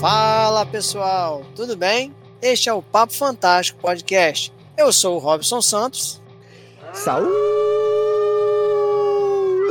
Fala 0.00 0.64
pessoal, 0.64 1.42
tudo 1.56 1.76
bem? 1.76 2.14
Este 2.40 2.68
é 2.68 2.72
o 2.72 2.80
Papo 2.80 3.12
Fantástico 3.12 3.80
Podcast. 3.80 4.52
Eu 4.76 4.92
sou 4.92 5.16
o 5.16 5.18
Robson 5.18 5.60
Santos. 5.60 6.22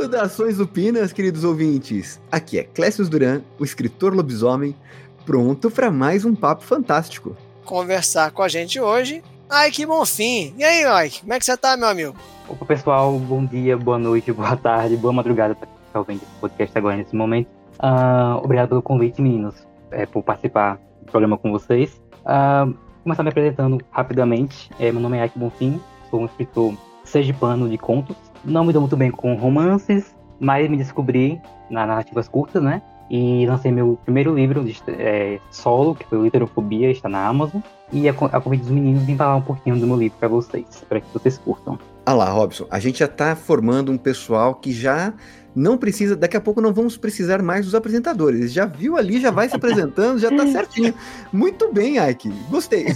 Saudações 0.02 0.60
upinas, 0.60 1.14
queridos 1.14 1.44
ouvintes! 1.44 2.20
Aqui 2.30 2.58
é 2.58 2.64
Clécio 2.64 3.08
Duran, 3.08 3.40
o 3.58 3.64
escritor 3.64 4.12
lobisomem, 4.14 4.76
pronto 5.24 5.70
para 5.70 5.90
mais 5.90 6.26
um 6.26 6.34
Papo 6.34 6.62
Fantástico. 6.62 7.34
Conversar 7.64 8.30
com 8.30 8.42
a 8.42 8.48
gente 8.48 8.78
hoje, 8.78 9.24
Ike 9.66 9.86
Bonfim. 9.86 10.54
E 10.58 10.64
aí, 10.64 11.06
Ike, 11.06 11.20
como 11.20 11.32
é 11.32 11.38
que 11.38 11.46
você 11.46 11.56
tá, 11.56 11.74
meu 11.74 11.88
amigo? 11.88 12.14
Opa, 12.46 12.66
pessoal, 12.66 13.18
bom 13.18 13.46
dia, 13.46 13.78
boa 13.78 13.98
noite, 13.98 14.30
boa 14.30 14.54
tarde, 14.58 14.94
boa 14.94 15.14
madrugada 15.14 15.54
para 15.54 15.66
quem 15.66 15.76
está 15.86 15.98
ouvindo 16.00 16.20
esse 16.20 16.38
podcast 16.38 16.76
agora 16.76 16.98
nesse 16.98 17.16
momento. 17.16 17.48
Uh, 17.78 18.36
obrigado 18.44 18.68
pelo 18.68 18.82
convite, 18.82 19.22
meninos, 19.22 19.54
é, 19.90 20.06
por 20.06 20.22
participar 20.22 20.78
do 21.02 21.10
programa 21.10 21.36
com 21.38 21.50
vocês. 21.50 22.00
Uh, 22.20 22.76
começar 23.02 23.22
me 23.22 23.30
apresentando 23.30 23.78
rapidamente. 23.90 24.70
É, 24.78 24.92
meu 24.92 25.00
nome 25.00 25.18
é 25.18 25.24
Ike 25.26 25.38
Bonfim, 25.38 25.80
sou 26.10 26.20
um 26.20 26.26
escritor 26.26 26.74
sergipano 27.04 27.68
de 27.68 27.78
contos. 27.78 28.16
Não 28.44 28.64
me 28.64 28.72
dou 28.72 28.82
muito 28.82 28.96
bem 28.96 29.10
com 29.10 29.34
romances, 29.34 30.14
mas 30.38 30.68
me 30.68 30.76
descobri 30.76 31.40
nas 31.70 31.88
narrativas 31.88 32.28
curtas, 32.28 32.62
né? 32.62 32.82
E 33.10 33.46
lancei 33.46 33.72
meu 33.72 33.98
primeiro 34.04 34.34
livro 34.34 34.62
de, 34.62 34.76
é, 34.88 35.40
solo, 35.50 35.94
que 35.94 36.04
foi 36.04 36.20
Literofobia, 36.20 36.90
está 36.90 37.08
na 37.08 37.26
Amazon. 37.26 37.62
E 37.90 38.06
a, 38.08 38.12
a 38.12 38.40
convite 38.40 38.60
dos 38.60 38.70
meninos 38.70 39.02
vim 39.04 39.16
falar 39.16 39.36
um 39.36 39.42
pouquinho 39.42 39.78
do 39.78 39.86
meu 39.86 39.96
livro 39.96 40.18
para 40.18 40.28
vocês, 40.28 40.84
para 40.86 41.00
que 41.00 41.10
vocês 41.12 41.38
curtam. 41.38 41.78
Ah 42.04 42.12
lá, 42.12 42.30
Robson, 42.30 42.66
a 42.70 42.78
gente 42.78 42.98
já 42.98 43.06
está 43.06 43.34
formando 43.34 43.90
um 43.90 43.96
pessoal 43.96 44.54
que 44.54 44.72
já 44.72 45.14
não 45.58 45.76
precisa, 45.76 46.14
daqui 46.14 46.36
a 46.36 46.40
pouco 46.40 46.60
não 46.60 46.72
vamos 46.72 46.96
precisar 46.96 47.42
mais 47.42 47.66
dos 47.66 47.74
apresentadores. 47.74 48.52
Já 48.52 48.64
viu 48.64 48.96
ali, 48.96 49.20
já 49.20 49.32
vai 49.32 49.48
se 49.48 49.56
apresentando, 49.56 50.20
já 50.20 50.28
está 50.28 50.46
certinho. 50.52 50.94
Muito 51.32 51.72
bem, 51.72 51.98
Ike, 51.98 52.30
gostei. 52.48 52.86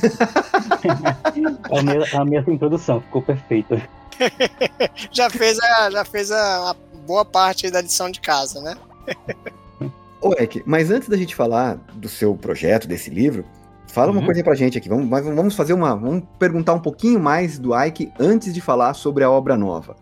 a, 1.70 1.82
minha, 1.82 2.20
a 2.20 2.24
minha 2.24 2.44
introdução 2.46 3.00
ficou 3.00 3.20
perfeita. 3.20 3.82
já 5.10 5.28
fez 5.28 5.58
a, 5.58 5.90
já 5.90 6.04
fez 6.04 6.30
a, 6.30 6.70
a 6.70 6.76
boa 7.04 7.24
parte 7.24 7.68
da 7.70 7.80
lição 7.80 8.08
de 8.08 8.20
casa, 8.20 8.60
né? 8.60 8.76
Ô, 10.20 10.32
Ek, 10.34 10.62
mas 10.64 10.90
antes 10.90 11.08
da 11.08 11.16
gente 11.16 11.34
falar 11.34 11.74
do 11.94 12.08
seu 12.08 12.36
projeto, 12.36 12.86
desse 12.86 13.10
livro, 13.10 13.44
fala 13.88 14.12
uhum. 14.12 14.18
uma 14.18 14.24
coisa 14.24 14.44
pra 14.44 14.54
gente 14.54 14.78
aqui. 14.78 14.88
Vamos, 14.88 15.08
vamos 15.08 15.56
fazer 15.56 15.72
uma. 15.72 15.96
Vamos 15.96 16.22
perguntar 16.38 16.74
um 16.74 16.80
pouquinho 16.80 17.18
mais 17.18 17.58
do 17.58 17.76
Ike 17.76 18.12
antes 18.20 18.54
de 18.54 18.60
falar 18.60 18.94
sobre 18.94 19.24
a 19.24 19.30
obra 19.30 19.56
nova. 19.56 19.96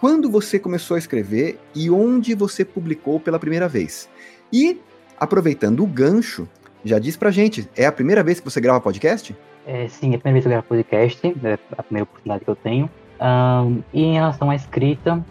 Quando 0.00 0.30
você 0.30 0.58
começou 0.58 0.94
a 0.94 0.98
escrever 0.98 1.58
e 1.74 1.90
onde 1.90 2.34
você 2.34 2.64
publicou 2.64 3.18
pela 3.18 3.38
primeira 3.38 3.68
vez? 3.68 4.08
E, 4.52 4.80
aproveitando 5.18 5.82
o 5.82 5.86
gancho, 5.86 6.48
já 6.84 6.98
diz 6.98 7.16
pra 7.16 7.30
gente, 7.30 7.68
é 7.76 7.86
a 7.86 7.92
primeira 7.92 8.22
vez 8.22 8.38
que 8.38 8.44
você 8.44 8.60
grava 8.60 8.80
podcast? 8.80 9.34
É, 9.66 9.88
sim, 9.88 10.12
é 10.12 10.16
a 10.16 10.18
primeira 10.18 10.32
vez 10.32 10.42
que 10.42 10.48
eu 10.48 10.50
gravo 10.50 10.66
podcast, 10.66 11.26
é 11.26 11.58
a 11.76 11.82
primeira 11.82 12.04
oportunidade 12.04 12.44
que 12.44 12.50
eu 12.50 12.56
tenho. 12.56 12.90
Um, 13.20 13.82
e 13.92 14.02
em 14.02 14.14
relação 14.14 14.50
à 14.50 14.54
escrita, 14.54 15.24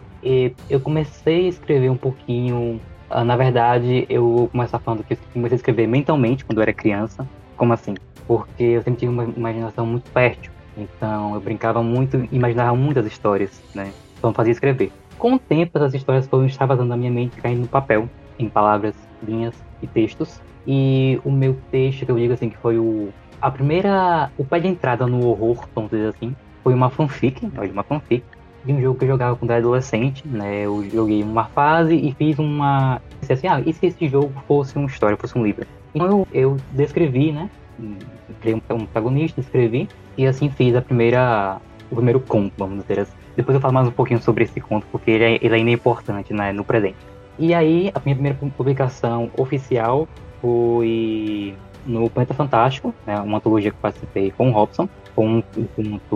eu 0.70 0.80
comecei 0.80 1.46
a 1.46 1.50
escrever 1.50 1.90
um 1.90 1.98
pouquinho 1.98 2.82
Uh, 3.10 3.24
na 3.24 3.38
verdade, 3.38 4.06
eu 4.10 4.30
vou 4.30 4.48
começar 4.48 4.80
falando 4.80 5.04
que 5.04 5.14
eu 5.14 5.18
comecei 5.32 5.56
a 5.56 5.58
escrever 5.58 5.88
mentalmente 5.88 6.44
quando 6.44 6.58
eu 6.58 6.64
era 6.64 6.74
criança. 6.74 7.28
Como 7.56 7.72
assim? 7.72 7.94
Porque 8.28 8.64
eu 8.64 8.82
sempre 8.82 9.00
tive 9.00 9.12
uma 9.12 9.24
imaginação 9.26 9.86
muito 9.86 10.10
fértil. 10.10 10.52
Então, 10.76 11.36
eu 11.36 11.40
brincava 11.40 11.82
muito, 11.84 12.28
imaginava 12.32 12.76
muitas 12.76 13.06
histórias, 13.06 13.62
né? 13.74 13.94
Eu 14.30 14.34
fazia 14.34 14.52
escrever. 14.52 14.92
Com 15.18 15.36
o 15.36 15.40
tempo, 15.40 15.78
essas 15.78 15.94
histórias 15.94 16.28
foram 16.28 16.46
extravasando 16.46 16.90
na 16.90 16.98
minha 16.98 17.12
mente, 17.12 17.42
caindo 17.42 17.62
no 17.62 17.68
papel, 17.68 18.10
em 18.38 18.50
palavras, 18.50 18.96
linhas 19.24 19.56
e 19.82 19.88
textos. 19.88 20.42
E 20.68 21.20
o 21.24 21.32
meu 21.32 21.58
texto, 21.72 22.06
que 22.06 22.12
eu 22.12 22.18
digo 22.18 22.34
assim, 22.34 22.50
que 22.50 22.58
foi 22.58 22.78
o 22.78 23.14
a 23.42 23.52
primeira, 23.52 24.32
o 24.38 24.44
pé 24.44 24.60
de 24.60 24.68
entrada 24.68 25.06
no 25.06 25.28
horror, 25.28 25.68
vamos 25.76 25.92
dizer 25.92 26.08
assim, 26.08 26.36
foi 26.64 26.74
uma 26.74 26.90
fanfic, 26.90 27.48
olha, 27.56 27.72
uma 27.72 27.84
fanfic, 27.84 28.24
de 28.64 28.74
um 28.74 28.82
jogo 28.82 28.98
que 28.98 29.06
eu 29.06 29.10
jogava 29.10 29.36
quando 29.36 29.52
era 29.52 29.60
adolescente, 29.60 30.28
né? 30.28 30.66
Eu 30.66 30.84
joguei 30.90 31.22
uma 31.22 31.46
fase 31.46 31.96
e 31.96 32.12
fiz 32.16 32.40
uma. 32.40 33.00
Disse 33.22 33.34
assim, 33.34 33.48
ah, 33.48 33.62
e 33.64 33.72
se 33.72 33.86
esse 33.86 34.08
jogo 34.08 34.34
fosse 34.48 34.76
uma 34.76 34.88
história, 34.88 35.16
fosse 35.16 35.38
um 35.38 35.46
livro? 35.46 35.68
Então 35.94 36.08
eu, 36.08 36.28
eu 36.34 36.58
descrevi, 36.72 37.32
né? 37.32 37.50
Criei 38.42 38.56
um 38.56 38.60
protagonista, 38.60 39.42
descrevi, 39.42 39.88
e 40.18 40.26
assim 40.26 40.50
fiz 40.50 40.76
a 40.76 40.82
primeira. 40.82 41.62
o 41.92 41.96
primeiro 41.96 42.20
conto, 42.20 42.54
vamos 42.58 42.82
dizer 42.82 43.02
assim. 43.02 43.25
Depois 43.36 43.56
eu 43.56 43.62
falo 43.62 43.74
mais 43.74 43.88
um 43.88 43.92
pouquinho 43.92 44.22
sobre 44.22 44.46
esse 44.46 44.62
conto, 44.62 44.88
porque 44.92 45.12
ele, 45.12 45.24
é, 45.24 45.40
ele 45.42 45.56
ainda 45.56 45.70
é 45.70 45.74
importante 45.74 46.34
né, 46.34 46.52
no 46.52 46.64
presente. 46.64 46.98
E 47.38 47.54
aí, 47.54 47.92
a 47.94 48.00
minha 48.00 48.16
primeira 48.16 48.38
publicação 48.56 49.30
oficial 49.38 50.08
foi 50.42 51.54
no 51.86 52.10
Planeta 52.10 52.34
Fantástico, 52.34 52.94
né, 53.06 53.20
uma 53.20 53.38
antologia 53.38 53.72
que 53.72 53.78
participei 53.78 54.32
com 54.32 54.50
o 54.50 54.52
Robson, 54.54 54.88
com 55.14 55.40
o 55.40 55.68
conto 55.76 56.16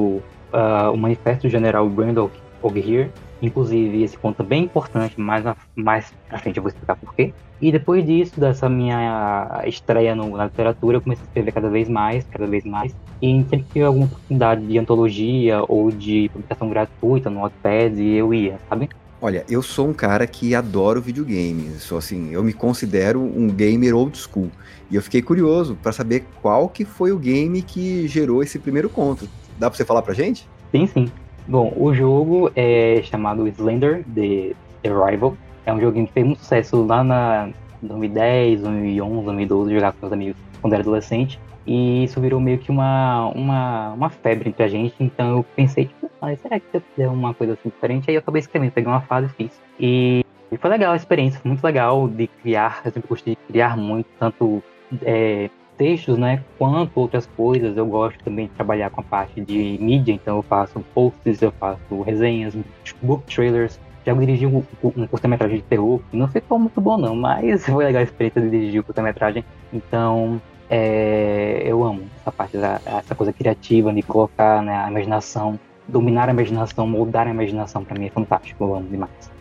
uh, 0.53 0.91
o 0.93 0.97
Manifesto 0.97 1.47
do 1.47 1.49
General 1.49 1.87
Randall 1.87 2.31
Oghier. 2.61 3.09
Inclusive, 3.41 4.03
esse 4.03 4.17
conto 4.17 4.41
é 4.41 4.45
bem 4.45 4.63
importante, 4.63 5.19
mais, 5.19 5.43
na, 5.43 5.55
mais 5.75 6.13
à 6.29 6.37
frente 6.37 6.57
eu 6.57 6.63
vou 6.63 6.69
explicar 6.69 6.95
porquê. 6.95 7.33
E 7.61 7.71
depois 7.71 8.05
disso, 8.05 8.39
dessa 8.39 8.69
minha 8.69 9.63
estreia 9.65 10.15
no, 10.15 10.37
na 10.37 10.45
literatura, 10.45 10.97
eu 10.97 11.01
comecei 11.01 11.23
a 11.23 11.27
escrever 11.27 11.51
cada 11.51 11.69
vez 11.69 11.89
mais, 11.89 12.25
cada 12.31 12.47
vez 12.47 12.63
mais. 12.63 12.95
E 13.21 13.43
sempre 13.49 13.63
que 13.63 13.73
tive 13.73 13.85
alguma 13.85 14.05
oportunidade 14.05 14.65
de 14.65 14.77
antologia 14.79 15.63
ou 15.67 15.91
de 15.91 16.29
publicação 16.31 16.69
gratuita 16.69 17.29
no 17.29 17.41
Wattpad, 17.41 18.01
eu 18.01 18.33
ia, 18.33 18.57
sabe? 18.69 18.89
Olha, 19.21 19.43
eu 19.49 19.61
sou 19.61 19.89
um 19.89 19.93
cara 19.93 20.25
que 20.25 20.55
adoro 20.55 21.01
videogame. 21.01 21.71
Sou 21.79 21.97
assim, 21.97 22.31
eu 22.31 22.41
me 22.41 22.53
considero 22.53 23.19
um 23.21 23.47
gamer 23.47 23.93
old 23.93 24.17
school. 24.17 24.49
E 24.89 24.95
eu 24.95 25.01
fiquei 25.01 25.21
curioso 25.21 25.77
para 25.83 25.91
saber 25.91 26.23
qual 26.41 26.69
que 26.69 26.85
foi 26.85 27.11
o 27.11 27.19
game 27.19 27.61
que 27.61 28.07
gerou 28.07 28.41
esse 28.41 28.57
primeiro 28.57 28.89
conto. 28.89 29.27
Dá 29.57 29.69
pra 29.69 29.75
você 29.75 29.83
falar 29.83 30.01
pra 30.01 30.13
gente? 30.13 30.47
Sim, 30.71 30.87
sim. 30.87 31.11
Bom, 31.45 31.73
o 31.75 31.93
jogo 31.93 32.49
é 32.55 33.01
chamado 33.03 33.45
Slender 33.47 34.05
The 34.15 34.53
Arrival. 34.89 35.35
É 35.69 35.73
um 35.73 35.79
joguinho 35.79 36.07
que 36.07 36.13
fez 36.13 36.25
muito 36.25 36.39
sucesso 36.39 36.83
lá 36.83 37.03
na 37.03 37.49
2010, 37.83 38.61
2011, 38.61 39.25
2012, 39.25 39.73
jogava 39.75 39.93
com 39.93 39.99
meus 40.01 40.13
amigos 40.13 40.41
quando 40.59 40.73
era 40.73 40.81
adolescente. 40.81 41.39
E 41.67 42.03
isso 42.03 42.19
virou 42.19 42.39
meio 42.39 42.57
que 42.57 42.71
uma, 42.71 43.27
uma, 43.35 43.93
uma 43.93 44.09
febre 44.09 44.49
entre 44.49 44.63
a 44.63 44.67
gente. 44.67 44.95
Então 44.99 45.37
eu 45.37 45.45
pensei, 45.55 45.85
tipo, 45.85 46.09
ah, 46.19 46.35
será 46.35 46.59
que 46.59 46.65
se 46.71 46.77
eu 46.77 46.81
fizer 46.81 47.07
uma 47.07 47.35
coisa 47.35 47.53
assim 47.53 47.69
diferente? 47.69 48.09
Aí 48.09 48.15
eu 48.15 48.19
acabei 48.19 48.39
escrevendo, 48.39 48.71
peguei 48.71 48.91
uma 48.91 49.01
fase 49.01 49.27
e 49.27 49.29
fiz. 49.29 49.61
E, 49.79 50.25
e 50.51 50.57
foi 50.57 50.71
legal 50.71 50.93
a 50.93 50.95
experiência, 50.95 51.39
foi 51.39 51.49
muito 51.49 51.63
legal 51.63 52.07
de 52.07 52.25
criar. 52.25 52.81
Eu 52.83 52.91
sempre 52.91 53.07
gostei 53.07 53.35
de 53.35 53.41
criar 53.53 53.77
muito, 53.77 54.07
tanto 54.17 54.63
é, 55.03 55.51
textos, 55.77 56.17
né, 56.17 56.43
quanto 56.57 56.99
outras 56.99 57.27
coisas. 57.27 57.77
Eu 57.77 57.85
gosto 57.85 58.17
também 58.23 58.47
de 58.47 58.53
trabalhar 58.53 58.89
com 58.89 59.01
a 59.01 59.03
parte 59.03 59.39
de 59.39 59.77
mídia, 59.79 60.13
então 60.13 60.37
eu 60.37 60.41
faço 60.41 60.83
posts, 60.95 61.43
eu 61.43 61.51
faço 61.51 62.01
resenhas, 62.01 62.57
book 63.03 63.23
trailers. 63.31 63.79
Já 64.05 64.13
dirigi 64.13 64.45
um, 64.45 64.63
um 64.83 65.07
curta-metragem 65.07 65.57
de 65.57 65.63
terror, 65.63 66.01
não 66.11 66.27
ficou 66.27 66.57
muito 66.57 66.79
bom 66.79 66.97
não, 66.97 67.15
mas 67.15 67.65
foi 67.67 67.85
legal 67.85 68.01
a 68.01 68.03
experiência 68.03 68.41
de 68.41 68.49
dirigir 68.49 68.81
o 68.81 68.83
curta-metragem. 68.83 69.43
Então, 69.73 70.41
é, 70.69 71.63
eu 71.65 71.83
amo 71.83 72.03
essa 72.21 72.31
parte, 72.31 72.57
da, 72.57 72.79
essa 72.85 73.15
coisa 73.15 73.33
criativa 73.33 73.93
de 73.93 74.01
colocar 74.01 74.61
né, 74.61 74.75
a 74.75 74.89
imaginação, 74.89 75.59
dominar 75.87 76.29
a 76.29 76.31
imaginação, 76.31 76.87
moldar 76.87 77.27
a 77.27 77.31
imaginação, 77.31 77.83
para 77.83 77.99
mim 77.99 78.05
é 78.05 78.09
fantástico, 78.09 78.63
eu 78.63 78.75
amo 78.75 78.87
demais. 78.87 79.39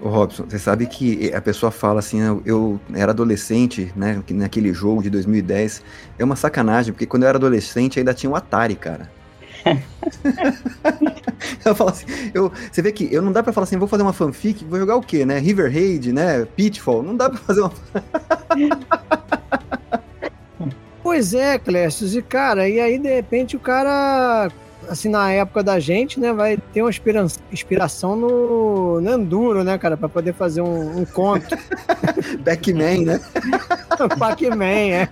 Ô 0.00 0.08
Robson, 0.08 0.44
você 0.48 0.58
sabe 0.58 0.86
que 0.86 1.32
a 1.34 1.42
pessoa 1.42 1.70
fala 1.70 1.98
assim, 1.98 2.22
ah, 2.22 2.38
eu 2.46 2.80
era 2.94 3.12
adolescente, 3.12 3.92
né, 3.94 4.22
naquele 4.30 4.72
jogo 4.72 5.02
de 5.02 5.10
2010. 5.10 5.82
É 6.18 6.24
uma 6.24 6.36
sacanagem, 6.36 6.94
porque 6.94 7.04
quando 7.04 7.24
eu 7.24 7.28
era 7.28 7.36
adolescente 7.36 7.98
ainda 7.98 8.14
tinha 8.14 8.30
o 8.30 8.32
um 8.32 8.36
Atari, 8.36 8.76
cara. 8.76 9.10
eu 11.64 11.74
falo 11.74 11.90
assim, 11.90 12.06
eu, 12.34 12.52
você 12.70 12.82
vê 12.82 12.92
que 12.92 13.12
eu 13.12 13.22
não 13.22 13.32
dá 13.32 13.42
para 13.42 13.52
falar 13.52 13.64
assim, 13.64 13.76
vou 13.78 13.88
fazer 13.88 14.02
uma 14.02 14.12
fanfic, 14.12 14.64
vou 14.64 14.78
jogar 14.78 14.96
o 14.96 15.02
quê, 15.02 15.24
né? 15.24 15.38
River 15.38 15.72
Raid, 15.72 16.12
né? 16.12 16.46
Pitfall, 16.56 17.02
não 17.02 17.16
dá 17.16 17.30
para 17.30 17.38
fazer 17.38 17.60
uma 17.60 17.72
Pois 21.02 21.34
é, 21.34 21.58
Clécio, 21.58 22.06
e 22.06 22.22
cara, 22.22 22.68
e 22.68 22.78
aí 22.78 22.98
de 22.98 23.08
repente 23.08 23.56
o 23.56 23.60
cara 23.60 24.48
assim, 24.88 25.08
na 25.08 25.30
época 25.30 25.62
da 25.62 25.78
gente, 25.78 26.18
né, 26.18 26.32
vai 26.32 26.56
ter 26.72 26.82
uma 26.82 26.90
inspiração 27.52 28.16
no, 28.16 29.00
no 29.00 29.10
Enduro, 29.12 29.62
né, 29.62 29.78
cara, 29.78 29.96
para 29.96 30.08
poder 30.08 30.32
fazer 30.34 30.60
um, 30.62 31.00
um 31.00 31.04
conto. 31.04 31.56
Backman, 32.42 33.04
né? 33.04 33.20
Pac-Man, 34.18 34.64
é. 34.64 35.08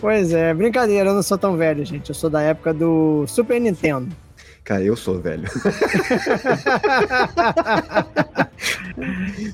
Pois 0.00 0.32
é, 0.32 0.54
brincadeira, 0.54 1.10
eu 1.10 1.14
não 1.14 1.22
sou 1.22 1.38
tão 1.38 1.56
velho, 1.56 1.84
gente. 1.84 2.10
Eu 2.10 2.14
sou 2.14 2.30
da 2.30 2.40
época 2.40 2.72
do 2.72 3.26
Super 3.26 3.60
Nintendo. 3.60 4.08
Cara, 4.66 4.82
eu 4.82 4.96
sou 4.96 5.20
velho. 5.20 5.44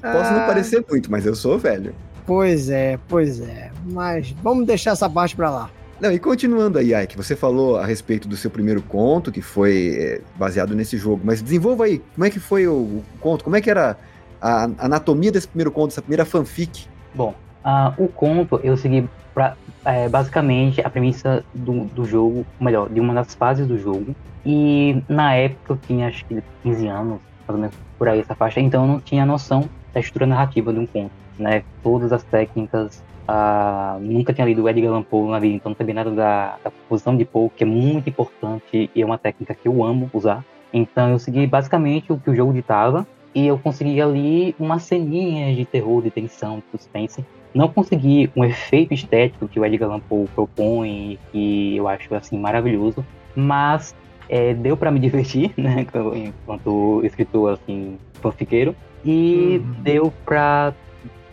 Posso 0.01 0.33
não 0.33 0.47
parecer 0.47 0.83
muito, 0.89 1.11
mas 1.11 1.27
eu 1.27 1.35
sou 1.35 1.59
velho. 1.59 1.95
Pois 2.27 2.71
é, 2.71 2.99
pois 3.09 3.39
é. 3.43 3.71
Mas 3.85 4.31
vamos 4.43 4.67
deixar 4.67 4.93
essa 4.93 5.11
parte 5.11 5.37
pra 5.37 5.51
lá. 5.51 5.71
Não, 6.01 6.11
e 6.11 6.19
continuando 6.19 6.79
aí, 6.79 6.95
Ike, 6.95 7.15
você 7.15 7.37
falou 7.37 7.77
a 7.77 7.85
respeito 7.85 8.27
do 8.27 8.39
seu 8.39 8.51
primeiro 8.51 8.81
conto, 8.81 9.31
que 9.31 9.43
foi 9.43 9.95
é, 9.99 10.23
baseado 10.37 10.75
nesse 10.75 10.97
jogo, 10.97 11.21
mas 11.23 11.43
desenvolva 11.43 11.85
aí, 11.85 12.03
como 12.15 12.25
é 12.25 12.31
que 12.31 12.41
foi 12.41 12.67
o, 12.67 12.73
o 12.73 13.05
conto, 13.21 13.45
como 13.45 13.55
é 13.55 13.61
que 13.61 13.69
era 13.69 13.99
a, 14.41 14.65
a 14.65 14.87
anatomia 14.87 15.31
desse 15.31 15.47
primeiro 15.47 15.71
conto, 15.71 15.91
dessa 15.91 16.01
primeira 16.01 16.25
fanfic? 16.25 16.87
Bom, 17.15 17.35
Uh, 17.65 17.95
o 18.05 18.09
conto 18.09 18.61
eu 18.65 18.77
segui 18.77 19.09
pra, 19.35 19.57
é, 19.85 20.09
basicamente 20.09 20.81
a 20.81 20.91
premissa 20.91 21.45
do, 21.55 21.85
do 21.87 22.05
jogo, 22.05 22.47
melhor, 22.61 22.89
de 22.89 23.01
uma 23.01 23.15
das 23.15 23.35
fases 23.35 23.67
do 23.67 23.79
jogo. 23.79 24.15
E 24.45 25.03
na 25.09 25.35
época 25.35 25.75
eu 25.75 25.77
tinha 25.77 26.09
acho 26.09 26.25
que 26.25 26.43
15 26.63 26.87
anos, 26.89 27.21
mais 27.47 27.49
ou 27.49 27.59
menos 27.59 27.77
por 27.99 28.09
aí 28.09 28.21
essa 28.21 28.35
faixa, 28.35 28.61
então 28.61 28.83
eu 28.83 28.89
não 28.89 29.01
tinha 29.01 29.25
noção 29.25 29.69
da 29.95 30.01
estrutura 30.01 30.27
narrativa 30.27 30.73
de 30.73 30.79
um 30.81 30.87
conto, 30.87 31.13
né? 31.39 31.63
Todas 31.83 32.13
as 32.13 32.23
técnicas, 32.25 33.03
uh, 33.29 34.01
nunca 34.01 34.33
tinha 34.33 34.47
lido 34.47 34.69
Edgar 34.69 34.91
Allan 34.91 35.03
Poe 35.03 35.31
na 35.31 35.39
vida, 35.39 35.55
então 35.55 35.71
não 35.71 35.77
sabia 35.77 35.95
nada 35.95 36.11
da, 36.11 36.57
da 36.65 36.71
composição 36.71 37.17
de 37.17 37.25
Poe, 37.25 37.51
que 37.51 37.63
é 37.63 37.67
muito 37.67 38.09
importante 38.09 38.91
e 38.95 39.03
é 39.03 39.05
uma 39.05 39.19
técnica 39.19 39.55
que 39.55 39.69
eu 39.69 39.85
amo 39.85 40.11
usar. 40.13 40.45
Então 40.73 41.11
eu 41.11 41.19
segui 41.19 41.47
basicamente 41.47 42.13
o 42.13 42.19
que 42.19 42.31
o 42.31 42.35
jogo 42.35 42.53
ditava 42.53 43.07
e 43.35 43.47
eu 43.47 43.59
consegui 43.59 44.01
ali 44.01 44.55
uma 44.59 44.79
ceninha 44.79 45.55
de 45.55 45.65
terror, 45.65 46.03
de 46.03 46.11
tensão, 46.11 46.59
de 46.59 46.65
suspense. 46.79 47.25
Não 47.55 47.69
consegui 47.69 48.31
um 48.35 48.45
efeito 48.45 48.95
estético 48.95 49.49
que 49.49 49.61
o 49.61 49.65
Edgar 49.65 49.91
Allan 49.91 50.01
Poe 50.01 50.27
propõe, 50.35 51.19
que 51.31 51.77
eu 51.77 51.89
acho 51.89 52.15
assim 52.15 52.39
maravilhoso, 52.39 53.05
mas 53.35 53.95
é, 54.29 54.55
deu 54.55 54.77
para 54.77 54.91
me 54.91 54.99
divertir, 55.01 55.53
né, 55.57 55.87
enquanto 56.15 57.01
escritor 57.05 57.53
assim 57.55 57.99
fanfiqueiro, 58.15 58.75
e 59.05 59.61
uhum. 59.63 59.83
deu 59.83 60.13
para 60.25 60.73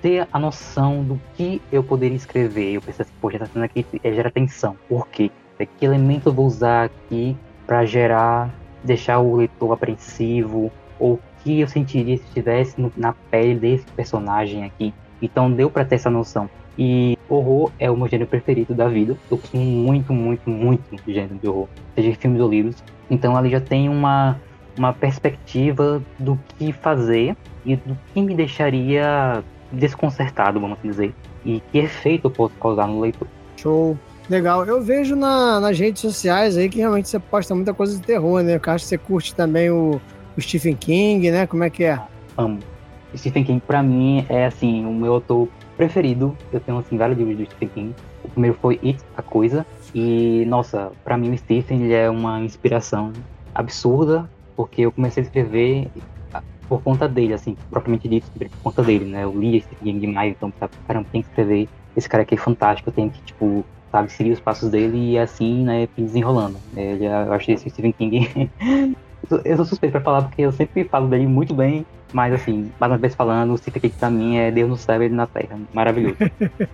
ter 0.02 0.28
a 0.32 0.40
noção 0.40 1.04
do 1.04 1.20
que 1.36 1.62
eu 1.72 1.84
poderia 1.84 2.16
escrever. 2.16 2.74
Eu 2.74 2.82
pensei 2.82 3.04
assim, 3.04 3.14
poxa, 3.22 3.38
essa 3.38 3.46
cena 3.48 3.66
aqui 3.66 3.86
gera 4.04 4.32
tensão. 4.32 4.76
Por 4.88 5.08
quê? 5.08 5.30
Que 5.78 5.86
elemento 5.86 6.30
eu 6.30 6.34
vou 6.34 6.46
usar 6.46 6.86
aqui 6.86 7.36
para 7.68 7.86
gerar, 7.86 8.50
deixar 8.84 9.20
o 9.20 9.36
leitor 9.36 9.74
apreensivo, 9.74 10.72
ou 10.98 11.20
que 11.44 11.60
eu 11.60 11.68
sentiria 11.68 12.18
se 12.18 12.24
estivesse 12.24 12.76
na 12.96 13.14
pele 13.32 13.56
desse 13.56 13.86
personagem 13.96 14.64
aqui. 14.64 14.94
Então 15.22 15.52
deu 15.52 15.70
para 15.70 15.86
ter 15.86 15.96
essa 15.96 16.10
noção. 16.10 16.50
E 16.78 17.18
horror 17.28 17.72
é 17.78 17.92
o 17.92 17.98
meu 17.98 18.08
gênero 18.08 18.30
preferido 18.30 18.74
da 18.74 18.88
vida. 18.88 19.18
Eu 19.30 19.38
costumo 19.38 19.64
muito, 19.64 20.14
muito, 20.14 20.50
muito 20.50 20.84
gênero 21.08 21.36
de 21.36 21.48
horror, 21.48 21.68
seja 21.96 22.16
filmes 22.16 22.42
ou 22.42 22.50
livros. 22.50 22.84
Então 23.10 23.36
ali 23.36 23.50
já 23.50 23.60
tem 23.60 23.90
uma, 23.90 24.40
uma 24.78 24.94
perspectiva 24.94 26.02
do 26.18 26.40
que 26.58 26.72
fazer 26.72 27.36
e 27.66 27.76
do 27.76 27.98
que 28.14 28.22
me 28.22 28.34
deixaria 28.34 29.44
desconcertado, 29.72 30.60
vamos 30.60 30.78
dizer. 30.82 31.14
E 31.44 31.62
que 31.72 31.80
efeito 31.80 32.28
eu 32.28 32.32
posso 32.32 32.54
causar 32.56 32.88
no 32.88 33.02
leitor. 33.02 33.28
Show. 33.58 33.98
Legal. 34.30 34.64
Eu 34.64 34.82
vejo 34.82 35.16
na, 35.16 35.60
nas 35.60 35.78
redes 35.78 36.02
sociais 36.02 36.56
aí 36.56 36.70
que 36.70 36.78
realmente 36.78 37.10
você 37.10 37.20
posta 37.20 37.56
muita 37.56 37.74
coisa 37.74 37.98
de 37.98 38.02
terror, 38.02 38.42
né? 38.44 38.56
Eu 38.56 38.72
acho 38.72 38.86
que 38.86 38.90
você 38.90 38.98
curte 38.98 39.36
também 39.36 39.72
o, 39.72 40.00
o 40.40 40.42
Stephen 40.42 40.76
King, 40.76 41.30
né? 41.30 41.46
Como 41.46 41.64
é 41.64 41.70
que 41.70 41.84
é? 41.84 42.00
Amo. 42.38 42.60
Stephen 43.16 43.44
King, 43.44 43.62
pra 43.66 43.84
mim, 43.84 44.26
é 44.30 44.46
assim, 44.46 44.86
o 44.86 44.94
meu 44.94 45.14
autor 45.16 45.50
preferido. 45.78 46.36
Eu 46.52 46.60
tenho 46.60 46.78
assim, 46.78 46.98
vários 46.98 47.18
livros 47.18 47.38
do 47.38 47.46
Stephen 47.46 47.70
King. 47.70 47.96
O 48.24 48.30
primeiro 48.30 48.58
foi 48.60 48.80
It, 48.84 49.00
A 49.16 49.22
Coisa. 49.22 49.66
E, 49.94 50.46
nossa, 50.48 50.92
pra 51.04 51.18
mim 51.18 51.32
o 51.32 51.38
Stephen 51.38 51.84
ele 51.84 51.94
é 51.94 52.10
uma 52.10 52.40
inspiração 52.40 53.12
absurda, 53.54 54.30
porque 54.56 54.82
eu 54.82 54.92
comecei 54.92 55.24
a 55.24 55.26
escrever 55.26 55.88
por 56.68 56.84
conta 56.84 57.08
dele, 57.08 57.34
assim, 57.34 57.58
propriamente 57.72 58.08
dito, 58.08 58.30
por 58.32 58.48
conta 58.64 58.84
dele, 58.84 59.06
né? 59.06 59.24
Eu 59.24 59.38
li 59.38 59.60
Stephen 59.60 59.94
King 59.94 60.00
demais, 60.00 60.36
então, 60.38 60.54
caramba, 60.88 61.08
tem 61.12 61.24
que 61.24 61.30
escrever. 61.30 61.68
Esse 61.98 62.08
cara 62.08 62.22
aqui 62.22 62.36
é 62.36 62.38
fantástico, 62.38 62.90
eu 62.90 62.94
tenho 62.94 63.10
que, 63.10 63.22
tipo, 63.24 63.66
sabe, 63.92 64.12
seguir 64.12 64.32
os 64.32 64.40
passos 64.40 64.70
dele 64.70 65.14
e 65.14 65.18
assim, 65.18 65.64
né, 65.64 65.90
desenrolando. 65.98 66.58
Ele, 66.78 67.06
eu 67.06 67.34
achei 67.34 67.56
esse 67.56 67.70
Stephen 67.72 67.92
King 67.94 68.52
eu 69.44 69.56
sou 69.58 69.66
suspeito 69.66 69.92
pra 69.94 70.02
falar 70.02 70.24
porque 70.24 70.42
eu 70.42 70.52
sempre 70.52 70.84
falo 70.84 71.08
dele 71.08 71.28
muito 71.28 71.54
bem, 71.54 71.86
mas 72.14 72.34
assim, 72.34 72.72
mais 72.80 72.92
uma 72.92 72.98
vez 72.98 73.16
falando, 73.16 73.54
o 73.54 73.58
Stephen 73.58 73.82
King 73.82 73.96
pra 73.98 74.10
mim 74.10 74.38
é 74.38 74.52
Deus 74.52 74.70
no 74.70 74.78
céu 74.78 75.02
e 75.02 75.06
ele 75.06 75.16
na 75.16 75.28
terra. 75.28 75.60
Maravilhoso. 75.74 76.18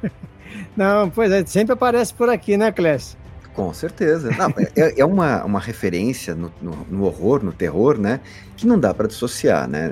Não, 0.76 1.10
pois 1.10 1.32
é, 1.32 1.46
sempre 1.46 1.74
aparece 1.74 2.14
por 2.14 2.30
aqui, 2.30 2.56
né, 2.56 2.72
Clécio? 2.72 3.18
Com 3.54 3.74
certeza. 3.74 4.32
Não, 4.38 4.54
é, 4.76 5.00
é 5.00 5.06
uma, 5.06 5.44
uma 5.44 5.60
referência 5.60 6.36
no, 6.36 6.52
no, 6.62 6.86
no, 6.90 7.04
horror, 7.06 7.44
no 7.44 7.54
terror, 7.54 7.98
né? 7.98 8.20
Que 8.58 8.68
não 8.68 8.78
dá 8.78 8.94
para 8.94 9.08
dissociar, 9.08 9.68
né? 9.68 9.92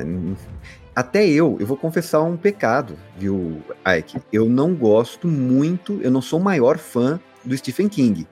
Até 0.94 1.26
eu, 1.26 1.58
eu 1.60 1.66
vou 1.66 1.78
confessar 1.78 2.22
um 2.22 2.36
pecado, 2.36 2.96
viu, 3.18 3.62
Ike? 3.98 4.20
Eu 4.32 4.48
não 4.50 4.76
gosto 4.76 5.28
muito, 5.28 6.00
eu 6.02 6.12
não 6.12 6.22
sou 6.22 6.40
o 6.40 6.44
maior 6.44 6.78
fã 6.78 7.20
do 7.44 7.58
Stephen 7.58 7.88
King 7.88 8.28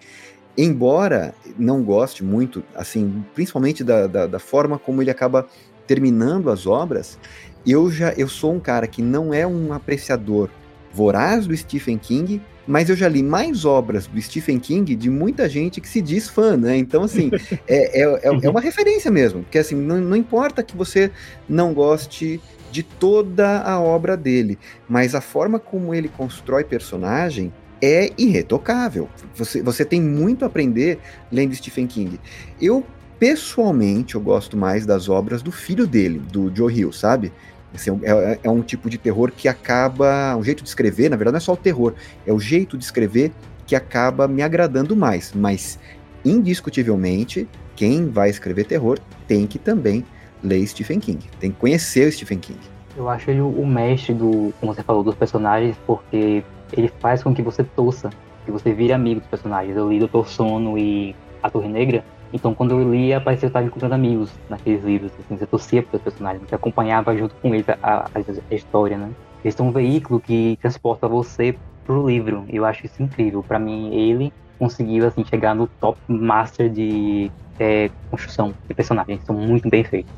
embora 0.57 1.33
não 1.57 1.83
goste 1.83 2.23
muito, 2.23 2.63
assim, 2.75 3.23
principalmente 3.33 3.83
da, 3.83 4.07
da, 4.07 4.27
da, 4.27 4.39
forma 4.39 4.77
como 4.77 5.01
ele 5.01 5.11
acaba 5.11 5.47
terminando 5.87 6.49
as 6.49 6.67
obras, 6.67 7.17
eu 7.65 7.91
já 7.91 8.13
eu 8.13 8.27
sou 8.27 8.53
um 8.53 8.59
cara 8.59 8.87
que 8.87 9.01
não 9.01 9.33
é 9.33 9.45
um 9.45 9.73
apreciador 9.73 10.49
voraz 10.93 11.47
do 11.47 11.55
Stephen 11.55 11.97
King, 11.97 12.41
mas 12.67 12.89
eu 12.89 12.95
já 12.95 13.07
li 13.07 13.23
mais 13.23 13.65
obras 13.65 14.07
do 14.07 14.21
Stephen 14.21 14.59
King 14.59 14.95
de 14.95 15.09
muita 15.09 15.49
gente 15.49 15.81
que 15.81 15.87
se 15.87 16.01
diz 16.01 16.29
fã, 16.29 16.55
né? 16.55 16.77
Então, 16.77 17.03
assim, 17.03 17.31
é, 17.67 18.01
é, 18.01 18.03
é, 18.03 18.39
é 18.43 18.49
uma 18.49 18.61
referência 18.61 19.09
mesmo, 19.09 19.43
porque 19.43 19.57
assim, 19.57 19.75
não, 19.75 19.99
não 19.99 20.15
importa 20.15 20.63
que 20.63 20.75
você 20.75 21.11
não 21.47 21.73
goste 21.73 22.41
de 22.71 22.83
toda 22.83 23.61
a 23.61 23.79
obra 23.79 24.15
dele, 24.15 24.57
mas 24.87 25.13
a 25.13 25.21
forma 25.21 25.59
como 25.59 25.93
ele 25.93 26.07
constrói 26.07 26.63
personagem 26.63 27.51
é 27.81 28.11
irretocável. 28.17 29.09
Você, 29.35 29.61
você 29.61 29.83
tem 29.83 30.01
muito 30.01 30.43
a 30.43 30.47
aprender 30.47 30.99
lendo 31.31 31.55
Stephen 31.55 31.87
King. 31.87 32.19
Eu, 32.61 32.85
pessoalmente, 33.19 34.15
eu 34.15 34.21
gosto 34.21 34.55
mais 34.55 34.85
das 34.85 35.09
obras 35.09 35.41
do 35.41 35.51
filho 35.51 35.87
dele, 35.87 36.19
do 36.19 36.53
Joe 36.55 36.73
Hill, 36.73 36.91
sabe? 36.91 37.31
É, 37.73 38.11
é, 38.11 38.39
é, 38.43 38.49
um 38.49 38.61
tipo 38.61 38.89
de 38.89 38.97
terror 38.97 39.31
que 39.31 39.47
acaba. 39.47 40.35
Um 40.35 40.43
jeito 40.43 40.61
de 40.61 40.69
escrever, 40.69 41.09
na 41.09 41.15
verdade, 41.15 41.33
não 41.33 41.37
é 41.37 41.41
só 41.41 41.53
o 41.53 41.57
terror, 41.57 41.93
é 42.25 42.33
o 42.33 42.39
jeito 42.39 42.77
de 42.77 42.83
escrever 42.83 43.31
que 43.65 43.75
acaba 43.75 44.27
me 44.27 44.41
agradando 44.41 44.95
mais. 44.95 45.31
Mas, 45.33 45.79
indiscutivelmente, 46.23 47.47
quem 47.75 48.09
vai 48.09 48.29
escrever 48.29 48.65
terror 48.65 48.99
tem 49.27 49.47
que 49.47 49.57
também 49.57 50.05
ler 50.43 50.65
Stephen 50.67 50.99
King, 50.99 51.29
tem 51.39 51.51
que 51.51 51.57
conhecer 51.57 52.07
o 52.07 52.11
Stephen 52.11 52.39
King. 52.39 52.59
Eu 52.97 53.07
acho 53.07 53.31
ele 53.31 53.39
o 53.39 53.65
mestre 53.65 54.13
do, 54.13 54.53
como 54.59 54.73
você 54.73 54.83
falou, 54.83 55.03
dos 55.03 55.15
personagens, 55.15 55.77
porque 55.87 56.43
ele 56.73 56.87
faz 56.99 57.23
com 57.23 57.33
que 57.33 57.41
você 57.41 57.63
torça, 57.63 58.09
que 58.45 58.51
você 58.51 58.73
vire 58.73 58.93
amigo 58.93 59.19
dos 59.19 59.29
personagens. 59.29 59.75
Eu 59.75 59.89
li 59.89 59.99
Doutor 59.99 60.27
Sono 60.27 60.77
e 60.77 61.15
A 61.41 61.49
Torre 61.49 61.67
Negra, 61.67 62.03
então 62.33 62.53
quando 62.53 62.71
eu 62.71 62.91
lia, 62.91 63.19
parecia 63.19 63.41
que 63.41 63.45
eu 63.45 63.49
estava 63.49 63.65
encontrando 63.65 63.95
amigos 63.95 64.31
naqueles 64.49 64.83
livros, 64.83 65.11
assim, 65.19 65.37
você 65.37 65.45
torcia 65.45 65.83
para 65.83 65.97
os 65.97 66.01
personagens, 66.01 66.47
você 66.47 66.55
acompanhava 66.55 67.15
junto 67.15 67.35
com 67.35 67.53
eles 67.53 67.67
a, 67.69 67.77
a, 67.81 68.09
a 68.49 68.55
história, 68.55 68.97
né? 68.97 69.11
Eles 69.43 69.55
são 69.55 69.67
um 69.67 69.71
veículo 69.71 70.19
que 70.19 70.57
transporta 70.61 71.07
você 71.07 71.55
pro 71.85 72.07
livro, 72.07 72.45
eu 72.49 72.63
acho 72.63 72.85
isso 72.85 73.01
incrível. 73.01 73.43
Para 73.43 73.59
mim, 73.59 73.93
ele 73.93 74.31
conseguiu, 74.57 75.07
assim, 75.07 75.25
chegar 75.25 75.55
no 75.55 75.67
top 75.67 75.99
master 76.07 76.69
de 76.69 77.31
é, 77.59 77.89
construção 78.09 78.53
de 78.67 78.73
personagens, 78.73 79.23
são 79.23 79.35
muito 79.35 79.67
bem 79.67 79.83
feitos. 79.83 80.13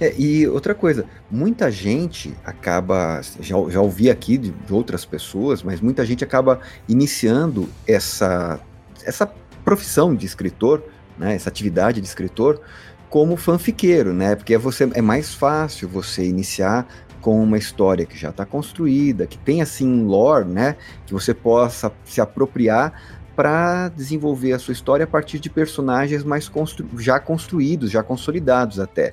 É, 0.00 0.14
e 0.18 0.46
outra 0.46 0.74
coisa, 0.74 1.06
muita 1.30 1.70
gente 1.70 2.34
acaba, 2.44 3.20
já, 3.40 3.56
já 3.68 3.80
ouvi 3.80 4.10
aqui 4.10 4.36
de, 4.36 4.50
de 4.50 4.72
outras 4.72 5.04
pessoas, 5.04 5.62
mas 5.62 5.80
muita 5.80 6.04
gente 6.04 6.22
acaba 6.22 6.60
iniciando 6.86 7.68
essa, 7.86 8.60
essa 9.04 9.26
profissão 9.64 10.14
de 10.14 10.26
escritor, 10.26 10.82
né, 11.18 11.34
essa 11.34 11.48
atividade 11.48 12.00
de 12.00 12.06
escritor, 12.06 12.60
como 13.08 13.36
fanfiqueiro, 13.36 14.12
né? 14.12 14.34
Porque 14.34 14.54
é, 14.54 14.58
você, 14.58 14.90
é 14.92 15.00
mais 15.00 15.32
fácil 15.32 15.88
você 15.88 16.26
iniciar 16.26 16.86
com 17.20 17.42
uma 17.42 17.56
história 17.56 18.04
que 18.04 18.18
já 18.18 18.30
está 18.30 18.44
construída, 18.44 19.26
que 19.26 19.38
tem 19.38 19.62
assim 19.62 19.88
um 19.88 20.06
lore, 20.06 20.46
né? 20.46 20.76
Que 21.06 21.12
você 21.12 21.32
possa 21.32 21.90
se 22.04 22.20
apropriar 22.20 22.92
para 23.34 23.88
desenvolver 23.90 24.52
a 24.52 24.58
sua 24.58 24.72
história 24.72 25.04
a 25.04 25.06
partir 25.06 25.38
de 25.38 25.50
personagens 25.50 26.24
mais 26.24 26.48
constru 26.48 26.86
já 26.98 27.20
construídos, 27.20 27.90
já 27.90 28.02
consolidados 28.02 28.80
até. 28.80 29.12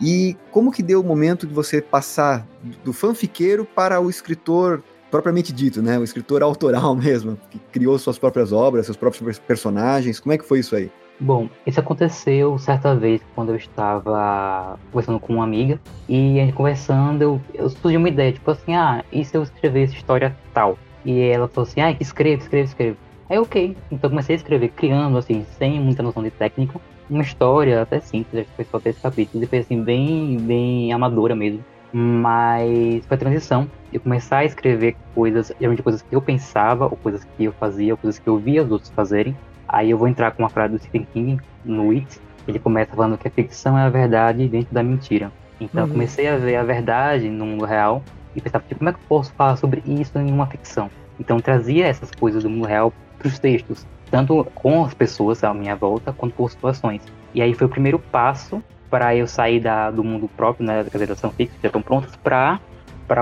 E 0.00 0.36
como 0.50 0.72
que 0.72 0.82
deu 0.82 1.00
o 1.00 1.04
momento 1.04 1.46
de 1.46 1.52
você 1.52 1.80
passar 1.80 2.46
do 2.84 2.92
fanfiqueiro 2.92 3.64
para 3.64 4.00
o 4.00 4.08
escritor 4.08 4.82
propriamente 5.10 5.52
dito, 5.52 5.82
né? 5.82 5.98
O 5.98 6.04
escritor 6.04 6.42
autoral 6.42 6.94
mesmo, 6.96 7.36
que 7.50 7.58
criou 7.72 7.98
suas 7.98 8.18
próprias 8.18 8.52
obras, 8.52 8.86
seus 8.86 8.96
próprios 8.96 9.38
personagens. 9.38 10.20
Como 10.20 10.32
é 10.32 10.38
que 10.38 10.44
foi 10.44 10.60
isso 10.60 10.74
aí? 10.74 10.90
Bom, 11.22 11.50
isso 11.66 11.78
aconteceu 11.78 12.58
certa 12.58 12.94
vez 12.94 13.20
quando 13.34 13.50
eu 13.50 13.56
estava 13.56 14.78
conversando 14.90 15.20
com 15.20 15.34
uma 15.34 15.44
amiga 15.44 15.78
e 16.08 16.40
a 16.40 16.44
gente 16.44 16.54
conversando, 16.54 17.20
eu, 17.20 17.40
eu 17.52 17.68
surgiu 17.68 17.98
uma 17.98 18.08
ideia, 18.08 18.32
tipo 18.32 18.50
assim, 18.50 18.74
ah, 18.74 19.04
e 19.12 19.22
se 19.22 19.36
eu 19.36 19.42
essa 19.42 19.94
história 19.94 20.34
tal? 20.54 20.78
E 21.04 21.20
ela 21.20 21.46
falou 21.46 21.68
assim, 21.68 21.82
ah, 21.82 21.94
escreve, 22.00 22.42
escreve, 22.42 22.68
escreve. 22.68 22.96
Aí 23.28 23.38
ok, 23.38 23.76
então 23.92 24.08
comecei 24.08 24.34
a 24.34 24.38
escrever, 24.38 24.70
criando 24.70 25.18
assim, 25.18 25.44
sem 25.58 25.78
muita 25.78 26.02
noção 26.02 26.22
de 26.22 26.30
técnica, 26.30 26.80
uma 27.10 27.22
história 27.22 27.82
até 27.82 28.00
simples, 28.00 28.42
acho 28.42 28.50
que 28.50 28.56
foi 28.56 28.64
só 28.64 28.78
três 28.78 28.98
capítulos, 28.98 29.44
e 29.44 29.48
foi 29.48 29.58
assim, 29.58 29.82
bem, 29.82 30.36
bem 30.38 30.92
amadora 30.92 31.34
mesmo. 31.34 31.64
Mas 31.92 33.04
foi 33.06 33.16
a 33.16 33.18
transição. 33.18 33.68
Eu 33.92 34.00
começar 34.00 34.38
a 34.38 34.44
escrever 34.44 34.96
coisas, 35.14 35.52
geralmente 35.58 35.82
coisas 35.82 36.02
que 36.02 36.14
eu 36.14 36.22
pensava, 36.22 36.84
ou 36.84 36.96
coisas 36.96 37.24
que 37.24 37.44
eu 37.44 37.52
fazia, 37.52 37.92
ou 37.92 37.98
coisas 37.98 38.20
que 38.20 38.28
eu 38.28 38.38
via 38.38 38.62
os 38.62 38.70
outros 38.70 38.90
fazerem. 38.90 39.36
Aí 39.68 39.90
eu 39.90 39.98
vou 39.98 40.06
entrar 40.06 40.30
com 40.30 40.42
uma 40.42 40.48
frase 40.48 40.72
do 40.72 40.78
Stephen 40.78 41.06
King 41.12 41.40
no 41.64 41.90
It. 41.90 42.20
Ele 42.46 42.58
começa 42.58 42.94
falando 42.94 43.18
que 43.18 43.26
a 43.26 43.30
ficção 43.30 43.76
é 43.76 43.82
a 43.82 43.88
verdade 43.88 44.46
dentro 44.48 44.72
da 44.72 44.82
mentira. 44.82 45.32
Então 45.60 45.82
uhum. 45.82 45.88
eu 45.88 45.92
comecei 45.92 46.28
a 46.28 46.36
ver 46.36 46.56
a 46.56 46.62
verdade 46.62 47.28
no 47.28 47.44
mundo 47.44 47.64
real 47.64 48.02
e 48.34 48.40
pensava, 48.40 48.64
tipo, 48.66 48.78
como 48.78 48.90
é 48.90 48.92
que 48.92 48.98
eu 48.98 49.04
posso 49.08 49.32
falar 49.34 49.56
sobre 49.56 49.82
isso 49.84 50.16
em 50.18 50.30
uma 50.30 50.46
ficção? 50.46 50.90
Então 51.18 51.40
trazia 51.40 51.86
essas 51.86 52.10
coisas 52.10 52.44
do 52.44 52.50
mundo 52.50 52.66
real 52.66 52.92
para 53.18 53.28
os 53.28 53.38
textos, 53.38 53.86
tanto 54.10 54.44
com 54.54 54.84
as 54.84 54.92
pessoas 54.92 55.44
à 55.44 55.54
minha 55.54 55.76
volta, 55.76 56.12
quanto 56.12 56.34
por 56.34 56.50
situações. 56.50 57.02
E 57.32 57.40
aí 57.40 57.54
foi 57.54 57.66
o 57.66 57.70
primeiro 57.70 57.98
passo 57.98 58.62
para 58.90 59.14
eu 59.14 59.26
sair 59.26 59.60
da, 59.60 59.90
do 59.90 60.02
mundo 60.02 60.28
próprio, 60.36 60.66
né, 60.66 60.82
da 60.82 60.98
geração 60.98 61.30
fixa, 61.30 61.54
já 61.62 61.68
estão 61.68 61.80
prontas 61.80 62.16
para 62.16 62.58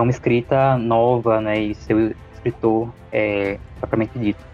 uma 0.00 0.10
escrita 0.10 0.78
nova, 0.78 1.40
né, 1.40 1.60
e 1.60 1.74
ser 1.74 2.16
escritor 2.32 2.90
é, 3.12 3.58
propriamente 3.78 4.18
dito. 4.18 4.47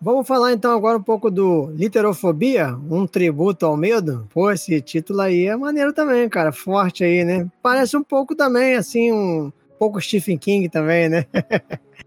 Vamos 0.00 0.26
falar 0.28 0.52
então 0.52 0.76
agora 0.76 0.98
um 0.98 1.02
pouco 1.02 1.30
do 1.30 1.70
Literofobia, 1.74 2.76
um 2.90 3.06
tributo 3.06 3.64
ao 3.64 3.76
medo. 3.76 4.28
Pô, 4.32 4.50
esse 4.50 4.80
título 4.80 5.20
aí 5.22 5.46
é 5.46 5.56
maneiro 5.56 5.92
também, 5.92 6.28
cara, 6.28 6.52
forte 6.52 7.02
aí, 7.02 7.24
né? 7.24 7.46
Parece 7.62 7.96
um 7.96 8.02
pouco 8.02 8.34
também, 8.34 8.74
assim, 8.76 9.10
um 9.10 9.50
pouco 9.78 10.00
Stephen 10.00 10.36
King 10.36 10.68
também, 10.68 11.08
né? 11.08 11.24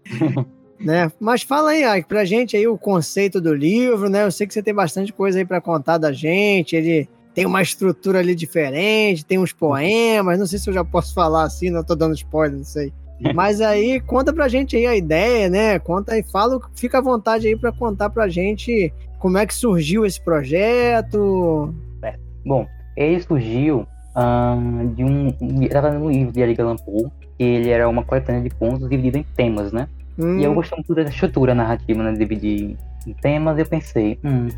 né? 0.78 1.10
Mas 1.18 1.42
fala 1.42 1.70
aí, 1.70 1.98
Ike, 1.98 2.08
pra 2.08 2.24
gente 2.24 2.56
aí 2.56 2.66
o 2.66 2.78
conceito 2.78 3.40
do 3.40 3.52
livro, 3.52 4.08
né? 4.08 4.24
Eu 4.24 4.30
sei 4.30 4.46
que 4.46 4.54
você 4.54 4.62
tem 4.62 4.74
bastante 4.74 5.12
coisa 5.12 5.38
aí 5.38 5.44
para 5.44 5.60
contar 5.60 5.98
da 5.98 6.12
gente, 6.12 6.76
ele 6.76 7.08
tem 7.34 7.44
uma 7.44 7.62
estrutura 7.62 8.20
ali 8.20 8.34
diferente, 8.34 9.24
tem 9.24 9.38
uns 9.38 9.52
poemas, 9.52 10.38
não 10.38 10.46
sei 10.46 10.58
se 10.58 10.68
eu 10.68 10.74
já 10.74 10.84
posso 10.84 11.12
falar 11.12 11.44
assim, 11.44 11.70
não 11.70 11.84
tô 11.84 11.94
dando 11.94 12.14
spoiler, 12.14 12.56
não 12.56 12.64
sei. 12.64 12.92
Mas 13.34 13.60
aí 13.60 14.00
conta 14.00 14.32
pra 14.32 14.48
gente 14.48 14.76
aí 14.76 14.86
a 14.86 14.96
ideia, 14.96 15.48
né? 15.48 15.78
Conta 15.78 16.14
aí, 16.14 16.22
fala, 16.22 16.60
fica 16.74 16.98
à 16.98 17.02
vontade 17.02 17.46
aí 17.46 17.56
para 17.56 17.72
contar 17.72 18.10
pra 18.10 18.28
gente 18.28 18.92
como 19.18 19.36
é 19.36 19.46
que 19.46 19.54
surgiu 19.54 20.06
esse 20.06 20.20
projeto. 20.20 21.74
É, 22.02 22.14
bom, 22.44 22.66
ele 22.96 23.20
surgiu 23.20 23.86
um, 24.16 24.94
de 24.94 25.04
um. 25.04 25.28
Estava 25.62 25.90
no 25.92 26.10
livro 26.10 26.32
de 26.32 26.60
Allan 26.60 26.76
Poe, 26.76 27.10
que 27.36 27.44
ele 27.44 27.70
era 27.70 27.88
uma 27.88 28.02
coletânea 28.02 28.40
de 28.40 28.50
contos 28.50 28.88
dividido 28.88 29.18
em 29.18 29.22
temas, 29.36 29.72
né? 29.72 29.88
Hum. 30.18 30.38
E 30.38 30.44
eu 30.44 30.54
gostei 30.54 30.76
muito 30.76 30.94
da 30.94 31.02
estrutura 31.02 31.54
narrativa, 31.54 32.02
né? 32.02 32.12
Dividir 32.12 32.76
em 33.06 33.12
temas, 33.14 33.58
eu 33.58 33.66
pensei, 33.66 34.18
hum, 34.24 34.48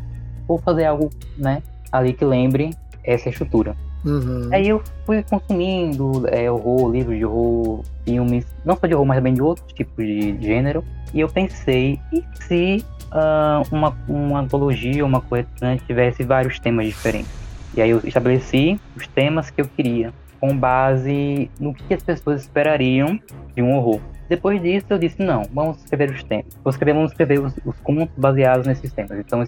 vou 0.47 0.57
fazer 0.57 0.85
algo, 0.85 1.09
né? 1.37 1.61
Ali 1.91 2.13
que 2.13 2.25
lembre 2.25 2.71
essa 3.03 3.29
estrutura. 3.29 3.75
Uhum. 4.05 4.49
Aí 4.51 4.67
eu 4.67 4.81
fui 5.05 5.23
consumindo 5.23 6.27
é, 6.27 6.51
horror, 6.51 6.91
livros 6.91 7.17
de 7.17 7.25
horror, 7.25 7.83
filmes, 8.05 8.45
não 8.65 8.75
só 8.75 8.85
de 8.87 8.93
horror, 8.93 9.05
mas 9.05 9.17
também 9.17 9.33
de 9.33 9.41
outros 9.41 9.71
tipos 9.73 10.05
de 10.05 10.41
gênero. 10.41 10.83
E 11.13 11.19
eu 11.19 11.29
pensei, 11.29 11.99
e 12.11 12.23
se 12.41 12.85
uh, 13.11 13.75
uma, 13.75 13.95
uma 14.07 14.39
antologia, 14.41 15.05
uma 15.05 15.21
coletânea 15.21 15.77
tivesse 15.85 16.23
vários 16.23 16.59
temas 16.59 16.87
diferentes? 16.87 17.31
E 17.75 17.81
aí 17.81 17.89
eu 17.89 18.01
estabeleci 18.03 18.79
os 18.95 19.07
temas 19.07 19.49
que 19.49 19.61
eu 19.61 19.67
queria, 19.67 20.13
com 20.39 20.55
base 20.55 21.49
no 21.59 21.73
que 21.73 21.93
as 21.93 22.03
pessoas 22.03 22.41
esperariam 22.41 23.19
de 23.55 23.61
um 23.61 23.75
horror. 23.75 23.99
Depois 24.27 24.61
disso, 24.61 24.87
eu 24.89 24.97
disse: 24.97 25.21
não, 25.21 25.43
vamos 25.53 25.77
escrever 25.79 26.11
os 26.11 26.23
temas. 26.23 26.45
Vamos 26.63 26.75
escrever, 26.75 26.93
vamos 26.93 27.11
escrever 27.11 27.39
os, 27.39 27.53
os 27.65 27.79
contos 27.81 28.13
baseados 28.17 28.65
nesses 28.65 28.91
temas. 28.91 29.19
Então, 29.19 29.45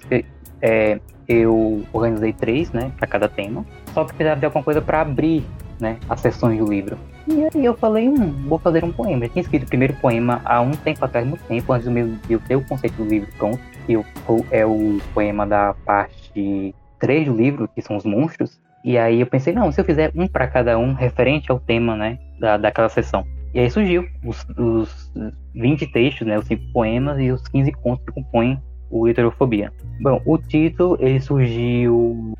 é, 0.61 0.99
eu 1.27 1.83
organizei 1.91 2.33
três, 2.33 2.71
né, 2.71 2.91
para 2.97 3.07
cada 3.07 3.27
tema. 3.27 3.65
Só 3.93 4.03
que 4.03 4.13
precisava 4.13 4.39
de 4.39 4.45
alguma 4.45 4.63
coisa 4.63 4.81
para 4.81 5.01
abrir, 5.01 5.43
né, 5.79 5.97
as 6.09 6.19
sessões 6.19 6.57
do 6.57 6.65
livro. 6.65 6.97
E 7.27 7.43
aí 7.43 7.65
eu 7.65 7.75
falei, 7.75 8.07
hum, 8.07 8.33
vou 8.47 8.59
fazer 8.59 8.83
um 8.83 8.91
poema. 8.91 9.25
Eu 9.25 9.29
tinha 9.29 9.41
escrito 9.41 9.63
o 9.63 9.67
primeiro 9.67 9.93
poema 9.95 10.41
há 10.45 10.61
um 10.61 10.71
tempo 10.71 11.03
atrás, 11.03 11.25
muito 11.25 11.43
tempo, 11.45 11.73
antes 11.73 11.91
de 11.91 12.33
eu 12.33 12.39
ter 12.39 12.55
o 12.55 12.65
conceito 12.65 12.95
do 12.95 13.05
livro 13.05 13.29
pronto. 13.37 13.59
Que 13.85 13.93
é 14.51 14.65
o 14.65 14.99
poema 15.13 15.45
da 15.45 15.73
parte 15.85 16.73
3 16.99 17.27
do 17.27 17.35
livro, 17.35 17.67
que 17.67 17.81
são 17.81 17.97
os 17.97 18.05
monstros. 18.05 18.59
E 18.83 18.97
aí 18.97 19.19
eu 19.19 19.27
pensei, 19.27 19.53
não, 19.53 19.71
se 19.71 19.81
eu 19.81 19.85
fizer 19.85 20.11
um 20.15 20.27
para 20.27 20.47
cada 20.47 20.77
um, 20.77 20.93
referente 20.93 21.51
ao 21.51 21.59
tema, 21.59 21.95
né, 21.95 22.19
da, 22.39 22.57
daquela 22.57 22.89
sessão. 22.89 23.25
E 23.53 23.59
aí 23.59 23.69
surgiu 23.69 24.05
os, 24.23 24.45
os 24.57 25.11
20 25.55 25.87
textos, 25.87 26.27
né, 26.27 26.37
os 26.37 26.45
5 26.45 26.71
poemas 26.71 27.19
e 27.19 27.31
os 27.31 27.47
15 27.47 27.71
contos 27.71 28.05
que 28.05 28.11
compõem 28.11 28.61
o 28.89 29.07
Heterofobia. 29.07 29.71
Bom, 30.01 30.21
o 30.25 30.37
título, 30.37 30.97
ele 30.99 31.19
surgiu... 31.19 32.33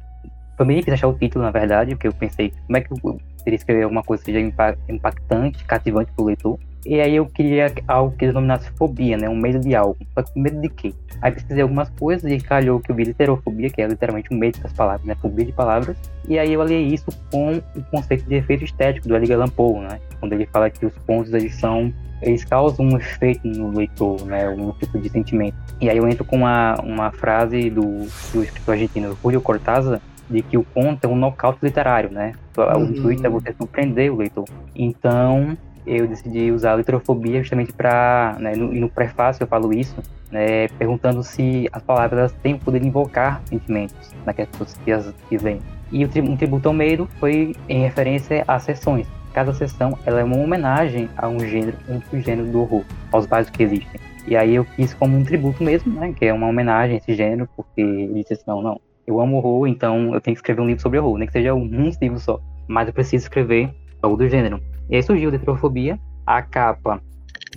Foi 0.58 0.66
meio 0.66 0.80
difícil 0.80 0.94
achar 0.94 1.08
o 1.08 1.14
título, 1.14 1.44
na 1.44 1.52
verdade, 1.52 1.96
porque 1.96 2.08
eu 2.08 2.14
pensei, 2.14 2.54
como 2.66 2.78
é 2.78 2.82
que 2.82 2.92
eu 2.92 3.20
teria 3.44 3.58
escrever 3.58 3.84
alguma 3.84 4.04
coisa 4.04 4.24
que 4.24 4.32
seja 4.32 4.54
impactante, 4.88 5.66
cativante 5.66 6.12
para 6.14 6.24
o 6.24 6.28
leitor? 6.28 6.60
E 6.86 7.02
aí 7.02 7.16
eu 7.16 7.26
queria 7.26 7.74
algo 7.88 8.16
que 8.16 8.28
denominasse 8.28 8.70
fobia, 8.78 9.18
né? 9.18 9.28
Um 9.28 9.36
medo 9.36 9.60
de 9.60 9.76
algo. 9.76 9.98
Só 10.14 10.22
que 10.22 10.40
medo 10.40 10.62
de 10.62 10.70
quê? 10.70 10.94
Aí 11.22 11.32
pesquisei 11.32 11.64
algumas 11.64 11.90
coisas 11.90 12.32
e 12.32 12.38
calhou 12.38 12.80
que 12.80 12.92
eu 12.92 12.96
vi 12.96 13.06
literofobia, 13.06 13.70
que 13.70 13.82
é 13.82 13.88
literalmente 13.88 14.32
um 14.32 14.38
medo 14.38 14.60
das 14.60 14.72
palavras, 14.74 15.06
né? 15.06 15.16
Fobia 15.16 15.46
de 15.46 15.52
palavras. 15.52 15.98
E 16.28 16.38
aí 16.38 16.54
eu 16.54 16.62
aliei 16.62 16.86
isso 16.86 17.08
com 17.32 17.58
o 17.76 17.84
conceito 17.90 18.26
de 18.26 18.36
efeito 18.36 18.64
estético 18.64 19.08
do 19.08 19.16
Edgar 19.16 19.40
Allan 19.40 19.50
Poe, 19.50 19.80
né? 19.80 20.00
Quando 20.20 20.34
ele 20.34 20.46
fala 20.46 20.70
que 20.70 20.86
os 20.86 20.96
pontos 21.00 21.34
eles 21.34 21.56
são 21.56 21.92
eles 22.22 22.44
causam 22.46 22.86
um 22.86 22.98
efeito 22.98 23.48
no 23.48 23.72
leitor, 23.78 24.26
né, 24.26 24.48
um 24.50 24.72
tipo 24.72 24.98
de 25.00 25.10
sentimento. 25.10 25.56
E 25.82 25.90
aí 25.90 25.98
eu 25.98 26.08
entro 26.08 26.24
com 26.24 26.38
uma, 26.38 26.76
uma 26.82 27.12
frase 27.12 27.70
do, 27.70 28.08
do 28.34 28.44
escritor 28.44 28.74
argentino 28.74 29.18
Julio 29.22 29.42
Cortázar, 29.42 30.02
de 30.30 30.42
que 30.42 30.58
o 30.58 30.64
conto 30.64 31.06
é 31.06 31.08
um 31.08 31.16
nocaute 31.16 31.60
literário, 31.62 32.10
né? 32.10 32.34
Uhum. 32.58 32.78
O 32.78 32.90
intuito 32.90 33.28
é 33.28 33.30
você 33.30 33.54
surpreender 33.54 34.12
o 34.12 34.16
leitor. 34.16 34.46
Então, 34.76 35.56
eu 35.86 36.08
decidi 36.08 36.52
usar 36.52 36.74
a 36.74 36.76
litrofobia 36.78 37.40
justamente 37.40 37.74
para, 37.74 38.36
né, 38.40 38.56
no, 38.56 38.72
no 38.74 38.90
prefácio 38.90 39.44
eu 39.44 39.48
falo 39.48 39.74
isso, 39.74 39.96
né, 40.32 40.68
perguntando 40.80 41.24
se 41.24 41.70
as 41.72 41.82
palavras 41.82 42.32
têm 42.44 42.56
o 42.56 42.60
poder 42.60 42.80
de 42.80 42.88
invocar 42.88 43.42
sentimentos 43.46 44.12
naquelas 44.26 44.50
pessoas 44.52 44.74
que 44.84 44.92
as 44.92 45.14
que 45.30 45.38
vêm. 45.38 45.60
E 45.92 46.04
o 46.04 46.10
um 46.24 46.36
tributo 46.36 46.68
ao 46.68 46.74
medo 46.74 47.08
foi 47.20 47.56
em 47.70 47.82
referência 47.82 48.44
às 48.48 48.64
sessões. 48.64 49.08
Cada 49.34 49.54
sessão 49.54 49.98
ela 50.06 50.20
é 50.20 50.24
uma 50.24 50.38
homenagem 50.38 51.10
a 51.18 51.28
um 51.28 51.40
gênero, 51.40 51.78
um 51.88 52.02
subgênero 52.02 52.48
do 52.48 52.62
horror, 52.62 52.84
aos 53.12 53.26
vários 53.26 53.50
que 53.50 53.64
existem. 53.64 54.00
E 54.28 54.36
aí 54.36 54.56
eu 54.56 54.66
quis 54.66 54.94
como 54.94 55.16
um 55.16 55.24
tributo 55.24 55.64
mesmo, 55.64 55.94
né? 56.00 56.14
Que 56.14 56.26
é 56.26 56.34
uma 56.34 56.48
homenagem 56.48 56.96
a 56.96 56.98
esse 56.98 57.14
gênero, 57.14 57.48
porque 57.56 57.82
ele 57.82 58.22
disse 58.22 58.34
assim, 58.34 58.44
não, 58.48 58.62
não, 58.62 58.82
eu 59.06 59.22
amo 59.22 59.38
horror, 59.38 59.68
então 59.68 60.14
eu 60.14 60.22
tenho 60.22 60.36
que 60.36 60.40
escrever 60.40 60.62
um 60.62 60.68
livro 60.68 60.82
sobre 60.82 60.98
horror, 61.00 61.18
nem 61.18 61.28
que 61.28 61.34
seja 61.34 61.54
um, 61.54 61.64
um 61.64 61.92
livro 62.02 62.20
só. 62.20 62.40
Mas 62.68 62.88
eu 62.88 62.94
preciso 62.94 63.26
escrever 63.26 63.70
algo 64.02 64.18
do 64.18 64.28
gênero. 64.28 64.60
E 64.90 64.96
aí 64.96 65.04
surgiu 65.04 65.32
Detrofobia, 65.32 66.00
a 66.26 66.42
capa, 66.42 67.02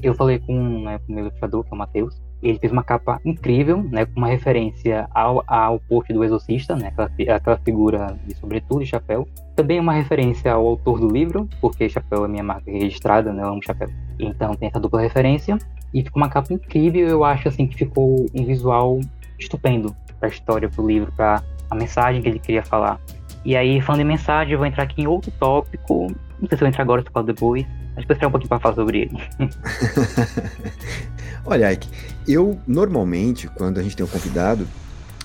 eu 0.02 0.14
falei 0.14 0.38
com, 0.38 0.82
né, 0.82 0.98
com 0.98 1.12
o 1.12 1.14
meu 1.14 1.24
ilustrador, 1.26 1.64
que 1.64 1.70
é 1.70 1.74
o 1.74 1.78
Matheus, 1.78 2.20
ele 2.42 2.58
fez 2.58 2.72
uma 2.72 2.84
capa 2.84 3.20
incrível, 3.24 3.82
né, 3.82 4.06
com 4.06 4.18
uma 4.18 4.28
referência 4.28 5.08
ao, 5.12 5.42
ao 5.46 5.80
post 5.80 6.12
do 6.12 6.22
Exorcista, 6.22 6.76
né, 6.76 6.88
aquela, 6.88 7.36
aquela 7.36 7.56
figura 7.58 8.16
de 8.24 8.34
sobretudo 8.36 8.82
e 8.82 8.86
chapéu. 8.86 9.26
Também 9.56 9.80
uma 9.80 9.92
referência 9.92 10.52
ao 10.52 10.64
autor 10.64 11.00
do 11.00 11.08
livro, 11.08 11.48
porque 11.60 11.88
chapéu 11.88 12.24
é 12.24 12.28
minha 12.28 12.44
marca 12.44 12.70
registrada, 12.70 13.32
né, 13.32 13.42
eu 13.42 13.48
amo 13.48 13.62
chapéu. 13.62 13.88
Então 14.18 14.54
tem 14.54 14.68
essa 14.68 14.78
dupla 14.78 15.00
referência. 15.00 15.58
E 15.92 16.02
ficou 16.02 16.22
uma 16.22 16.28
capa 16.28 16.52
incrível, 16.52 17.08
eu 17.08 17.24
acho 17.24 17.48
assim 17.48 17.66
que 17.66 17.74
ficou 17.74 18.26
um 18.34 18.44
visual 18.44 19.00
estupendo 19.38 19.96
para 20.20 20.28
a 20.28 20.30
história, 20.30 20.68
para 20.68 20.82
o 20.82 20.86
livro, 20.86 21.10
para 21.12 21.42
a 21.70 21.74
mensagem 21.74 22.20
que 22.20 22.28
ele 22.28 22.38
queria 22.38 22.62
falar. 22.62 23.00
E 23.44 23.56
aí, 23.56 23.80
falando 23.80 24.02
em 24.02 24.04
mensagem, 24.04 24.52
eu 24.52 24.58
vou 24.58 24.66
entrar 24.66 24.82
aqui 24.82 25.02
em 25.02 25.06
outro 25.06 25.30
tópico. 25.40 26.08
Não 26.40 26.48
sei 26.48 26.58
se 26.58 26.64
eu 26.64 26.68
entrar 26.68 26.82
agora, 26.82 27.02
se 27.02 27.08
eu 27.08 27.12
falo 27.12 27.26
depois. 27.26 27.64
Acho 27.96 28.06
que 28.06 28.06
vou 28.06 28.14
esperar 28.14 28.28
um 28.28 28.30
pouquinho 28.30 28.48
para 28.48 28.60
falar 28.60 28.74
sobre 28.74 29.00
ele. 29.00 29.18
Olha, 31.44 31.72
Ike, 31.72 31.88
eu 32.26 32.58
normalmente, 32.66 33.48
quando 33.48 33.78
a 33.78 33.82
gente 33.82 33.96
tem 33.96 34.04
um 34.04 34.08
convidado, 34.08 34.66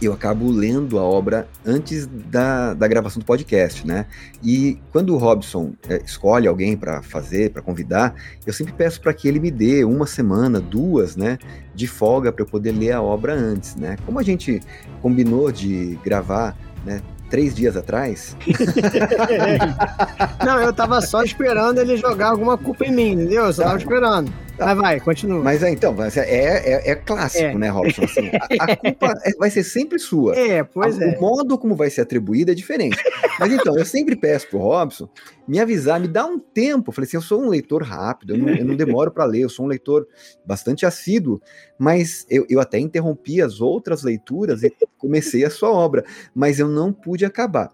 eu 0.02 0.14
acabo 0.14 0.50
lendo 0.52 1.00
a 1.00 1.04
obra 1.04 1.48
antes 1.66 2.08
da, 2.08 2.74
da 2.74 2.88
gravação 2.88 3.20
do 3.20 3.26
podcast, 3.26 3.86
né? 3.86 4.06
E 4.42 4.80
quando 4.92 5.14
o 5.14 5.18
Robson 5.18 5.74
é, 5.88 6.02
escolhe 6.04 6.48
alguém 6.48 6.76
para 6.76 7.02
fazer, 7.02 7.52
para 7.52 7.62
convidar, 7.62 8.16
eu 8.46 8.54
sempre 8.54 8.74
peço 8.74 9.00
para 9.02 9.14
que 9.14 9.28
ele 9.28 9.40
me 9.40 9.52
dê 9.52 9.84
uma 9.84 10.06
semana, 10.06 10.60
duas, 10.60 11.16
né, 11.16 11.38
de 11.74 11.88
folga 11.88 12.32
para 12.32 12.44
eu 12.44 12.48
poder 12.48 12.72
ler 12.72 12.92
a 12.92 13.02
obra 13.02 13.34
antes, 13.34 13.76
né? 13.76 13.98
Como 14.06 14.20
a 14.20 14.24
gente 14.24 14.60
combinou 15.02 15.52
de 15.52 15.98
gravar, 16.04 16.58
né, 16.86 17.02
três 17.34 17.56
dias 17.56 17.76
atrás. 17.76 18.38
Não, 20.46 20.62
eu 20.62 20.72
tava 20.72 21.02
só 21.02 21.24
esperando 21.24 21.80
ele 21.80 21.98
jogar 21.98 22.28
alguma 22.28 22.60
culpa 22.60 22.86
em 22.86 22.92
mim, 22.92 23.14
entendeu? 23.14 23.46
Eu 23.46 23.54
só 23.54 23.64
tava 23.64 23.80
esperando. 23.80 24.32
Tá. 24.58 24.68
Mas 24.68 24.78
vai, 24.78 25.00
continua. 25.00 25.42
Mas 25.42 25.64
é, 25.64 25.72
então, 25.72 25.96
é, 26.04 26.20
é, 26.20 26.92
é 26.92 26.96
clássico, 26.96 27.44
é. 27.44 27.56
né, 27.56 27.70
Robson? 27.70 28.04
Assim, 28.04 28.30
a, 28.60 28.64
a, 28.64 28.76
culpa 28.76 29.14
é, 29.24 29.32
vai 29.34 29.50
ser 29.50 29.64
sempre 29.64 29.98
sua. 29.98 30.38
É, 30.38 30.64
pois 30.64 31.00
a, 31.02 31.06
é. 31.06 31.18
O 31.18 31.22
modo 31.22 31.58
como 31.58 31.76
vai 31.76 31.90
ser 31.90 32.02
atribuída 32.02 32.52
é 32.52 32.56
diferente. 32.56 32.98
Mas 33.40 33.52
então, 33.52 33.78
eu 33.78 33.86
sempre 33.86 34.16
peço 34.16 34.48
pro 34.50 34.60
Robson 34.60 35.10
me 35.48 35.60
avisar, 35.60 36.00
me 36.00 36.08
dá 36.08 36.26
um 36.26 36.38
tempo. 36.38 36.92
Eu 36.92 36.94
falei 36.94 37.08
assim, 37.08 37.18
eu 37.18 37.22
sou 37.22 37.42
um 37.42 37.50
leitor 37.50 37.82
rápido, 37.82 38.34
eu 38.34 38.38
não, 38.38 38.50
eu 38.50 38.66
não 38.66 38.76
demoro 38.76 39.12
para 39.12 39.26
ler, 39.26 39.42
eu 39.42 39.50
sou 39.50 39.66
um 39.66 39.70
leitor 39.70 40.08
bastante 40.46 40.86
assíduo, 40.86 41.42
mas 41.78 42.26
eu, 42.30 42.46
eu 42.48 42.60
até 42.60 42.78
interrompi 42.78 43.42
as 43.42 43.60
outras 43.60 44.04
leituras 44.04 44.62
e 44.62 44.72
comecei 44.98 45.44
a 45.44 45.50
sua 45.50 45.72
obra, 45.72 46.06
mas 46.34 46.60
eu 46.60 46.68
não 46.68 46.94
pude 46.94 47.26
acabar. 47.26 47.72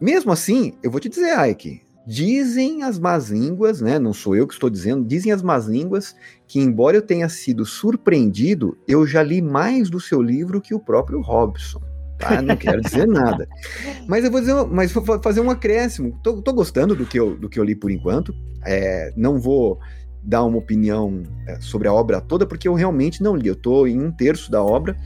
Mesmo 0.00 0.32
assim, 0.32 0.74
eu 0.82 0.90
vou 0.90 1.00
te 1.00 1.08
dizer, 1.08 1.36
Ike, 1.50 1.82
Dizem 2.08 2.84
as 2.84 2.98
más 2.98 3.28
línguas, 3.28 3.82
né? 3.82 3.98
Não 3.98 4.14
sou 4.14 4.34
eu 4.34 4.46
que 4.46 4.54
estou 4.54 4.70
dizendo, 4.70 5.04
dizem 5.04 5.30
as 5.30 5.42
más 5.42 5.66
línguas 5.66 6.16
que, 6.46 6.58
embora 6.58 6.96
eu 6.96 7.02
tenha 7.02 7.28
sido 7.28 7.66
surpreendido, 7.66 8.78
eu 8.88 9.06
já 9.06 9.22
li 9.22 9.42
mais 9.42 9.90
do 9.90 10.00
seu 10.00 10.22
livro 10.22 10.58
que 10.58 10.74
o 10.74 10.80
próprio 10.80 11.20
Robson. 11.20 11.82
Tá? 12.18 12.40
Não 12.40 12.56
quero 12.56 12.80
dizer 12.80 13.06
nada. 13.06 13.46
Mas 14.08 14.24
eu 14.24 14.30
vou 14.30 14.40
dizer, 14.40 14.54
mas 14.68 14.90
vou 14.90 15.20
fazer 15.22 15.42
um 15.42 15.50
acréscimo. 15.50 16.18
Tô, 16.22 16.40
tô 16.40 16.50
gostando 16.54 16.96
do 16.96 17.04
que, 17.04 17.20
eu, 17.20 17.36
do 17.36 17.46
que 17.46 17.60
eu 17.60 17.64
li 17.64 17.74
por 17.74 17.90
enquanto. 17.90 18.34
É, 18.64 19.12
não 19.14 19.38
vou 19.38 19.78
dar 20.22 20.44
uma 20.44 20.56
opinião 20.56 21.22
é, 21.46 21.60
sobre 21.60 21.88
a 21.88 21.92
obra 21.92 22.22
toda, 22.22 22.46
porque 22.46 22.66
eu 22.66 22.72
realmente 22.72 23.22
não 23.22 23.36
li. 23.36 23.48
Eu 23.48 23.52
estou 23.52 23.86
em 23.86 24.00
um 24.00 24.10
terço 24.10 24.50
da 24.50 24.62
obra. 24.62 24.96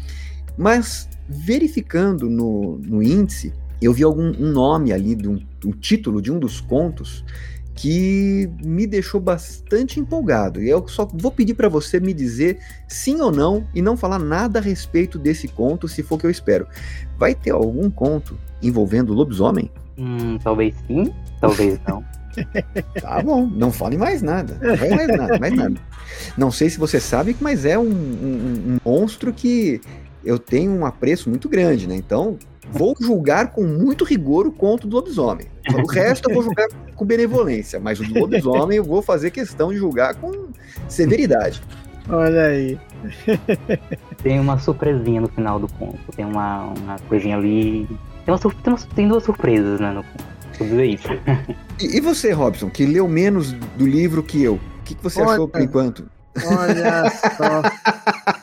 Mas 0.57 1.09
verificando 1.29 2.31
no, 2.31 2.79
no 2.79 3.03
índice, 3.03 3.53
eu 3.81 3.93
vi 3.93 4.05
algum 4.05 4.33
um 4.39 4.53
nome 4.53 4.93
ali, 4.93 5.17
de 5.17 5.29
um, 5.29 5.41
um 5.65 5.73
título 5.73 6.21
de 6.21 6.31
um 6.31 6.39
dos 6.39 6.61
contos 6.61 7.25
que 7.75 8.51
me 8.63 8.87
deixou 8.87 9.21
bastante 9.21 9.99
empolgado. 9.99 10.63
E 10.63 10.69
eu 10.69 10.87
só 10.89 11.07
vou 11.07 11.31
pedir 11.31 11.55
para 11.55 11.69
você 11.69 11.99
me 11.99 12.13
dizer 12.13 12.59
sim 12.87 13.21
ou 13.21 13.33
não 13.33 13.67
e 13.75 13.81
não 13.81 13.97
falar 13.97 14.19
nada 14.19 14.59
a 14.59 14.63
respeito 14.63 15.19
desse 15.19 15.49
conto, 15.49 15.89
se 15.89 16.03
for 16.03 16.17
o 16.17 16.19
que 16.19 16.27
eu 16.27 16.31
espero. 16.31 16.67
Vai 17.19 17.35
ter 17.35 17.51
algum 17.51 17.91
conto 17.91 18.39
envolvendo 18.63 19.15
lobisomem? 19.15 19.71
Hum, 19.99 20.39
talvez 20.43 20.75
sim, 20.87 21.13
talvez 21.41 21.81
não. 21.87 22.05
tá 23.01 23.23
bom, 23.23 23.47
não 23.47 23.71
fale 23.71 23.97
mais 23.97 24.23
nada. 24.23 24.59
Não 24.63 24.77
vai 24.77 24.91
mais 24.91 25.09
nada, 25.09 25.39
mais 25.39 25.55
nada. 25.55 25.75
Não 26.37 26.51
sei 26.51 26.71
se 26.71 26.79
você 26.79 27.01
sabe, 27.01 27.37
mas 27.41 27.65
é 27.65 27.79
um, 27.79 27.91
um, 27.91 28.75
um 28.75 28.79
monstro 28.85 29.33
que 29.33 29.81
eu 30.25 30.39
tenho 30.39 30.73
um 30.73 30.87
apreço 30.87 31.29
muito 31.29 31.49
grande, 31.49 31.87
né? 31.87 31.95
Então, 31.95 32.39
vou 32.71 32.97
julgar 33.01 33.53
com 33.53 33.63
muito 33.65 34.05
rigor 34.05 34.47
o 34.47 34.53
conto 34.53 34.87
do 34.87 34.97
lobisomem. 34.97 35.47
O 35.73 35.87
resto 35.91 36.29
eu 36.29 36.35
vou 36.35 36.43
julgar 36.43 36.69
com 36.95 37.05
benevolência, 37.05 37.81
mas 37.81 37.99
o 38.01 38.05
do 38.05 38.21
lobisomem 38.21 38.79
eu 38.79 38.85
vou 38.85 39.03
fazer 39.03 39.31
questão 39.31 39.73
de 39.73 39.79
julgar 39.79 40.15
com 40.15 40.49
severidade. 40.89 41.63
Olha 42.09 42.47
aí. 42.47 42.79
Tem 44.23 44.41
uma 44.41 44.59
surpresinha 44.59 45.21
no 45.21 45.29
final 45.29 45.59
do 45.59 45.69
conto. 45.75 46.01
Tem 46.15 46.25
uma, 46.25 46.73
uma 46.79 46.99
coisinha 47.09 47.37
ali. 47.37 47.87
Tem, 48.25 48.35
uma, 48.35 48.39
tem, 48.39 48.73
uma, 48.73 48.79
tem 48.95 49.09
duas 49.09 49.23
surpresas, 49.23 49.81
né, 49.81 49.93
no 49.93 50.03
conto. 50.03 50.33
Tudo 50.59 50.83
isso. 50.83 51.09
E, 51.81 51.97
e, 51.97 52.01
você, 52.01 52.33
Robson, 52.33 52.69
que 52.71 52.85
leu 52.85 53.09
menos 53.09 53.53
do 53.53 53.87
livro 53.87 54.23
que 54.23 54.43
eu? 54.43 54.55
O 54.55 54.83
que, 54.85 54.95
que 54.95 55.03
você 55.03 55.21
Olha, 55.21 55.33
achou 55.33 55.49
por 55.49 55.61
enquanto? 55.61 56.09
Olha 56.45 57.11
só. 57.37 57.63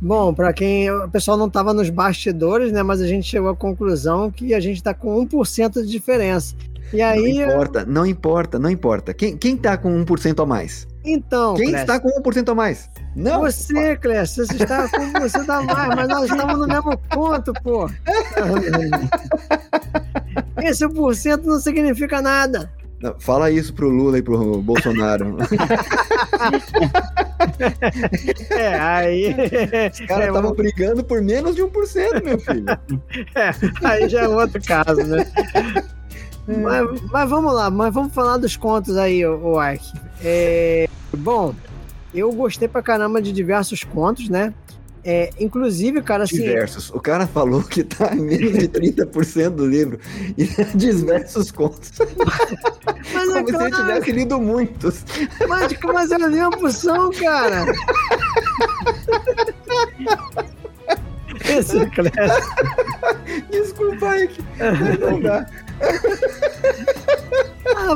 Bom, 0.00 0.32
para 0.32 0.52
quem 0.52 0.90
o 0.90 1.08
pessoal 1.10 1.36
não 1.36 1.46
estava 1.46 1.74
nos 1.74 1.90
bastidores, 1.90 2.72
né? 2.72 2.82
Mas 2.82 3.02
a 3.02 3.06
gente 3.06 3.28
chegou 3.28 3.50
à 3.50 3.56
conclusão 3.56 4.30
que 4.30 4.54
a 4.54 4.60
gente 4.60 4.76
está 4.76 4.94
com 4.94 5.26
1% 5.26 5.82
de 5.82 5.86
diferença. 5.86 6.54
E 6.92 7.02
aí. 7.02 7.34
Não 7.34 7.52
importa, 7.52 7.84
não 7.84 8.06
importa, 8.06 8.58
não 8.58 8.70
importa. 8.70 9.14
Quem, 9.14 9.36
quem 9.36 9.56
tá 9.56 9.76
com 9.76 10.04
1% 10.04 10.42
a 10.42 10.46
mais? 10.46 10.88
Então. 11.04 11.54
Quem 11.54 11.68
Clécio, 11.68 11.80
está 11.82 12.00
com 12.00 12.08
1% 12.22 12.48
a 12.50 12.54
mais? 12.54 12.88
Não. 13.14 13.40
Você, 13.40 13.96
Clécio, 13.96 14.46
você 14.46 14.54
está 14.54 14.88
com 14.88 15.12
1% 15.12 15.48
a 15.48 15.62
mais, 15.62 15.94
mas 15.94 16.08
nós 16.08 16.30
estamos 16.30 16.58
no 16.58 16.66
mesmo 16.66 16.96
ponto, 17.10 17.52
pô. 17.62 17.88
Esse 20.62 20.86
1% 20.86 21.44
não 21.44 21.60
significa 21.60 22.22
nada. 22.22 22.72
Não, 23.00 23.14
fala 23.18 23.50
isso 23.50 23.72
pro 23.72 23.88
Lula 23.88 24.18
e 24.18 24.22
pro 24.22 24.60
Bolsonaro. 24.60 25.38
é, 28.50 28.78
aí. 28.78 29.34
Os 29.90 30.00
caras 30.00 30.26
estavam 30.28 30.50
é, 30.50 30.54
brigando 30.54 31.02
por 31.02 31.22
menos 31.22 31.56
de 31.56 31.62
1%, 31.62 32.22
meu 32.22 32.38
filho. 32.38 32.66
É, 33.34 33.50
aí 33.86 34.08
já 34.08 34.22
é 34.22 34.28
outro 34.28 34.62
caso, 34.62 35.02
né? 35.04 35.26
Mas, 36.46 37.00
mas, 37.10 37.30
vamos 37.30 37.54
lá, 37.54 37.70
mas 37.70 37.94
vamos 37.94 38.12
falar 38.12 38.36
dos 38.36 38.56
contos 38.56 38.96
aí, 38.96 39.24
o 39.24 39.58
Ark. 39.58 39.82
É, 40.22 40.88
bom, 41.16 41.54
eu 42.14 42.30
gostei 42.32 42.68
pra 42.68 42.82
caramba 42.82 43.22
de 43.22 43.32
diversos 43.32 43.84
contos, 43.84 44.28
né? 44.28 44.52
É, 45.04 45.30
inclusive, 45.38 46.02
cara, 46.02 46.24
assim. 46.24 46.36
Diversos. 46.36 46.90
O 46.90 47.00
cara 47.00 47.26
falou 47.26 47.62
que 47.62 47.82
tá 47.82 48.14
em 48.14 48.20
menos 48.20 48.58
de 48.58 48.68
30% 48.68 49.50
do 49.50 49.66
livro. 49.66 49.98
E 50.36 50.44
é 50.60 50.64
diversos 50.74 51.50
contos. 51.50 51.92
Mas 53.14 53.28
Como 53.28 53.38
é 53.38 53.42
claro. 53.44 53.46
se 53.46 53.64
ele 53.64 53.76
tivesse 53.76 54.12
lido 54.12 54.38
muitos. 54.40 55.04
Mas, 55.48 55.72
mas 55.82 56.10
eu 56.10 56.28
li 56.28 56.38
uma 56.38 56.50
porção, 56.50 57.10
cara. 57.12 57.64
Esse 61.44 61.78
é 61.78 61.90
Desculpa 63.50 64.10
aí, 64.10 64.28
que 64.28 64.42
não 65.00 65.20
dá. 65.20 65.46
Ah, 67.76 67.94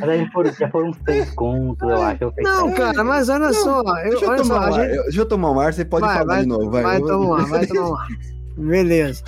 mas 0.00 0.32
foram, 0.32 0.52
já 0.52 0.68
foram 0.68 0.92
seis 1.04 1.30
contos, 1.30 1.88
eu 1.88 2.02
acho. 2.02 2.24
Eu 2.24 2.32
não, 2.38 2.72
cara, 2.72 3.04
mas 3.04 3.28
olha 3.28 3.46
não, 3.46 3.54
só. 3.54 3.80
Eu, 3.80 4.10
deixa, 4.10 4.24
eu 4.24 4.30
olha 4.30 4.44
só, 4.44 4.70
gente... 4.72 5.02
deixa 5.02 5.20
eu 5.20 5.26
tomar 5.26 5.50
um 5.50 5.60
ar, 5.60 5.72
você 5.72 5.84
pode 5.84 6.06
vai, 6.06 6.18
falar 6.18 6.34
vai, 6.34 6.42
de 6.42 6.48
novo. 6.48 6.70
Vai, 6.70 6.82
vai 6.82 7.00
tomar, 7.00 7.46
vai 7.46 7.66
tomar 7.68 7.90
um 7.90 7.96
ar. 7.96 8.08
Beleza. 8.56 9.22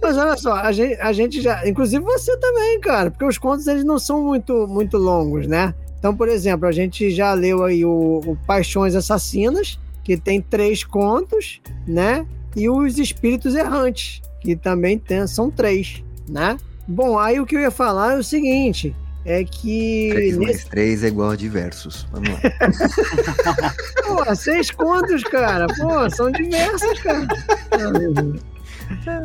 Mas 0.00 0.16
olha 0.16 0.36
só, 0.36 0.54
a 0.54 0.70
gente, 0.70 1.00
a 1.00 1.12
gente 1.12 1.40
já. 1.40 1.66
Inclusive 1.66 2.04
você 2.04 2.36
também, 2.36 2.80
cara, 2.80 3.10
porque 3.10 3.24
os 3.24 3.38
contos 3.38 3.66
eles 3.66 3.84
não 3.84 3.98
são 3.98 4.22
muito, 4.22 4.66
muito 4.68 4.96
longos, 4.96 5.46
né? 5.46 5.74
Então, 5.98 6.16
por 6.16 6.28
exemplo, 6.28 6.66
a 6.66 6.72
gente 6.72 7.10
já 7.10 7.34
leu 7.34 7.64
aí 7.64 7.84
o, 7.84 8.20
o 8.24 8.36
Paixões 8.46 8.94
Assassinas, 8.94 9.78
que 10.04 10.16
tem 10.16 10.40
três 10.40 10.84
contos, 10.84 11.60
né? 11.86 12.26
E 12.56 12.68
os 12.68 12.98
Espíritos 12.98 13.54
Errantes, 13.54 14.22
que 14.40 14.56
também 14.56 14.98
tem, 14.98 15.26
são 15.26 15.50
três, 15.50 16.02
né? 16.28 16.56
Bom, 16.86 17.18
aí 17.18 17.38
o 17.40 17.46
que 17.46 17.56
eu 17.56 17.60
ia 17.60 17.70
falar 17.70 18.14
é 18.14 18.18
o 18.18 18.24
seguinte: 18.24 18.94
é 19.24 19.44
que. 19.44 20.10
3 20.12 20.36
nesse... 20.36 20.52
mais 20.52 20.64
3 20.64 21.04
é 21.04 21.08
igual 21.08 21.30
a 21.30 21.36
diversos. 21.36 22.06
Vamos 22.12 22.30
lá. 22.30 22.40
Pô, 24.06 24.34
seis 24.34 24.70
contos, 24.70 25.22
cara. 25.24 25.66
Pô, 25.66 26.08
são 26.10 26.30
diversos, 26.30 26.98
cara. 27.00 27.26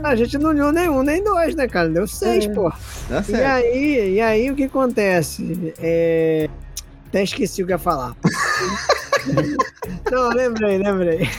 A 0.03 0.15
gente 0.15 0.37
não 0.37 0.51
leu 0.51 0.71
nenhum, 0.71 1.01
nem 1.01 1.23
dois, 1.23 1.55
né, 1.55 1.67
cara? 1.67 1.89
Deu 1.89 2.07
seis, 2.07 2.45
é. 2.45 2.49
pô. 2.49 2.69
Tá 2.69 3.23
e 3.27 3.35
aí, 3.35 4.13
e 4.13 4.21
aí 4.21 4.51
o 4.51 4.55
que 4.55 4.65
acontece? 4.65 5.73
É... 5.79 6.49
Até 7.07 7.23
esqueci 7.23 7.63
o 7.63 7.65
que 7.65 7.71
ia 7.71 7.77
falar. 7.77 8.15
Não, 10.11 10.29
lembrei, 10.29 10.77
lembrei. 10.77 11.29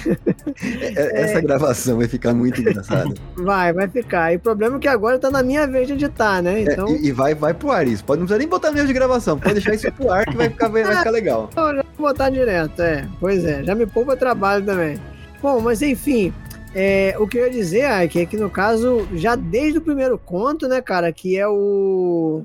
É, 0.96 1.22
essa 1.22 1.38
é... 1.38 1.40
gravação 1.40 1.98
vai 1.98 2.08
ficar 2.08 2.34
muito 2.34 2.60
engraçada. 2.60 3.14
Vai, 3.36 3.72
vai 3.72 3.88
ficar. 3.88 4.32
E 4.32 4.36
o 4.36 4.40
problema 4.40 4.76
é 4.76 4.78
que 4.80 4.88
agora 4.88 5.18
tá 5.18 5.30
na 5.30 5.42
minha 5.42 5.66
vez 5.66 5.86
de 5.86 5.94
editar, 5.94 6.42
né? 6.42 6.60
É, 6.60 6.62
então... 6.62 6.88
É, 6.88 6.92
e, 6.92 7.06
e, 7.06 7.12
vai, 7.12 7.34
vai 7.34 7.54
pro 7.54 7.70
ar 7.70 7.86
isso. 7.86 8.04
Pode, 8.04 8.20
não 8.20 8.26
precisa 8.26 8.38
nem 8.38 8.48
botar 8.48 8.70
no 8.70 8.78
erro 8.78 8.86
de 8.86 8.92
gravação. 8.92 9.38
Pode 9.38 9.54
deixar 9.54 9.74
isso 9.74 9.90
pro 9.92 10.10
ar 10.10 10.26
que 10.26 10.36
vai 10.36 10.48
ficar, 10.48 10.68
vai 10.68 10.84
ficar 10.96 11.10
legal. 11.10 11.50
Não, 11.54 11.76
já 11.76 11.84
vou 11.96 12.08
botar 12.08 12.30
direto, 12.30 12.82
é. 12.82 13.06
Pois 13.20 13.44
é, 13.44 13.62
já 13.64 13.74
me 13.74 13.86
poupa 13.86 14.16
trabalho 14.16 14.64
também. 14.64 14.98
Bom, 15.40 15.60
mas 15.60 15.82
enfim, 15.82 16.32
é, 16.74 17.14
o 17.18 17.26
que 17.26 17.38
eu 17.38 17.44
ia 17.44 17.50
dizer, 17.50 17.88
Ike, 18.04 18.20
é 18.20 18.26
que 18.26 18.36
no 18.36 18.50
caso, 18.50 19.08
já 19.14 19.34
desde 19.34 19.78
o 19.78 19.82
primeiro 19.82 20.18
conto, 20.18 20.68
né, 20.68 20.82
cara, 20.82 21.10
que 21.12 21.38
é 21.38 21.48
o. 21.48 22.44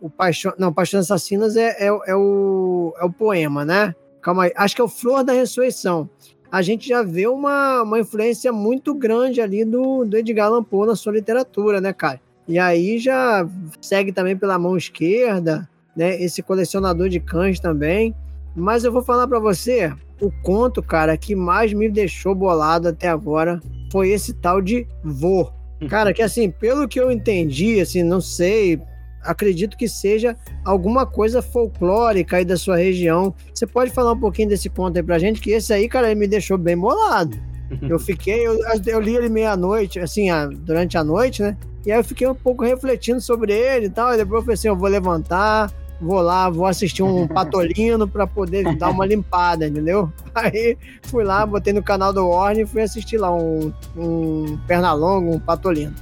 O 0.00 0.08
Paixão. 0.08 0.54
Não, 0.58 0.72
Paixão 0.72 1.00
Assassinas 1.00 1.56
é, 1.56 1.76
é, 1.78 1.86
é, 1.86 2.14
o, 2.14 2.94
é 2.98 3.04
o 3.04 3.10
poema, 3.10 3.64
né? 3.64 3.94
Calma 4.26 4.42
aí. 4.42 4.52
Acho 4.56 4.74
que 4.74 4.80
é 4.80 4.84
o 4.84 4.88
Flor 4.88 5.22
da 5.22 5.32
Ressurreição. 5.32 6.10
A 6.50 6.60
gente 6.60 6.88
já 6.88 7.00
vê 7.00 7.28
uma, 7.28 7.82
uma 7.82 8.00
influência 8.00 8.52
muito 8.52 8.92
grande 8.92 9.40
ali 9.40 9.64
do, 9.64 10.04
do 10.04 10.16
Edgar 10.16 10.48
Allan 10.48 10.64
Poe 10.64 10.84
na 10.84 10.96
sua 10.96 11.12
literatura, 11.12 11.80
né, 11.80 11.92
cara? 11.92 12.20
E 12.48 12.58
aí 12.58 12.98
já 12.98 13.48
segue 13.80 14.10
também 14.10 14.36
pela 14.36 14.58
mão 14.58 14.76
esquerda, 14.76 15.68
né? 15.96 16.20
Esse 16.20 16.42
colecionador 16.42 17.08
de 17.08 17.20
cães 17.20 17.60
também. 17.60 18.16
Mas 18.56 18.82
eu 18.82 18.90
vou 18.90 19.04
falar 19.04 19.28
para 19.28 19.38
você, 19.38 19.94
o 20.20 20.32
conto, 20.42 20.82
cara, 20.82 21.16
que 21.16 21.36
mais 21.36 21.72
me 21.72 21.88
deixou 21.88 22.34
bolado 22.34 22.88
até 22.88 23.06
agora 23.06 23.60
foi 23.92 24.08
esse 24.08 24.34
tal 24.34 24.60
de 24.60 24.88
Vô. 25.04 25.52
Cara, 25.88 26.12
que 26.12 26.22
assim, 26.22 26.50
pelo 26.50 26.88
que 26.88 26.98
eu 26.98 27.12
entendi, 27.12 27.80
assim, 27.80 28.02
não 28.02 28.20
sei, 28.20 28.80
acredito 29.26 29.76
que 29.76 29.88
seja 29.88 30.36
alguma 30.64 31.06
coisa 31.06 31.42
folclórica 31.42 32.36
aí 32.36 32.44
da 32.44 32.56
sua 32.56 32.76
região. 32.76 33.34
Você 33.52 33.66
pode 33.66 33.90
falar 33.90 34.12
um 34.12 34.20
pouquinho 34.20 34.48
desse 34.48 34.68
conto 34.68 34.96
aí 34.96 35.02
pra 35.02 35.18
gente? 35.18 35.40
Que 35.40 35.50
esse 35.50 35.72
aí, 35.72 35.88
cara, 35.88 36.10
ele 36.10 36.20
me 36.20 36.26
deixou 36.26 36.56
bem 36.56 36.76
bolado. 36.76 37.36
Eu 37.82 37.98
fiquei, 37.98 38.46
eu, 38.46 38.60
eu 38.86 39.00
li 39.00 39.16
ele 39.16 39.28
meia-noite, 39.28 39.98
assim, 39.98 40.28
durante 40.60 40.96
a 40.96 41.02
noite, 41.02 41.42
né? 41.42 41.56
E 41.84 41.90
aí 41.92 41.98
eu 41.98 42.04
fiquei 42.04 42.26
um 42.26 42.34
pouco 42.34 42.64
refletindo 42.64 43.20
sobre 43.20 43.52
ele 43.52 43.86
e 43.86 43.90
tal. 43.90 44.14
E 44.14 44.16
depois 44.16 44.38
eu 44.38 44.42
falei 44.42 44.54
assim: 44.54 44.68
eu 44.68 44.76
vou 44.76 44.88
levantar, 44.88 45.72
vou 46.00 46.20
lá, 46.20 46.50
vou 46.50 46.66
assistir 46.66 47.02
um 47.02 47.26
patolino 47.28 48.08
para 48.08 48.26
poder 48.26 48.76
dar 48.76 48.90
uma 48.90 49.06
limpada, 49.06 49.66
entendeu? 49.68 50.12
Aí 50.34 50.76
fui 51.02 51.24
lá, 51.24 51.46
botei 51.46 51.72
no 51.72 51.82
canal 51.82 52.12
do 52.12 52.28
Warner 52.28 52.64
e 52.64 52.68
fui 52.68 52.82
assistir 52.82 53.18
lá 53.18 53.32
um, 53.32 53.72
um 53.96 54.58
Pernalonga, 54.66 55.30
um 55.30 55.40
patolino. 55.40 55.94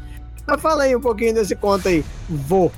Mas 0.47 0.61
fala 0.61 0.85
aí 0.85 0.95
um 0.95 1.01
pouquinho 1.01 1.35
desse 1.35 1.55
conto 1.57 1.89
aí. 1.89 2.05
Vou. 2.29 2.71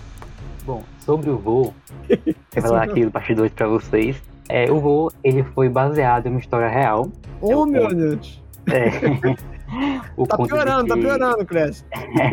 Bom, 0.66 0.82
sobre 0.98 1.30
o 1.30 1.38
voo, 1.38 1.72
vou 2.10 2.62
falar 2.62 2.82
aqui 2.82 3.04
do 3.04 3.10
bastidores 3.10 3.52
para 3.52 3.68
vocês. 3.68 4.20
É, 4.48 4.68
o 4.68 4.80
voo, 4.80 5.12
ele 5.22 5.44
foi 5.44 5.68
baseado 5.68 6.26
em 6.26 6.30
uma 6.30 6.40
história 6.40 6.68
real. 6.68 7.08
Oh, 7.40 7.62
é 7.62 7.66
meu 7.66 7.88
Deus! 7.88 8.42
É, 8.72 8.90
tá 10.26 10.36
piorando, 10.36 10.88
tá 10.88 10.96
piorando, 10.96 11.46
Clécio. 11.46 11.86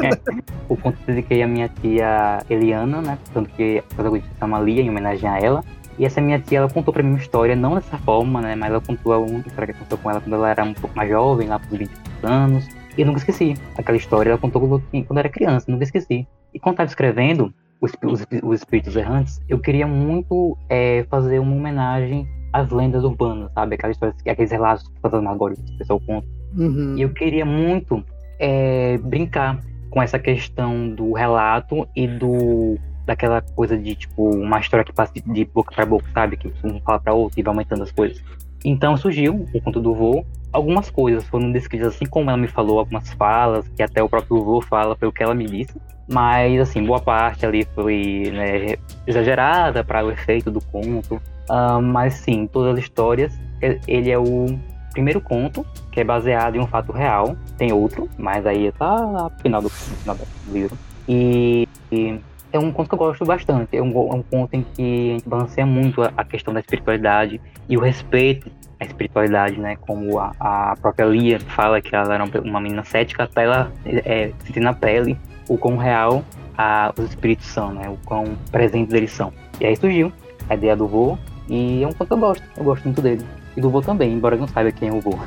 o 0.67 0.76
conto 0.76 0.98
que 0.98 1.06
dediquei 1.06 1.43
à 1.43 1.48
minha 1.48 1.69
tia 1.69 2.43
Eliana, 2.50 3.04
né? 3.04 3.19
Tanto 3.32 3.52
que 3.52 3.78
a 3.78 3.84
protagonista 3.93 4.32
chama 4.39 4.60
Lia, 4.60 4.82
em 4.82 4.89
homenagem 4.89 5.30
a 5.30 5.38
ela. 5.38 5.63
E 6.00 6.06
essa 6.06 6.19
minha 6.19 6.39
tia, 6.39 6.58
ela 6.58 6.69
contou 6.69 6.91
pra 6.91 7.04
mim 7.04 7.10
uma 7.10 7.19
história, 7.19 7.56
não 7.56 7.76
dessa 7.76 8.00
forma, 8.00 8.41
né? 8.41 8.56
Mas 8.56 8.72
ela 8.72 8.82
contou 8.82 9.13
uma 9.28 9.39
história 9.41 9.67
que 9.67 9.72
aconteceu 9.74 9.98
com 10.00 10.10
ela 10.10 10.19
quando 10.19 10.34
ela 10.34 10.50
era 10.50 10.63
um 10.63 10.74
pouco 10.74 10.98
mais 10.98 11.08
jovem, 11.08 11.48
lá 11.48 11.60
por 11.60 11.78
20 11.78 11.91
anos. 12.24 12.67
E 12.98 13.02
eu 13.02 13.06
nunca 13.06 13.19
esqueci 13.19 13.54
aquela 13.78 13.98
história. 13.98 14.32
Ela 14.32 14.39
contou 14.39 14.60
quando, 14.60 15.06
quando 15.06 15.19
era 15.19 15.30
criança, 15.30 15.72
nunca 15.72 15.84
esqueci. 15.84 16.28
E 16.52 16.60
quando 16.60 16.74
estava 16.74 16.89
escrevendo 16.89 17.54
os, 17.84 17.91
os, 18.02 18.26
os, 18.41 18.60
Espíritos 18.60 18.96
Errantes, 18.96 19.41
eu 19.50 19.60
queria 19.60 19.86
muito 19.86 20.58
é, 20.69 21.06
fazer 21.10 21.39
uma 21.39 21.54
homenagem 21.54 22.26
às 22.54 22.69
lendas 22.72 23.04
urbanas, 23.04 23.52
sabe? 23.52 23.76
Aquelas 23.76 23.98
histórias, 23.98 24.15
aqueles 24.26 24.52
relatos 24.52 24.89
fantasmagóricos 25.02 25.65
que 25.65 25.76
o 25.76 25.78
pessoal 25.78 26.00
conta. 26.00 26.28
Uhum. 26.58 26.96
E 26.98 27.02
eu 27.02 27.10
queria 27.10 27.46
muito 27.46 28.02
é, 28.39 28.98
brincar 29.00 29.60
com 29.89 30.02
essa 30.02 30.17
questão 30.17 30.89
do 30.89 31.12
relato 31.13 31.86
e 31.93 32.08
do 32.08 32.78
daquela 33.06 33.41
coisa 33.41 33.78
de 33.78 33.96
tipo 33.96 34.30
uma 34.30 34.62
história 34.62 34.86
que 34.86 34.93
passa 34.93 35.12
de 35.13 35.43
boca 35.43 35.76
para 35.76 35.86
boca, 35.86 36.06
sabe? 36.13 36.38
Que 36.38 36.50
um 36.63 36.80
fala 36.80 37.02
para 37.02 37.13
outro 37.13 37.38
e 37.38 37.43
vai 37.43 37.52
aumentando 37.52 37.84
as 37.84 37.91
coisas. 37.91 38.24
Então 38.63 38.95
surgiu 38.95 39.47
o 39.54 39.62
conto 39.62 39.80
do 39.80 39.93
vô. 39.93 40.26
Algumas 40.52 40.89
coisas 40.89 41.23
foram 41.26 41.52
descritas 41.52 41.95
assim 41.95 42.06
como 42.06 42.30
ela 42.30 42.38
me 42.38 42.47
falou, 42.47 42.80
algumas 42.80 43.12
falas, 43.13 43.67
que 43.69 43.82
até 43.82 44.04
o 44.04 44.08
próprio 44.08 44.43
vô 44.43 44.62
fala 44.62 44.95
pelo 44.95 45.12
que 45.12 45.23
ela 45.23 45.34
me 45.34 45.45
disse. 45.45 45.73
Mas, 46.08 46.60
assim, 46.60 46.84
boa 46.84 46.99
parte 46.99 47.45
ali 47.45 47.65
foi 47.73 48.30
né, 48.32 48.76
exagerada 49.08 49.84
para 49.84 50.06
o 50.06 50.12
efeito 50.12 50.52
do 50.52 50.62
conto. 50.62 51.15
Uh, 51.49 51.82
mas, 51.82 52.15
sim, 52.15 52.45
todas 52.45 52.73
as 52.78 52.84
histórias, 52.84 53.39
ele 53.88 54.12
é 54.12 54.17
o 54.17 54.45
primeiro 54.91 55.19
conto, 55.19 55.65
que 55.91 55.99
é 55.99 56.04
baseado 56.04 56.56
em 56.56 56.60
um 56.60 56.67
fato 56.67 56.91
real. 56.91 57.36
Tem 57.58 57.71
outro, 57.71 58.10
mas 58.17 58.45
aí 58.45 58.71
tá 58.73 58.97
no 58.97 59.30
final 59.41 59.62
do, 59.62 59.69
final 59.69 60.15
do 60.15 60.54
livro. 60.54 60.78
E, 61.08 61.67
e 61.91 62.19
é 62.54 62.60
um 62.60 62.72
conto 62.72 62.88
que 62.88 62.94
eu 62.94 63.00
gosto 63.00 63.26
bastante. 63.26 63.76
É 63.76 63.82
um, 63.82 63.89
é 63.89 64.16
um 64.16 64.22
conto 64.22 64.54
em 64.54 64.63
que 64.63 65.10
a 65.10 65.13
gente 65.13 65.28
balanceia 65.28 65.66
muito 65.66 66.04
a, 66.04 66.13
a, 66.16 66.24
questão 66.24 66.54
da 66.54 66.60
espiritualidade 66.60 67.42
e 67.68 67.76
o 67.76 67.82
respeito 67.82 68.50
à 68.80 68.86
espiritualidade, 68.86 69.60
né? 69.60 69.76
Como 69.76 70.20
a, 70.20 70.32
a 70.39 70.76
própria 70.80 71.06
Lia 71.06 71.39
fala 71.39 71.82
que 71.82 71.94
ela 71.96 72.13
era 72.13 72.24
uma 72.24 72.62
menina 72.62 72.84
cética 72.84 73.24
até 73.24 73.44
ela 73.44 73.72
é, 73.86 74.32
sentir 74.46 74.60
na 74.60 74.74
pele 74.74 75.18
o 75.50 75.58
quão 75.58 75.78
real 75.78 76.24
a, 76.56 76.94
os 76.98 77.06
espíritos 77.10 77.48
são, 77.48 77.74
né? 77.74 77.89
O 77.89 77.98
quão 78.06 78.36
presentes 78.52 78.94
eles 78.94 79.12
são. 79.12 79.34
E 79.60 79.66
aí 79.66 79.76
surgiu 79.76 80.13
a 80.48 80.54
ideia 80.54 80.76
do 80.76 80.88
voo 80.88 81.18
e 81.50 81.84
é 81.84 81.88
um 81.88 81.92
conto 81.92 82.08
que 82.08 82.13
eu 82.13 82.18
gosto. 82.18 82.44
Eu 82.56 82.63
gosto 82.63 82.84
muito 82.84 83.02
dele. 83.02 83.26
E 83.56 83.62
do 83.62 83.70
vô 83.70 83.82
também, 83.82 84.13
embora 84.13 84.36
eu 84.36 84.39
não 84.39 84.48
saiba 84.48 84.72
quem 84.72 84.89
é 84.89 84.94
o 84.94 85.00
vô. 85.00 85.18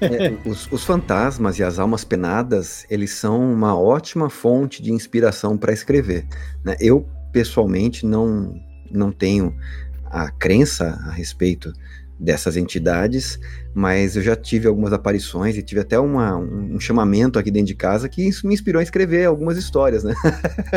É, 0.00 0.48
os, 0.48 0.70
os, 0.70 0.84
fantasmas 0.84 1.58
e 1.58 1.64
as 1.64 1.78
almas 1.78 2.04
penadas, 2.04 2.86
eles 2.88 3.10
são 3.12 3.52
uma 3.52 3.78
ótima 3.78 4.30
fonte 4.30 4.82
de 4.82 4.92
inspiração 4.92 5.56
para 5.56 5.72
escrever. 5.72 6.26
Né? 6.64 6.76
Eu, 6.78 7.06
pessoalmente, 7.32 8.06
não, 8.06 8.54
não 8.90 9.10
tenho 9.10 9.54
a 10.04 10.30
crença 10.30 10.98
a 11.06 11.10
respeito 11.10 11.72
dessas 12.18 12.56
entidades, 12.56 13.38
mas 13.74 14.16
eu 14.16 14.22
já 14.22 14.34
tive 14.34 14.66
algumas 14.66 14.92
aparições 14.92 15.56
e 15.56 15.62
tive 15.62 15.82
até 15.82 15.98
uma, 15.98 16.36
um, 16.36 16.76
um, 16.76 16.80
chamamento 16.80 17.38
aqui 17.38 17.50
dentro 17.50 17.68
de 17.68 17.74
casa 17.74 18.08
que 18.08 18.26
isso 18.26 18.46
me 18.46 18.54
inspirou 18.54 18.80
a 18.80 18.82
escrever 18.82 19.26
algumas 19.26 19.58
histórias, 19.58 20.02
né? 20.02 20.14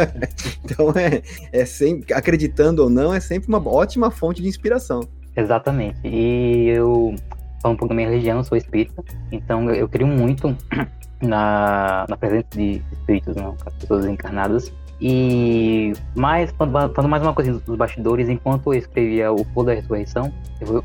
então 0.65 0.91
é, 0.91 1.21
é 1.51 1.65
sempre, 1.65 2.13
acreditando 2.13 2.83
ou 2.83 2.89
não, 2.89 3.13
é 3.13 3.19
sempre 3.19 3.47
uma 3.47 3.65
ótima 3.65 4.11
fonte 4.11 4.41
de 4.41 4.47
inspiração. 4.47 5.07
Exatamente. 5.39 5.99
E 6.03 6.67
eu, 6.67 7.15
falando 7.61 7.75
um 7.75 7.79
pouco 7.79 7.87
da 7.89 7.95
minha 7.95 8.09
religião, 8.09 8.37
eu 8.37 8.43
sou 8.43 8.57
espírita, 8.57 9.03
então 9.31 9.69
eu, 9.69 9.75
eu 9.75 9.89
creio 9.89 10.07
muito 10.07 10.55
na, 11.21 12.05
na 12.09 12.17
presença 12.17 12.47
de 12.51 12.81
espíritos, 12.91 13.35
não, 13.35 13.55
pessoas 13.79 14.05
encarnadas. 14.05 14.71
E 15.01 15.93
mais, 16.13 16.51
falando 16.51 17.07
mais 17.07 17.23
uma 17.23 17.33
coisa 17.33 17.53
dos 17.53 17.77
bastidores, 17.77 18.27
enquanto 18.27 18.73
eu 18.73 18.79
escrevia 18.79 19.31
O 19.31 19.45
Fogo 19.45 19.67
da 19.67 19.73
Ressurreição, 19.73 20.33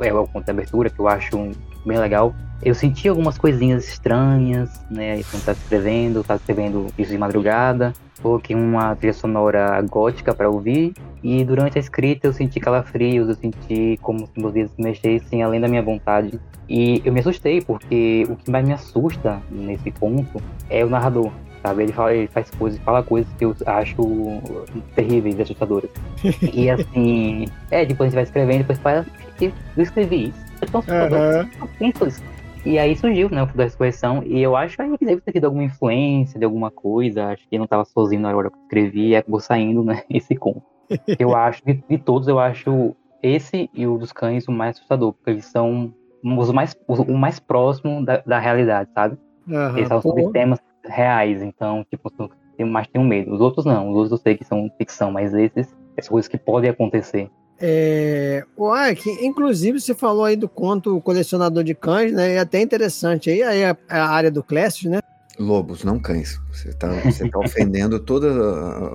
é 0.01 0.13
o 0.13 0.27
conto 0.29 0.45
de 0.45 0.51
abertura, 0.53 0.89
que 0.89 1.01
eu 1.01 1.09
acho 1.09 1.51
bem 1.85 1.99
legal, 1.99 2.33
eu 2.63 2.75
senti 2.75 3.09
algumas 3.09 3.37
coisinhas 3.37 3.89
estranhas, 3.89 4.71
né? 4.89 5.17
Quando 5.25 5.41
estava 5.41 5.59
escrevendo, 5.59 6.21
estava 6.21 6.39
escrevendo 6.39 6.87
isso 6.97 7.11
de 7.11 7.19
madrugada, 7.19 7.93
coloquei 8.23 8.55
uma 8.57 8.95
trilha 8.97 9.13
sonora 9.13 9.81
gótica 9.83 10.35
para 10.35 10.49
ouvir, 10.49 10.95
e 11.23 11.45
durante 11.45 11.79
a 11.79 11.81
escrita 11.81 12.27
eu 12.27 12.33
senti 12.33 12.61
calafrios, 12.61 13.29
eu 13.29 13.35
senti 13.35 13.99
como 14.03 14.27
se 14.27 14.41
meus 14.41 14.53
dedos 14.53 14.73
se 14.73 14.83
mexessem 14.83 15.43
além 15.43 15.61
da 15.61 15.69
minha 15.69 15.83
vontade. 15.83 16.39
E 16.69 17.03
eu 17.05 17.13
me 17.13 17.21
assustei, 17.21 17.61
porque 17.61 18.27
o 18.29 18.37
que 18.37 18.51
mais 18.51 18.67
me 18.67 18.73
assusta 18.73 19.43
nesse 19.51 19.91
ponto 19.91 20.43
é 20.71 20.85
o 20.85 20.89
narrador 20.89 21.31
sabe? 21.65 21.85
Ele, 21.85 21.93
fala, 21.93 22.15
ele 22.15 22.27
faz 22.29 22.51
coisas, 22.51 22.79
fala 22.81 23.03
coisas 23.03 23.33
que 23.39 23.45
eu 23.47 23.57
acho 23.65 23.97
terríveis, 24.95 25.41
assustadoras. 25.41 25.91
e 26.53 26.69
assim, 26.69 27.47
é, 27.71 27.87
depois 27.87 28.09
a 28.09 28.11
gente 28.11 28.15
vai 28.17 28.25
escrevendo, 28.25 28.59
depois 28.59 28.79
fala, 28.79 29.07
eu 29.41 29.83
escrevi 29.83 30.29
isso, 30.29 30.45
é 30.61 30.67
tão 30.67 30.81
assustador, 30.81 31.19
uhum. 31.19 31.51
E 32.65 32.79
aí 32.79 32.97
surgiu, 32.97 33.29
né, 33.29 33.43
o 33.43 33.47
da 33.47 33.67
expressão, 33.67 34.23
e 34.25 34.41
eu 34.41 34.57
acho 34.57 34.81
aí 34.81 34.97
que 34.97 35.05
deve 35.05 35.21
ter 35.21 35.33
tido 35.33 35.45
alguma 35.45 35.65
influência 35.65 36.39
de 36.39 36.47
alguma 36.47 36.71
coisa, 36.71 37.27
acho 37.27 37.47
que 37.47 37.59
não 37.59 37.65
estava 37.65 37.85
sozinho 37.85 38.23
na 38.23 38.35
hora 38.35 38.51
que 38.51 38.57
eu 38.57 38.63
escrevi, 38.63 39.09
e 39.09 39.17
acabou 39.17 39.39
saindo, 39.39 39.85
né, 39.85 40.03
esse 40.09 40.35
conto. 40.35 40.63
Eu 41.19 41.37
acho, 41.37 41.63
de, 41.65 41.83
de, 41.89 41.99
todos, 41.99 42.27
eu 42.27 42.39
acho 42.39 42.97
esse 43.23 43.69
e 43.75 43.87
o 43.87 43.99
dos 43.99 44.13
cães 44.13 44.49
o 44.49 44.53
mais 44.53 44.77
assustador, 44.77 45.13
porque 45.13 45.31
eles 45.31 45.45
são 45.45 45.93
os 46.23 46.51
mais, 46.53 46.75
o 46.89 47.15
mais 47.15 47.39
próximo 47.39 48.05
da, 48.05 48.19
da 48.19 48.39
realidade, 48.39 48.91
sabe? 48.95 49.19
Uhum, 49.47 49.77
eles 49.77 49.89
falam 49.89 50.03
sobre 50.03 50.31
temas 50.31 50.59
reais, 50.85 51.43
então, 51.43 51.85
tipo, 51.91 52.11
eu 52.59 52.67
mais 52.67 52.87
tenho 52.87 53.05
medo. 53.05 53.33
Os 53.35 53.41
outros 53.41 53.67
não, 53.67 53.91
os 53.91 53.97
outros 53.97 54.13
eu 54.13 54.19
sei 54.19 54.37
que 54.37 54.45
são 54.45 54.71
ficção, 54.79 55.11
mas 55.11 55.35
esses, 55.35 55.69
são 56.01 56.13
coisas 56.13 56.29
que 56.29 56.39
podem 56.39 56.71
acontecer. 56.71 57.31
É, 57.61 58.45
o 58.57 58.73
que 58.95 59.11
inclusive 59.25 59.81
você 59.81 59.95
falou 59.95 60.25
aí 60.25 60.37
do 60.37 60.49
conto 60.49 61.01
Colecionador 61.01 61.63
de 61.63 61.75
Cães, 61.75 62.13
né? 62.13 62.35
É 62.35 62.39
até 62.39 62.61
interessante 62.61 63.31
aí, 63.31 63.43
aí 63.43 63.65
a, 63.65 63.77
a 63.89 64.09
área 64.09 64.31
do 64.31 64.43
Clécio, 64.43 64.91
né? 64.91 65.01
Lobos, 65.39 65.85
não 65.85 65.99
cães. 65.99 66.41
Você 66.53 66.69
está 66.69 66.89
você 67.01 67.29
tá 67.29 67.39
ofendendo 67.39 67.99
todos 68.01 68.31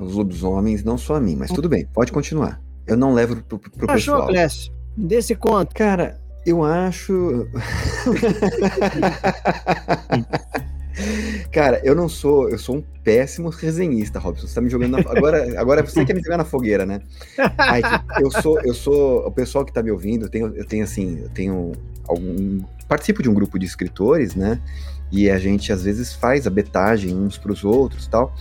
os 0.01 0.15
lobisomens, 0.15 0.83
não 0.83 0.97
só 0.97 1.15
a 1.15 1.21
mim, 1.21 1.35
mas 1.35 1.51
tudo 1.51 1.67
bem, 1.67 1.85
pode 1.93 2.11
continuar. 2.11 2.61
Eu 2.87 2.97
não 2.97 3.13
levo 3.13 3.35
pro, 3.43 3.59
pro, 3.59 3.91
Achou, 3.91 4.15
pessoal. 4.15 4.27
Clécio? 4.27 4.73
Desse 4.97 5.35
conto. 5.35 5.75
Cara, 5.75 6.19
eu 6.45 6.63
acho. 6.63 7.47
Cara, 11.51 11.81
eu 11.83 11.95
não 11.95 12.07
sou, 12.07 12.49
eu 12.49 12.57
sou 12.57 12.77
um 12.77 12.83
péssimo 13.03 13.49
resenhista, 13.49 14.19
Robson. 14.19 14.47
Você 14.47 14.55
tá 14.55 14.61
me 14.61 14.69
jogando 14.69 14.91
na, 14.91 14.99
agora, 14.99 15.59
agora 15.59 15.83
você 15.83 16.05
quer 16.05 16.13
me 16.13 16.21
jogar 16.21 16.37
na 16.37 16.45
fogueira, 16.45 16.85
né? 16.85 17.01
Ai, 17.57 17.81
eu 18.19 18.29
sou, 18.29 18.59
eu 18.61 18.73
sou 18.73 19.25
o 19.25 19.31
pessoal 19.31 19.65
que 19.65 19.73
tá 19.73 19.81
me 19.81 19.91
ouvindo, 19.91 20.25
eu 20.25 20.29
tenho, 20.29 20.55
eu 20.55 20.65
tenho 20.65 20.83
assim, 20.83 21.19
eu 21.23 21.29
tenho 21.29 21.71
algum 22.07 22.61
participo 22.87 23.21
de 23.21 23.29
um 23.29 23.33
grupo 23.33 23.59
de 23.59 23.65
escritores, 23.65 24.35
né? 24.35 24.59
E 25.11 25.29
a 25.29 25.39
gente 25.39 25.71
às 25.71 25.83
vezes 25.83 26.13
faz 26.13 26.45
a 26.45 26.49
betagem 26.49 27.15
uns 27.15 27.37
para 27.37 27.51
os 27.51 27.63
outros, 27.63 28.07
tal. 28.07 28.33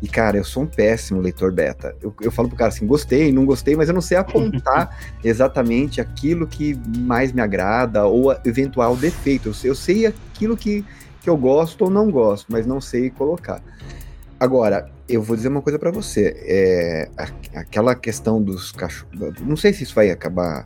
E, 0.00 0.08
cara, 0.08 0.36
eu 0.36 0.44
sou 0.44 0.64
um 0.64 0.66
péssimo 0.66 1.20
leitor 1.20 1.50
beta. 1.52 1.96
Eu, 2.02 2.14
eu 2.20 2.30
falo 2.30 2.48
pro 2.48 2.56
cara 2.56 2.68
assim, 2.68 2.86
gostei, 2.86 3.32
não 3.32 3.46
gostei, 3.46 3.74
mas 3.74 3.88
eu 3.88 3.94
não 3.94 4.02
sei 4.02 4.18
apontar 4.18 4.96
exatamente 5.24 6.00
aquilo 6.00 6.46
que 6.46 6.78
mais 6.98 7.32
me 7.32 7.40
agrada 7.40 8.04
ou 8.06 8.36
eventual 8.44 8.94
defeito. 8.96 9.48
Eu 9.48 9.54
eu 9.70 9.74
sei 9.74 10.06
aquilo 10.06 10.56
que, 10.56 10.84
que 11.26 11.30
eu 11.30 11.36
gosto 11.36 11.82
ou 11.82 11.90
não 11.90 12.08
gosto, 12.08 12.46
mas 12.48 12.64
não 12.66 12.80
sei 12.80 13.10
colocar. 13.10 13.60
Agora, 14.38 14.88
eu 15.08 15.20
vou 15.20 15.34
dizer 15.34 15.48
uma 15.48 15.60
coisa 15.60 15.76
para 15.76 15.90
você. 15.90 16.36
É, 16.46 17.08
aquela 17.52 17.96
questão 17.96 18.40
dos 18.40 18.70
cachorros. 18.70 19.12
Não 19.40 19.56
sei 19.56 19.72
se 19.72 19.82
isso 19.82 19.92
vai 19.92 20.08
acabar 20.08 20.62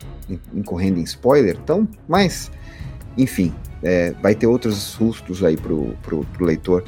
incorrendo 0.53 0.99
em 0.99 1.03
spoiler, 1.03 1.57
então, 1.59 1.87
mas, 2.07 2.51
enfim, 3.17 3.51
é, 3.81 4.11
vai 4.21 4.35
ter 4.35 4.45
outros 4.45 4.75
sustos 4.75 5.43
aí 5.43 5.57
pro, 5.57 5.95
pro, 6.03 6.23
pro 6.25 6.45
leitor. 6.45 6.83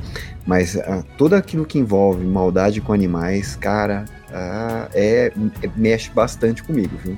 Mas 0.45 0.77
ah, 0.77 1.03
tudo 1.17 1.36
aquilo 1.36 1.65
que 1.65 1.79
envolve 1.79 2.23
maldade 2.23 2.79
com 2.79 2.93
animais, 2.93 3.55
cara, 3.55 4.05
ah, 4.31 4.88
é, 4.93 5.31
é, 5.63 5.69
mexe 5.75 6.12
bastante 6.12 6.62
comigo, 6.62 6.95
viu? 7.03 7.17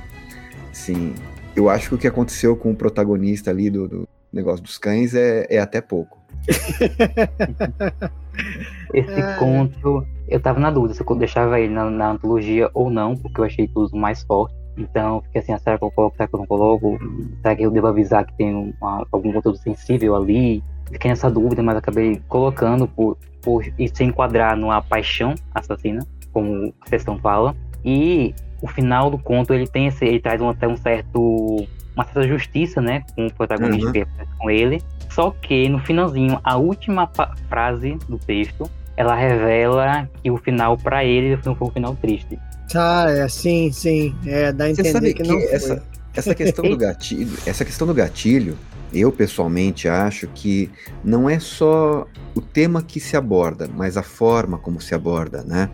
Sim, 0.72 1.16
eu 1.54 1.70
acho 1.70 1.90
que 1.90 1.96
o 1.96 1.98
que 1.98 2.08
aconteceu 2.08 2.56
com 2.56 2.72
o 2.72 2.76
protagonista 2.76 3.52
ali 3.52 3.70
do, 3.70 3.90
do 3.90 4.15
negócio 4.36 4.64
dos 4.64 4.78
cães 4.78 5.16
é, 5.16 5.48
é 5.50 5.60
até 5.60 5.82
pouco. 5.82 6.20
Esse 8.94 9.20
é. 9.20 9.36
conto, 9.38 10.06
eu 10.28 10.40
tava 10.40 10.60
na 10.60 10.70
dúvida 10.70 10.94
se 10.94 11.02
eu 11.02 11.16
deixava 11.16 11.60
ele 11.60 11.74
na, 11.74 11.90
na, 11.90 12.12
antologia 12.12 12.70
ou 12.74 12.90
não, 12.90 13.16
porque 13.16 13.40
eu 13.40 13.46
achei 13.46 13.68
tudo 13.68 13.96
mais 13.98 14.24
forte. 14.24 14.54
Então, 14.78 15.22
fiquei 15.22 15.42
assim, 15.42 15.54
ah, 15.54 15.58
será 15.58 15.78
que 15.78 15.86
eu 15.86 15.92
coloco, 15.92 16.18
será 16.18 16.28
que 16.28 16.36
eu 16.36 16.40
não 16.40 16.46
coloco? 16.46 17.00
Será 17.42 17.56
que 17.56 17.64
eu 17.64 17.72
devo 17.72 17.88
avisar 17.88 18.26
que 18.26 18.34
tem 18.34 18.76
uma, 18.80 19.08
algum 19.12 19.32
conteúdo 19.32 19.58
sensível 19.58 20.16
ali? 20.16 20.62
Fiquei 20.92 21.10
nessa 21.10 21.32
dúvida, 21.32 21.64
mas 21.64 21.78
acabei 21.78 22.22
colocando 22.28 22.88
por, 22.88 23.18
por 23.42 23.66
e 23.80 23.88
se 23.88 24.04
enquadrar 24.04 24.58
numa 24.58 24.82
paixão 24.82 25.34
assassina, 25.54 26.06
como 26.34 26.74
a 26.82 26.90
questão 26.90 27.18
fala. 27.18 27.56
E 27.84 28.36
o 28.62 28.68
final 28.68 29.10
do 29.10 29.18
conto, 29.18 29.54
ele 29.54 29.68
tem 29.68 29.88
esse, 29.88 30.04
ele 30.04 30.20
traz 30.20 30.42
um, 30.42 30.50
até 30.50 30.68
um 30.68 30.76
certo 30.76 31.66
uma 31.96 32.04
certa 32.06 32.28
justiça, 32.28 32.82
né, 32.82 33.04
com 33.16 33.28
o 33.28 33.34
protagonista 33.34 33.88
uhum. 33.88 33.94
que 33.94 34.06
com 34.38 34.50
ele, 34.50 34.82
Só 35.10 35.32
que 35.32 35.70
no 35.70 35.80
finalzinho, 35.80 36.40
a 36.44 36.58
última 36.58 37.10
frase 37.48 37.98
do 38.10 38.18
texto, 38.18 38.70
ela 38.98 39.16
revela 39.16 40.10
que 40.22 40.30
o 40.30 40.38
final 40.38 40.78
para 40.78 41.04
ele 41.04 41.40
não 41.46 41.56
foi 41.56 41.68
um 41.68 41.72
final 41.72 41.96
triste. 41.96 42.38
Ah, 42.74 43.06
é, 43.10 43.28
sim, 43.28 43.72
sim. 43.72 44.16
É, 44.26 44.52
dá 44.52 44.66
a 44.66 44.70
entender 44.70 44.90
Você 44.90 44.94
sabe 44.94 45.14
que, 45.14 45.24
que 45.24 45.30
não 45.30 45.40
essa, 45.40 45.84
essa 46.14 46.36
questão 46.36 46.70
do 46.70 46.76
gatilho, 46.78 47.38
essa 47.46 47.64
questão 47.64 47.88
do 47.88 47.94
gatilho, 47.94 48.58
eu 48.94 49.12
pessoalmente 49.12 49.88
acho 49.88 50.28
que 50.28 50.72
não 51.04 51.30
é 51.30 51.40
só 51.40 52.08
o 52.34 52.42
tema 52.42 52.82
que 52.82 53.00
se 53.00 53.16
aborda, 53.16 53.70
mas 53.74 53.98
a 53.98 54.04
forma 54.04 54.58
como 54.58 54.82
se 54.82 54.96
aborda, 54.96 55.44
né? 55.44 55.70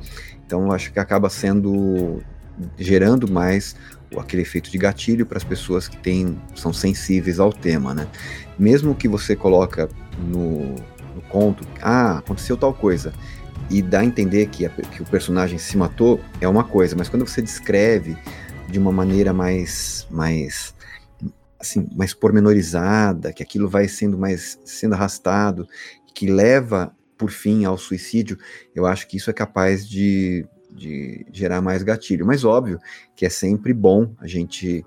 Então 0.46 0.66
eu 0.66 0.72
acho 0.72 0.92
que 0.92 1.00
acaba 1.00 1.30
sendo 1.30 2.22
gerando 2.78 3.32
mais 3.32 3.76
aquele 4.18 4.42
efeito 4.42 4.70
de 4.70 4.78
gatilho 4.78 5.26
para 5.26 5.38
as 5.38 5.44
pessoas 5.44 5.88
que 5.88 5.98
têm, 5.98 6.38
são 6.56 6.74
sensíveis 6.74 7.40
ao 7.40 7.54
tema, 7.54 7.94
né? 7.94 8.08
Mesmo 8.60 8.94
que 8.94 9.08
você 9.08 9.36
coloca 9.36 9.90
no, 10.20 10.76
no 11.16 11.22
conto, 11.30 11.66
ah, 11.82 12.18
aconteceu 12.18 12.58
tal 12.58 12.74
coisa, 12.74 13.14
e 13.70 13.82
dá 13.82 14.02
a 14.02 14.06
entender 14.06 14.48
que, 14.48 14.66
a, 14.66 14.70
que 14.70 15.02
o 15.02 15.06
personagem 15.06 15.58
se 15.58 15.78
matou, 15.78 16.20
é 16.42 16.48
uma 16.48 16.64
coisa, 16.64 16.96
mas 16.96 17.08
quando 17.08 17.26
você 17.26 17.42
descreve 17.42 18.18
de 18.70 18.78
uma 18.78 18.92
maneira 18.92 19.34
mais, 19.34 20.06
mais 20.10 20.76
assim, 21.60 21.88
mais 21.96 22.14
pormenorizada, 22.14 23.32
que 23.32 23.42
aquilo 23.42 23.70
vai 23.70 23.88
sendo 23.88 24.18
mais 24.18 24.60
sendo 24.66 24.94
arrastado, 24.94 25.68
que 26.14 26.30
leva 26.30 26.94
por 27.18 27.32
fim 27.32 27.66
ao 27.66 27.78
suicídio, 27.78 28.38
eu 28.76 28.86
acho 28.86 29.08
que 29.08 29.16
isso 29.18 29.30
é 29.30 29.34
capaz 29.34 29.88
de, 29.88 30.46
de 30.72 31.26
gerar 31.32 31.62
mais 31.62 31.84
gatilho. 31.84 32.26
Mas 32.26 32.44
óbvio 32.44 32.80
que 33.16 33.26
é 33.26 33.30
sempre 33.30 33.74
bom 33.74 34.14
a 34.20 34.28
gente 34.28 34.86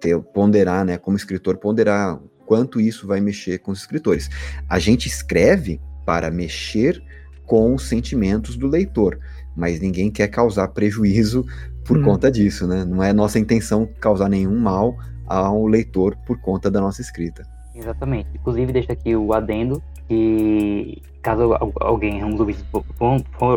ter, 0.00 0.18
ponderar, 0.20 0.84
né, 0.84 0.96
como 0.98 1.16
escritor, 1.16 1.56
ponderar 1.56 2.18
quanto 2.44 2.80
isso 2.80 3.06
vai 3.06 3.20
mexer 3.20 3.58
com 3.58 3.72
os 3.72 3.80
escritores. 3.80 4.30
A 4.68 4.78
gente 4.78 5.06
escreve 5.06 5.80
para 6.04 6.30
mexer 6.30 7.02
com 7.44 7.74
os 7.74 7.88
sentimentos 7.88 8.56
do 8.56 8.66
leitor, 8.66 9.18
mas 9.56 9.80
ninguém 9.80 10.10
quer 10.10 10.28
causar 10.28 10.68
prejuízo 10.68 11.44
por 11.84 11.98
hum. 11.98 12.02
conta 12.02 12.30
disso, 12.30 12.66
né? 12.66 12.84
Não 12.84 13.02
é 13.02 13.12
nossa 13.12 13.38
intenção 13.38 13.88
causar 14.00 14.28
nenhum 14.28 14.58
mal 14.58 14.96
ao 15.26 15.66
leitor 15.66 16.16
por 16.26 16.40
conta 16.40 16.70
da 16.70 16.80
nossa 16.80 17.00
escrita. 17.00 17.44
Exatamente. 17.74 18.28
Inclusive, 18.34 18.72
deixa 18.72 18.92
aqui 18.92 19.14
o 19.14 19.32
adendo 19.32 19.82
que 20.08 21.02
caso 21.22 21.56
alguém, 21.80 22.24
uns 22.24 22.38
ouvintes 22.38 22.64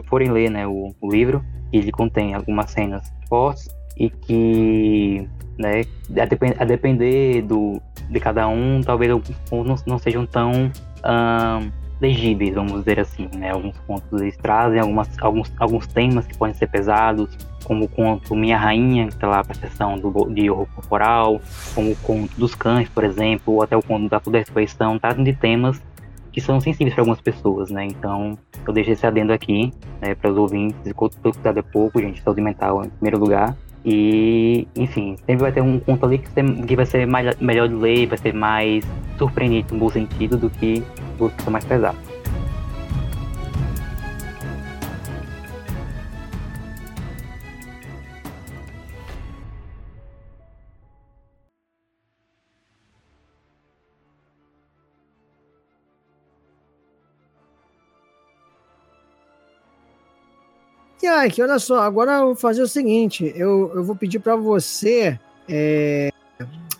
forem 0.07 0.31
ler 0.31 0.49
né, 0.49 0.67
o, 0.67 0.93
o 0.99 1.11
livro, 1.11 1.43
ele 1.71 1.91
contém 1.91 2.33
algumas 2.33 2.71
cenas 2.71 3.11
fortes 3.27 3.69
e 3.97 4.09
que, 4.09 5.27
né, 5.57 5.81
a, 6.21 6.25
depend, 6.25 6.55
a 6.57 6.65
depender 6.65 7.41
do, 7.41 7.81
de 8.09 8.19
cada 8.19 8.47
um, 8.47 8.81
talvez 8.81 9.11
alguns 9.11 9.37
pontos 9.49 9.85
não, 9.85 9.99
sejam 9.99 10.25
tão 10.25 10.71
legíveis, 12.01 12.55
vamos 12.55 12.79
dizer 12.79 12.99
assim, 12.99 13.29
né? 13.35 13.51
Alguns 13.51 13.77
pontos 13.79 14.21
eles 14.21 14.37
trazem 14.37 14.79
algumas, 14.79 15.09
alguns, 15.19 15.51
alguns 15.59 15.87
temas 15.87 16.25
que 16.25 16.37
podem 16.37 16.55
ser 16.55 16.67
pesados, 16.67 17.29
como 17.63 17.85
o 17.85 17.87
conto 17.89 18.35
Minha 18.35 18.57
Rainha, 18.57 19.07
que 19.07 19.13
está 19.13 19.27
lá 19.27 19.43
para 19.43 19.51
a 19.51 19.59
sessão 19.59 19.97
do, 19.97 20.29
de 20.33 20.49
horror 20.49 20.67
corporal, 20.73 21.41
como 21.75 21.91
o 21.91 21.95
conto 21.97 22.33
dos 22.37 22.55
cães, 22.55 22.87
por 22.87 23.03
exemplo, 23.03 23.55
ou 23.55 23.63
até 23.63 23.75
o 23.75 23.83
conto 23.83 24.09
da 24.09 24.39
ressurreição, 24.39 24.97
tratam 24.97 25.23
de 25.23 25.33
temas 25.33 25.81
que 26.39 26.45
são 26.45 26.59
sensíveis 26.59 26.93
para 26.93 27.01
algumas 27.01 27.21
pessoas, 27.21 27.69
né? 27.69 27.85
Então, 27.85 28.37
eu 28.65 28.73
deixei 28.73 28.93
esse 28.93 29.05
adendo 29.05 29.33
aqui, 29.33 29.71
né, 30.01 30.15
para 30.15 30.31
os 30.31 30.37
ouvintes, 30.37 30.93
cuidado 30.93 31.59
é 31.59 31.61
pouco, 31.61 31.99
gente, 31.99 32.21
saúde 32.21 32.41
mental 32.41 32.83
em 32.83 32.89
primeiro 32.89 33.19
lugar. 33.19 33.55
E, 33.85 34.67
enfim, 34.75 35.15
sempre 35.17 35.37
vai 35.37 35.51
ter 35.51 35.61
um 35.61 35.79
conto 35.79 36.05
ali 36.05 36.17
que, 36.17 36.29
que 36.67 36.75
vai 36.75 36.85
ser 36.85 37.05
mais, 37.05 37.35
melhor 37.39 37.67
de 37.67 37.75
ler, 37.75 38.07
vai 38.07 38.17
ser 38.17 38.33
mais 38.33 38.85
surpreendente 39.17 39.73
no 39.73 39.79
bom 39.79 39.89
sentido 39.89 40.37
do 40.37 40.49
que 40.49 40.83
os 41.19 41.31
que 41.33 41.41
são 41.43 41.51
mais 41.51 41.65
pesados. 41.65 42.08
Ike, 61.09 61.41
olha 61.41 61.59
só, 61.59 61.81
agora 61.81 62.13
eu 62.13 62.25
vou 62.27 62.35
fazer 62.35 62.61
o 62.61 62.67
seguinte: 62.67 63.31
eu, 63.35 63.71
eu 63.75 63.83
vou 63.83 63.95
pedir 63.95 64.19
para 64.19 64.35
você, 64.35 65.19
é, 65.47 66.11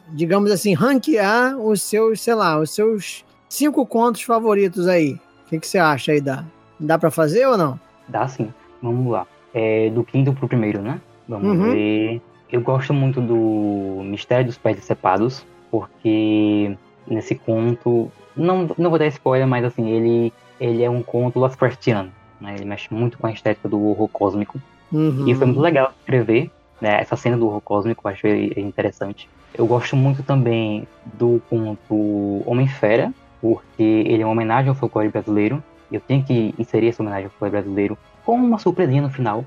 digamos 0.10 0.52
assim, 0.52 0.74
ranquear 0.74 1.58
os 1.58 1.82
seus, 1.82 2.22
sei 2.22 2.34
lá, 2.34 2.60
os 2.60 2.72
seus 2.72 3.26
cinco 3.48 3.86
contos 3.86 4.22
favoritos 4.22 4.88
aí. 4.88 5.14
O 5.46 5.50
que, 5.50 5.60
que 5.60 5.68
você 5.68 5.78
acha 5.78 6.12
aí? 6.12 6.22
Dá, 6.22 6.44
dá 6.80 6.98
para 6.98 7.12
fazer 7.12 7.46
ou 7.48 7.58
não? 7.58 7.80
Dá 8.08 8.28
sim. 8.28 8.54
Vamos 8.82 9.12
lá. 9.12 9.26
É, 9.54 9.90
do 9.90 10.04
quinto 10.04 10.32
pro 10.34 10.48
primeiro, 10.48 10.82
né? 10.82 11.02
Vamos 11.28 11.58
uhum. 11.58 11.72
ver. 11.72 12.22
Eu 12.52 12.62
gosto 12.62 12.94
muito 12.94 13.20
do 13.22 14.02
Mistério 14.04 14.46
dos 14.46 14.58
Pés 14.58 14.76
Decepados, 14.76 15.46
porque 15.70 16.76
nesse 17.08 17.36
conto. 17.36 18.12
Não, 18.36 18.70
não 18.78 18.90
vou 18.90 19.00
dar 19.00 19.08
spoiler, 19.08 19.48
mas 19.48 19.66
assim, 19.66 19.90
ele, 19.90 20.34
ele 20.60 20.84
é 20.84 20.90
um 20.90 21.02
conto 21.02 21.40
Lovecraftiano 21.40 22.12
né? 22.40 22.56
Ele 22.56 22.66
mexe 22.66 22.94
muito 22.94 23.18
com 23.18 23.28
a 23.28 23.32
estética 23.32 23.68
do 23.68 23.82
horror 23.88 24.08
cósmico. 24.08 24.60
Uhum. 24.92 25.28
E 25.28 25.36
foi 25.36 25.46
muito 25.46 25.62
legal 25.62 25.94
escrever 26.00 26.50
né? 26.82 27.00
essa 27.00 27.16
cena 27.16 27.38
do 27.38 27.48
horror 27.48 27.62
cósmico, 27.62 28.08
eu 28.08 28.12
acho 28.12 28.28
interessante. 28.28 29.30
Eu 29.54 29.66
gosto 29.66 29.96
muito 29.96 30.24
também 30.24 30.88
do 31.06 31.42
conto 31.50 32.44
Homem-Fera, 32.46 33.14
porque 33.42 33.84
ele 33.84 34.22
é 34.22 34.26
uma 34.26 34.32
homenagem 34.32 34.70
ao 34.70 34.76
folclore 34.76 35.10
brasileiro. 35.10 35.64
E 35.92 35.96
eu 35.96 36.02
tenho 36.02 36.24
que 36.24 36.54
inserir 36.58 36.90
essa 36.90 37.02
homenagem 37.02 37.26
ao 37.26 37.32
folclore 37.32 37.52
brasileiro 37.52 37.98
com 38.24 38.36
uma 38.36 38.60
surpresinha 38.60 39.02
no 39.02 39.10
final. 39.10 39.44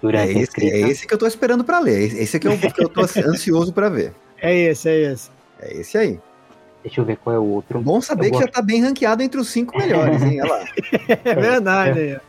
Durante 0.00 0.36
é, 0.36 0.42
esse, 0.42 0.70
é 0.70 0.80
esse 0.88 1.06
que 1.06 1.14
eu 1.14 1.18
tô 1.18 1.26
esperando 1.26 1.64
para 1.64 1.78
ler. 1.78 2.14
Esse 2.20 2.36
aqui 2.36 2.46
é 2.46 2.50
o 2.50 2.58
que 2.58 2.84
eu 2.84 2.88
tô 2.88 3.00
ansioso 3.26 3.72
para 3.72 3.88
ver. 3.88 4.12
É 4.38 4.54
esse, 4.54 4.88
é 4.88 5.12
esse. 5.12 5.30
É 5.58 5.80
esse 5.80 5.96
aí. 5.96 6.20
Deixa 6.82 7.00
eu 7.00 7.04
ver 7.04 7.16
qual 7.16 7.34
é 7.34 7.38
o 7.38 7.44
outro. 7.44 7.80
Bom 7.80 8.00
saber 8.00 8.26
eu 8.26 8.30
que 8.32 8.38
gosto... 8.38 8.46
já 8.46 8.52
tá 8.52 8.62
bem 8.62 8.82
ranqueado 8.82 9.22
entre 9.22 9.40
os 9.40 9.48
cinco 9.48 9.76
melhores, 9.76 10.22
hein? 10.22 10.40
Olha 10.42 10.52
lá. 10.52 10.64
é 11.24 11.34
verdade. 11.34 12.00
É, 12.00 12.20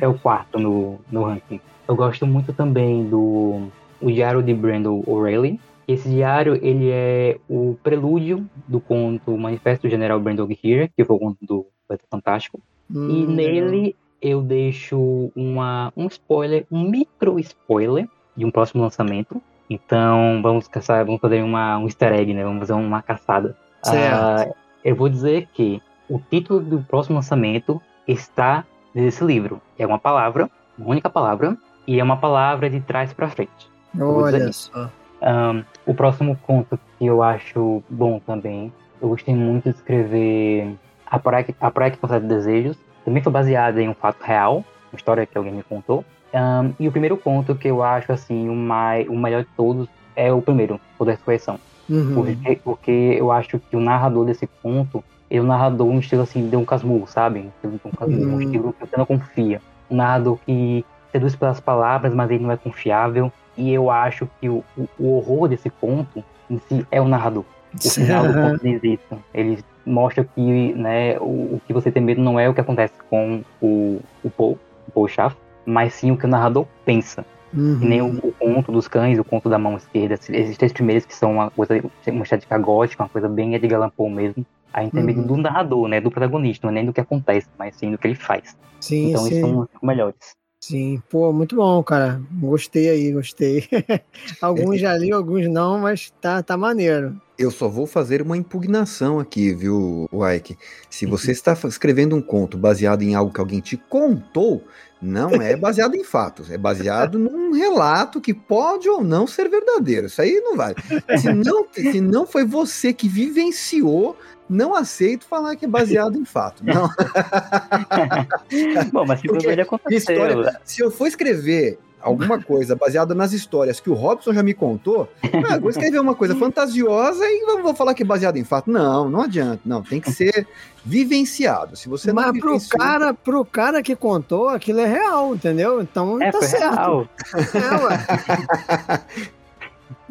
é 0.00 0.08
o 0.08 0.14
quarto 0.14 0.58
no, 0.58 0.98
no 1.10 1.24
ranking. 1.24 1.60
Eu 1.86 1.96
gosto 1.96 2.26
muito 2.26 2.52
também 2.52 3.04
do 3.08 3.68
o 4.00 4.10
Diário 4.10 4.42
de 4.42 4.54
Brandon 4.54 5.02
O'Reilly. 5.06 5.60
Esse 5.86 6.08
diário, 6.08 6.58
ele 6.62 6.90
é 6.90 7.38
o 7.48 7.76
prelúdio 7.82 8.48
do 8.66 8.80
conto 8.80 9.36
Manifesto 9.36 9.86
do 9.86 9.90
General 9.90 10.18
Brandon 10.18 10.48
Here, 10.50 10.90
que 10.96 11.04
foi 11.04 11.16
o 11.16 11.18
conto 11.18 11.38
do 11.42 11.66
Beto 11.88 12.04
Fantástico. 12.10 12.60
Hum, 12.90 13.10
e 13.10 13.26
nele 13.26 13.96
eu 14.20 14.40
deixo 14.40 15.30
uma, 15.36 15.92
um 15.94 16.06
spoiler, 16.06 16.66
um 16.70 16.88
micro 16.88 17.38
spoiler 17.38 18.08
de 18.34 18.44
um 18.44 18.50
próximo 18.50 18.82
lançamento. 18.82 19.42
Então 19.68 20.40
vamos 20.42 20.68
caçar, 20.68 21.04
vamos 21.04 21.20
fazer 21.20 21.42
uma, 21.42 21.78
um 21.78 21.84
easter 21.84 22.12
egg, 22.12 22.32
né? 22.32 22.44
Vamos 22.44 22.60
fazer 22.60 22.72
uma 22.72 23.02
caçada. 23.02 23.56
Certo. 23.82 24.50
Uh, 24.50 24.54
eu 24.82 24.96
vou 24.96 25.08
dizer 25.08 25.48
que 25.52 25.82
o 26.08 26.18
título 26.18 26.60
do 26.60 26.82
próximo 26.82 27.16
lançamento 27.16 27.80
está 28.06 28.64
desse 28.94 29.24
livro. 29.24 29.60
É 29.78 29.86
uma 29.86 29.98
palavra, 29.98 30.48
uma 30.78 30.90
única 30.90 31.10
palavra, 31.10 31.56
e 31.86 31.98
é 31.98 32.04
uma 32.04 32.16
palavra 32.16 32.70
de 32.70 32.80
trás 32.80 33.12
para 33.12 33.28
frente. 33.28 33.68
Olha 33.98 34.52
só. 34.52 34.90
Um, 35.22 35.64
o 35.86 35.94
próximo 35.94 36.38
conto 36.46 36.78
que 36.98 37.06
eu 37.06 37.22
acho 37.22 37.82
bom 37.88 38.18
também, 38.18 38.72
eu 39.00 39.08
gostei 39.08 39.34
muito 39.34 39.64
de 39.64 39.76
escrever 39.76 40.74
A 41.06 41.18
Praia 41.18 41.44
que, 41.44 41.54
a 41.60 41.70
Praia 41.70 41.90
que 41.90 41.98
Concede 41.98 42.26
Desejos. 42.26 42.76
Também 43.04 43.22
foi 43.22 43.32
baseada 43.32 43.82
em 43.82 43.88
um 43.88 43.94
fato 43.94 44.22
real, 44.22 44.64
uma 44.92 44.96
história 44.96 45.26
que 45.26 45.36
alguém 45.36 45.52
me 45.52 45.62
contou. 45.62 46.04
Um, 46.32 46.74
e 46.80 46.88
o 46.88 46.92
primeiro 46.92 47.16
conto 47.16 47.54
que 47.54 47.68
eu 47.68 47.82
acho 47.82 48.12
assim 48.12 48.48
o, 48.48 48.54
mais, 48.54 49.08
o 49.08 49.16
melhor 49.16 49.42
de 49.42 49.48
todos 49.56 49.88
é 50.16 50.32
o 50.32 50.42
primeiro, 50.42 50.80
o 50.98 51.04
da 51.04 51.12
Ressurreição. 51.12 51.58
Uhum. 51.88 52.14
Porque, 52.14 52.56
porque 52.64 53.16
eu 53.18 53.30
acho 53.30 53.58
que 53.58 53.76
o 53.76 53.80
narrador 53.80 54.24
desse 54.24 54.46
conto 54.46 55.04
ele 55.30 55.40
um 55.40 55.46
narrador 55.46 55.86
um 55.86 55.98
estilo 55.98 56.22
assim, 56.22 56.48
de 56.48 56.56
um 56.56 56.64
casmurro, 56.64 57.06
sabe? 57.06 57.50
Um, 57.64 57.90
casmurro, 57.90 58.36
um 58.36 58.40
estilo 58.40 58.72
que 58.72 58.86
você 58.86 58.96
não 58.96 59.06
confia. 59.06 59.60
Um 59.90 59.96
narrador 59.96 60.38
que 60.44 60.84
seduz 61.12 61.36
pelas 61.36 61.60
palavras, 61.60 62.14
mas 62.14 62.30
ele 62.30 62.42
não 62.42 62.52
é 62.52 62.56
confiável. 62.56 63.32
E 63.56 63.72
eu 63.72 63.90
acho 63.90 64.28
que 64.40 64.48
o, 64.48 64.64
o, 64.98 65.16
horror 65.16 65.48
desse 65.48 65.70
conto 65.70 66.24
em 66.50 66.58
si 66.58 66.86
é 66.90 67.00
o 67.00 67.06
narrador. 67.06 67.44
O 67.74 67.90
final 67.90 68.26
do 68.26 68.34
conto 68.34 68.62
diz 68.62 68.82
isso. 68.82 69.22
Ele 69.32 69.58
mostra 69.86 70.24
que 70.24 70.74
né, 70.74 71.18
o, 71.18 71.54
o, 71.54 71.62
que 71.66 71.72
você 71.72 71.90
tem 71.90 72.02
medo 72.02 72.20
não 72.20 72.38
é 72.38 72.48
o 72.48 72.54
que 72.54 72.60
acontece 72.60 72.94
com 73.08 73.42
o, 73.60 74.00
o 74.24 74.30
Paul, 74.30 74.58
o 74.88 74.90
Paul 74.92 75.08
Schaff, 75.08 75.36
mas 75.64 75.94
sim 75.94 76.10
o 76.10 76.16
que 76.16 76.26
o 76.26 76.28
narrador 76.28 76.66
pensa. 76.84 77.24
Uhum. 77.56 77.78
nem 77.80 78.02
o, 78.02 78.08
o, 78.08 78.32
conto 78.32 78.72
dos 78.72 78.88
cães, 78.88 79.16
o 79.16 79.22
conto 79.22 79.48
da 79.48 79.56
mão 79.56 79.76
esquerda. 79.76 80.14
Esses 80.14 80.56
três 80.56 80.72
primeiros 80.72 81.06
que 81.06 81.14
são 81.14 81.34
uma 81.34 81.50
coisa, 81.50 81.80
uma 82.08 82.24
estética 82.24 82.58
gótica, 82.58 83.04
uma 83.04 83.08
coisa 83.08 83.28
bem 83.28 83.54
Edgar 83.54 83.78
Allan 83.78 83.92
Poe 83.96 84.10
mesmo 84.10 84.44
a 84.74 84.82
intermédio 84.82 85.22
uhum. 85.22 85.28
do 85.28 85.36
narrador, 85.36 85.86
né? 85.86 86.00
Do 86.00 86.10
protagonista, 86.10 86.66
não 86.66 86.72
é 86.72 86.74
nem 86.74 86.86
do 86.86 86.92
que 86.92 87.00
acontece, 87.00 87.46
mas 87.56 87.76
sim 87.76 87.92
do 87.92 87.96
que 87.96 88.08
ele 88.08 88.16
faz. 88.16 88.56
Sim, 88.80 89.10
então, 89.10 89.22
sim. 89.22 89.30
eles 89.30 89.40
são 89.40 89.60
os 89.60 89.68
melhores. 89.80 90.16
Sim, 90.60 91.00
pô, 91.10 91.32
muito 91.32 91.56
bom, 91.56 91.82
cara. 91.82 92.20
Gostei 92.32 92.88
aí, 92.88 93.12
gostei. 93.12 93.68
alguns 94.40 94.80
já 94.80 94.96
li, 94.96 95.12
alguns 95.12 95.46
não, 95.46 95.78
mas 95.78 96.10
tá, 96.20 96.42
tá 96.42 96.56
maneiro. 96.56 97.20
Eu 97.38 97.50
só 97.50 97.68
vou 97.68 97.86
fazer 97.86 98.22
uma 98.22 98.36
impugnação 98.36 99.20
aqui, 99.20 99.52
viu, 99.52 100.08
Ike? 100.34 100.56
Se 100.88 101.04
você 101.04 101.32
está 101.32 101.52
escrevendo 101.52 102.16
um 102.16 102.22
conto 102.22 102.56
baseado 102.56 103.02
em 103.02 103.14
algo 103.14 103.32
que 103.32 103.40
alguém 103.40 103.60
te 103.60 103.76
contou, 103.76 104.64
não 105.02 105.30
é 105.32 105.54
baseado 105.54 105.96
em 105.96 106.02
fatos, 106.02 106.50
é 106.50 106.56
baseado 106.56 107.18
num 107.18 107.52
relato 107.52 108.20
que 108.20 108.32
pode 108.32 108.88
ou 108.88 109.04
não 109.04 109.26
ser 109.26 109.50
verdadeiro. 109.50 110.06
Isso 110.06 110.22
aí 110.22 110.40
não 110.40 110.56
vale. 110.56 110.76
Se 111.18 111.30
não, 111.30 111.66
se 111.70 112.00
não 112.00 112.26
foi 112.26 112.44
você 112.46 112.92
que 112.92 113.06
vivenciou, 113.06 114.16
não 114.48 114.74
aceito 114.74 115.26
falar 115.26 115.56
que 115.56 115.64
é 115.64 115.68
baseado 115.68 116.18
em 116.18 116.24
fato. 116.24 116.64
Não. 116.64 116.88
Bom, 118.92 119.04
mas 119.06 119.20
simplesmente 119.20 119.60
aconteceu. 119.60 119.98
História, 119.98 120.60
se 120.64 120.82
eu 120.82 120.90
for 120.90 121.06
escrever 121.06 121.78
alguma 122.04 122.40
coisa 122.40 122.76
baseada 122.76 123.12
nas 123.14 123.32
histórias 123.32 123.80
que 123.80 123.88
o 123.88 123.94
Robson 123.94 124.34
já 124.34 124.42
me 124.42 124.52
contou, 124.52 125.08
ah, 125.50 125.58
vou 125.58 125.70
escrever 125.70 125.98
uma 125.98 126.14
coisa 126.14 126.36
fantasiosa 126.36 127.24
e 127.24 127.62
vou 127.62 127.74
falar 127.74 127.94
que 127.94 128.02
é 128.02 128.06
baseado 128.06 128.36
em 128.36 128.44
fato. 128.44 128.70
Não, 128.70 129.08
não 129.08 129.22
adianta. 129.22 129.60
Não, 129.64 129.82
tem 129.82 129.98
que 130.00 130.12
ser 130.12 130.46
vivenciado. 130.84 131.74
Se 131.76 131.88
você 131.88 132.12
Mas 132.12 132.26
não 132.26 132.38
pro 132.38 132.60
cara, 132.68 133.14
pro 133.14 133.42
cara 133.44 133.82
que 133.82 133.96
contou, 133.96 134.50
aquilo 134.50 134.80
é 134.80 134.86
real, 134.86 135.34
entendeu? 135.34 135.80
Então 135.80 136.20
é, 136.22 136.30
tá 136.30 136.42
certo. 136.42 136.74
Real. 136.74 137.08
É, 137.54 137.74
ué. 137.84 138.06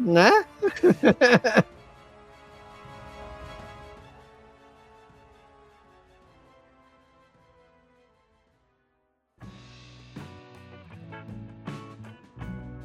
né? 0.00 0.44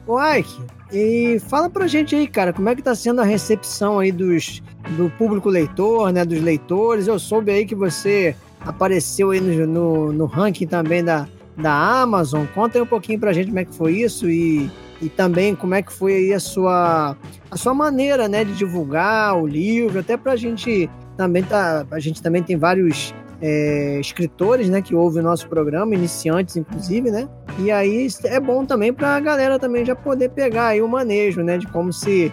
Ô 0.09 0.19
Ike, 0.19 0.59
e 0.91 1.37
fala 1.37 1.69
pra 1.69 1.85
gente 1.85 2.15
aí, 2.15 2.27
cara, 2.27 2.51
como 2.51 2.67
é 2.67 2.75
que 2.75 2.81
tá 2.81 2.95
sendo 2.95 3.21
a 3.21 3.23
recepção 3.23 3.99
aí 3.99 4.11
dos, 4.11 4.59
do 4.97 5.07
público 5.19 5.47
leitor, 5.49 6.11
né, 6.11 6.25
dos 6.25 6.41
leitores. 6.41 7.05
Eu 7.05 7.19
soube 7.19 7.51
aí 7.51 7.63
que 7.63 7.75
você 7.75 8.35
apareceu 8.59 9.29
aí 9.29 9.39
no, 9.39 9.67
no, 9.67 10.11
no 10.11 10.25
ranking 10.25 10.65
também 10.65 11.03
da, 11.03 11.27
da 11.55 12.01
Amazon. 12.01 12.47
Conta 12.55 12.79
aí 12.79 12.81
um 12.81 12.87
pouquinho 12.87 13.19
pra 13.19 13.31
gente 13.31 13.49
como 13.49 13.59
é 13.59 13.65
que 13.65 13.75
foi 13.75 13.97
isso 13.97 14.27
e, 14.27 14.67
e 14.99 15.09
também 15.09 15.53
como 15.53 15.75
é 15.75 15.83
que 15.83 15.93
foi 15.93 16.15
aí 16.15 16.33
a 16.33 16.39
sua, 16.39 17.15
a 17.51 17.55
sua 17.55 17.75
maneira, 17.75 18.27
né, 18.27 18.43
de 18.43 18.53
divulgar 18.53 19.37
o 19.37 19.45
livro, 19.45 19.99
até 19.99 20.17
pra 20.17 20.35
gente 20.35 20.89
também 21.15 21.43
tá, 21.43 21.85
a 21.91 21.99
gente 21.99 22.19
também 22.19 22.41
tem 22.41 22.57
vários 22.57 23.13
é, 23.39 23.99
escritores, 23.99 24.69
né, 24.69 24.81
que 24.81 24.95
ouvem 24.95 25.21
o 25.21 25.25
nosso 25.25 25.47
programa, 25.47 25.93
iniciantes 25.93 26.57
inclusive, 26.57 27.11
né? 27.11 27.29
E 27.59 27.71
aí 27.71 28.07
é 28.23 28.39
bom 28.39 28.65
também 28.65 28.93
para 28.93 29.15
a 29.15 29.19
galera 29.19 29.59
também 29.59 29.83
já 29.83 29.93
poder 29.93 30.29
pegar 30.29 30.67
aí 30.67 30.81
o 30.81 30.87
manejo, 30.87 31.41
né, 31.41 31.57
de 31.57 31.67
como 31.67 31.91
se 31.91 32.31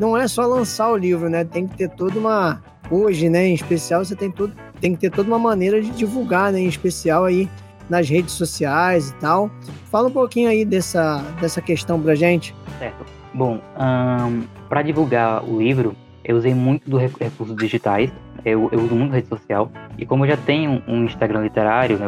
não 0.00 0.16
é 0.16 0.26
só 0.26 0.46
lançar 0.46 0.90
o 0.90 0.96
livro, 0.96 1.28
né? 1.30 1.44
Tem 1.44 1.66
que 1.66 1.76
ter 1.76 1.88
toda 1.90 2.18
uma 2.18 2.60
hoje, 2.90 3.28
né, 3.28 3.46
em 3.46 3.54
especial 3.54 4.04
você 4.04 4.16
tem 4.16 4.30
tudo, 4.30 4.54
tem 4.80 4.94
que 4.94 5.00
ter 5.00 5.10
toda 5.10 5.28
uma 5.28 5.38
maneira 5.38 5.80
de 5.80 5.90
divulgar, 5.90 6.50
né, 6.52 6.58
em 6.60 6.66
especial 6.66 7.24
aí 7.24 7.48
nas 7.88 8.08
redes 8.08 8.34
sociais 8.34 9.10
e 9.10 9.14
tal. 9.14 9.48
Fala 9.90 10.08
um 10.08 10.12
pouquinho 10.12 10.48
aí 10.48 10.64
dessa 10.64 11.22
dessa 11.40 11.62
questão 11.62 12.00
pra 12.00 12.16
gente. 12.16 12.54
Certo. 12.80 13.06
Bom, 13.32 13.60
um, 13.78 14.42
para 14.68 14.82
divulgar 14.82 15.44
o 15.44 15.60
livro, 15.60 15.94
eu 16.24 16.36
usei 16.36 16.52
muito 16.52 16.90
dos 16.90 17.00
recursos 17.00 17.54
digitais, 17.56 18.10
eu, 18.44 18.68
eu 18.72 18.80
uso 18.80 18.94
muito 18.94 19.12
rede 19.12 19.28
social, 19.28 19.70
e 19.96 20.04
como 20.04 20.24
eu 20.24 20.30
já 20.30 20.36
tenho 20.36 20.82
um 20.88 21.04
Instagram 21.04 21.42
literário, 21.42 21.96
né, 21.96 22.06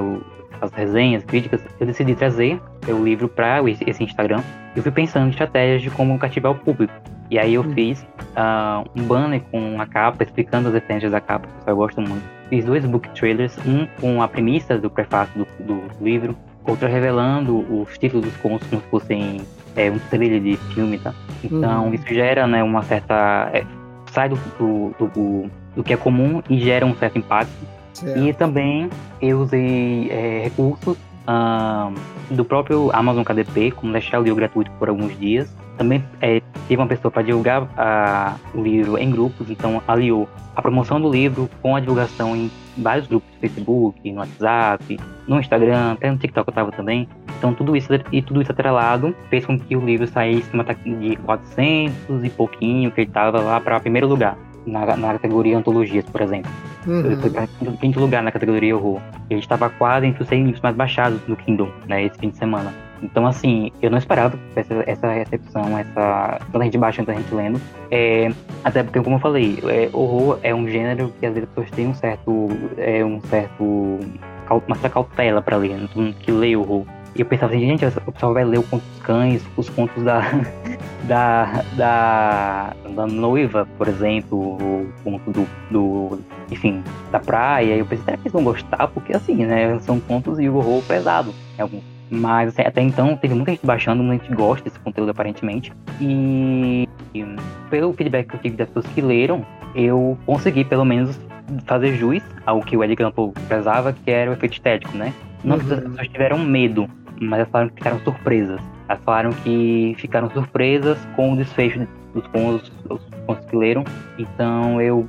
as 0.60 0.72
resenhas, 0.72 1.24
críticas, 1.24 1.62
eu 1.78 1.86
decidi 1.86 2.14
trazer 2.14 2.60
o 2.86 3.02
livro 3.02 3.28
para 3.28 3.60
esse 3.68 4.02
Instagram. 4.02 4.42
Eu 4.76 4.82
fui 4.82 4.92
pensando 4.92 5.26
em 5.26 5.30
estratégias 5.30 5.82
de 5.82 5.90
como 5.90 6.18
cativar 6.18 6.52
o 6.52 6.54
público. 6.54 6.92
E 7.30 7.38
aí 7.38 7.54
eu 7.54 7.62
hum. 7.62 7.72
fiz 7.72 8.02
uh, 8.02 8.88
um 8.96 9.04
banner 9.04 9.40
com 9.52 9.80
a 9.80 9.86
capa, 9.86 10.24
explicando 10.24 10.68
as 10.68 10.74
referências 10.74 11.12
da 11.12 11.20
capa, 11.20 11.48
que 11.64 11.70
eu 11.70 11.76
gosto 11.76 12.00
muito. 12.00 12.24
Fiz 12.48 12.64
dois 12.64 12.84
book 12.84 13.08
trailers, 13.10 13.56
um 13.64 13.86
com 14.00 14.20
a 14.20 14.26
premissa 14.26 14.76
do 14.76 14.90
prefácio 14.90 15.46
do, 15.60 15.64
do 15.64 16.04
livro, 16.04 16.36
outro 16.66 16.88
revelando 16.88 17.58
os 17.58 17.96
títulos 17.96 18.26
dos 18.26 18.36
contos 18.38 18.66
como 18.68 18.82
se 18.82 18.88
fossem 18.88 19.40
é, 19.76 19.90
um 19.90 19.98
trailer 20.10 20.40
de 20.40 20.56
filme, 20.74 20.98
tá? 20.98 21.14
Então 21.44 21.86
uhum. 21.86 21.94
isso 21.94 22.06
gera 22.08 22.46
né, 22.46 22.62
uma 22.62 22.82
certa... 22.82 23.50
É, 23.52 23.64
sai 24.10 24.28
do, 24.28 24.36
do, 24.58 24.94
do, 24.98 25.50
do, 25.76 25.84
que 25.84 25.92
é 25.92 25.96
comum 25.96 26.42
e 26.50 26.58
gera 26.58 26.84
um 26.84 26.94
certo 26.96 27.18
impacto. 27.18 27.52
Certo. 28.00 28.18
E 28.18 28.32
também 28.32 28.88
eu 29.20 29.40
usei 29.40 30.08
é, 30.10 30.40
recursos 30.44 30.96
uh, 30.96 31.94
do 32.30 32.44
próprio 32.44 32.90
Amazon 32.92 33.22
KDP, 33.22 33.72
como 33.72 33.92
deixar 33.92 34.20
o 34.20 34.22
livro 34.22 34.36
gratuito 34.36 34.70
por 34.72 34.88
alguns 34.88 35.18
dias. 35.18 35.54
Também 35.76 36.02
é, 36.20 36.40
teve 36.66 36.80
uma 36.80 36.86
pessoa 36.86 37.10
para 37.10 37.22
divulgar 37.22 37.62
uh, 37.62 38.58
o 38.58 38.62
livro 38.62 38.98
em 38.98 39.10
grupos, 39.10 39.50
então 39.50 39.82
aliou 39.86 40.28
a 40.56 40.62
promoção 40.62 41.00
do 41.00 41.10
livro 41.10 41.48
com 41.62 41.76
a 41.76 41.80
divulgação 41.80 42.34
em 42.34 42.50
vários 42.76 43.06
grupos 43.06 43.28
Facebook, 43.40 44.10
no 44.12 44.20
WhatsApp, 44.20 44.98
no 45.26 45.38
Instagram, 45.38 45.92
até 45.92 46.10
no 46.10 46.18
TikTok 46.18 46.48
eu 46.48 46.52
estava 46.52 46.72
também. 46.72 47.08
Então 47.38 47.54
tudo 47.54 47.76
isso 47.76 47.88
e 48.12 48.20
tudo 48.20 48.42
isso 48.42 48.52
atrelado 48.52 49.14
fez 49.28 49.44
com 49.46 49.58
que 49.58 49.74
o 49.76 49.80
livro 49.80 50.06
saísse 50.06 50.50
de 50.84 51.16
400 51.16 52.24
e 52.24 52.30
pouquinho, 52.30 52.90
que 52.90 53.00
ele 53.02 53.10
estava 53.10 53.40
lá 53.40 53.60
para 53.60 53.80
primeiro 53.80 54.06
lugar 54.06 54.36
na, 54.66 54.96
na 54.96 55.12
categoria 55.12 55.58
antologias, 55.58 56.04
por 56.04 56.20
exemplo. 56.20 56.50
Uhum. 56.86 57.06
Ele 57.06 57.16
foi 57.16 57.30
para 57.30 57.46
quinto 57.80 58.00
lugar 58.00 58.22
na 58.22 58.32
categoria 58.32 58.76
horror. 58.76 59.00
Ele 59.28 59.40
estava 59.40 59.68
quase 59.70 60.06
entre 60.06 60.22
os 60.22 60.28
100 60.28 60.44
livros 60.44 60.62
mais 60.62 60.76
baixados 60.76 61.20
no 61.26 61.36
Kindle, 61.36 61.72
né, 61.86 62.04
esse 62.04 62.18
fim 62.18 62.30
de 62.30 62.36
semana. 62.36 62.72
Então, 63.02 63.26
assim, 63.26 63.72
eu 63.80 63.90
não 63.90 63.98
esperava 63.98 64.38
essa, 64.54 64.74
essa 64.86 65.10
recepção, 65.10 65.78
essa. 65.78 66.38
Tanta 66.52 66.64
gente 66.64 66.78
baixando, 66.78 67.06
tanta 67.06 67.20
gente 67.20 67.34
lendo. 67.34 67.60
É, 67.90 68.30
até 68.62 68.82
porque, 68.82 69.00
como 69.00 69.16
eu 69.16 69.20
falei, 69.20 69.58
é, 69.66 69.88
horror 69.92 70.38
é 70.42 70.54
um 70.54 70.68
gênero 70.68 71.12
que 71.18 71.24
às 71.24 71.32
vezes 71.32 71.48
as 71.48 71.54
pessoas 71.54 71.70
têm 71.70 71.88
um 71.88 71.94
certo. 71.94 72.48
É, 72.76 73.04
um 73.04 73.20
certo. 73.22 73.64
uma 73.64 74.76
certa 74.76 74.90
cautela 74.90 75.40
para 75.40 75.56
ler, 75.56 75.78
né? 75.78 75.88
todo 75.92 76.02
mundo 76.02 76.16
que 76.16 76.30
lê 76.30 76.54
horror. 76.54 76.84
E 77.14 77.20
eu 77.20 77.26
pensava 77.26 77.52
assim, 77.52 77.66
gente, 77.66 77.84
o 77.84 78.12
pessoal 78.12 78.34
vai 78.34 78.44
ler 78.44 78.58
o 78.58 78.62
conto 78.62 78.82
dos 78.82 79.02
cães, 79.02 79.42
os 79.56 79.68
contos 79.68 80.02
da, 80.02 80.20
da, 81.08 81.64
da, 81.76 82.76
da 82.94 83.06
noiva, 83.06 83.66
por 83.76 83.88
exemplo, 83.88 84.38
o 84.38 84.88
conto 85.02 85.30
do, 85.30 85.48
do, 85.70 86.20
enfim, 86.50 86.82
da 87.10 87.18
praia. 87.18 87.74
E 87.74 87.78
eu 87.78 87.86
pensei, 87.86 88.04
será 88.04 88.16
que 88.16 88.22
eles 88.22 88.32
vão 88.32 88.44
gostar? 88.44 88.86
Porque 88.88 89.14
assim, 89.14 89.44
né, 89.44 89.78
são 89.80 89.98
contos 89.98 90.38
e 90.38 90.48
o 90.48 90.56
horror 90.56 90.82
pesado 90.82 91.34
alguns 91.58 91.82
mas 92.10 92.48
assim, 92.48 92.62
até 92.62 92.82
então 92.82 93.16
teve 93.16 93.34
muita 93.34 93.52
gente 93.52 93.64
baixando, 93.64 94.02
muita 94.02 94.24
gente 94.24 94.36
gosta 94.36 94.64
desse 94.64 94.80
conteúdo 94.80 95.10
aparentemente. 95.10 95.72
E, 96.00 96.88
e 97.14 97.24
pelo 97.70 97.92
feedback 97.92 98.28
que 98.28 98.34
eu 98.34 98.40
tive 98.40 98.56
das 98.56 98.68
pessoas 98.68 98.92
que 98.92 99.00
leram, 99.00 99.46
eu 99.74 100.18
consegui 100.26 100.64
pelo 100.64 100.84
menos 100.84 101.18
fazer 101.64 101.94
jus 101.96 102.22
ao 102.44 102.60
que 102.60 102.76
o 102.76 102.82
Edgar 102.82 103.12
Allan 103.16 103.32
prezava, 103.46 103.92
que 103.92 104.10
era 104.10 104.30
o 104.30 104.34
efeito 104.34 104.54
estético, 104.54 104.96
né? 104.96 105.14
Não 105.44 105.56
uhum. 105.56 105.62
as 105.62 105.68
pessoas 105.68 106.08
tiveram 106.08 106.38
medo, 106.38 106.88
mas 107.20 107.40
elas 107.40 107.50
falaram 107.50 107.70
que 107.70 107.76
ficaram 107.76 108.00
surpresas. 108.00 108.60
Elas 108.88 109.02
falaram 109.04 109.30
que 109.30 109.94
ficaram 109.98 110.30
surpresas 110.30 110.98
com 111.14 111.32
o 111.32 111.36
desfecho 111.36 111.86
dos 112.14 112.26
contos, 112.28 112.72
os 112.88 113.00
contos 113.26 113.44
que 113.46 113.56
leram. 113.56 113.84
Então 114.18 114.80
eu 114.80 115.08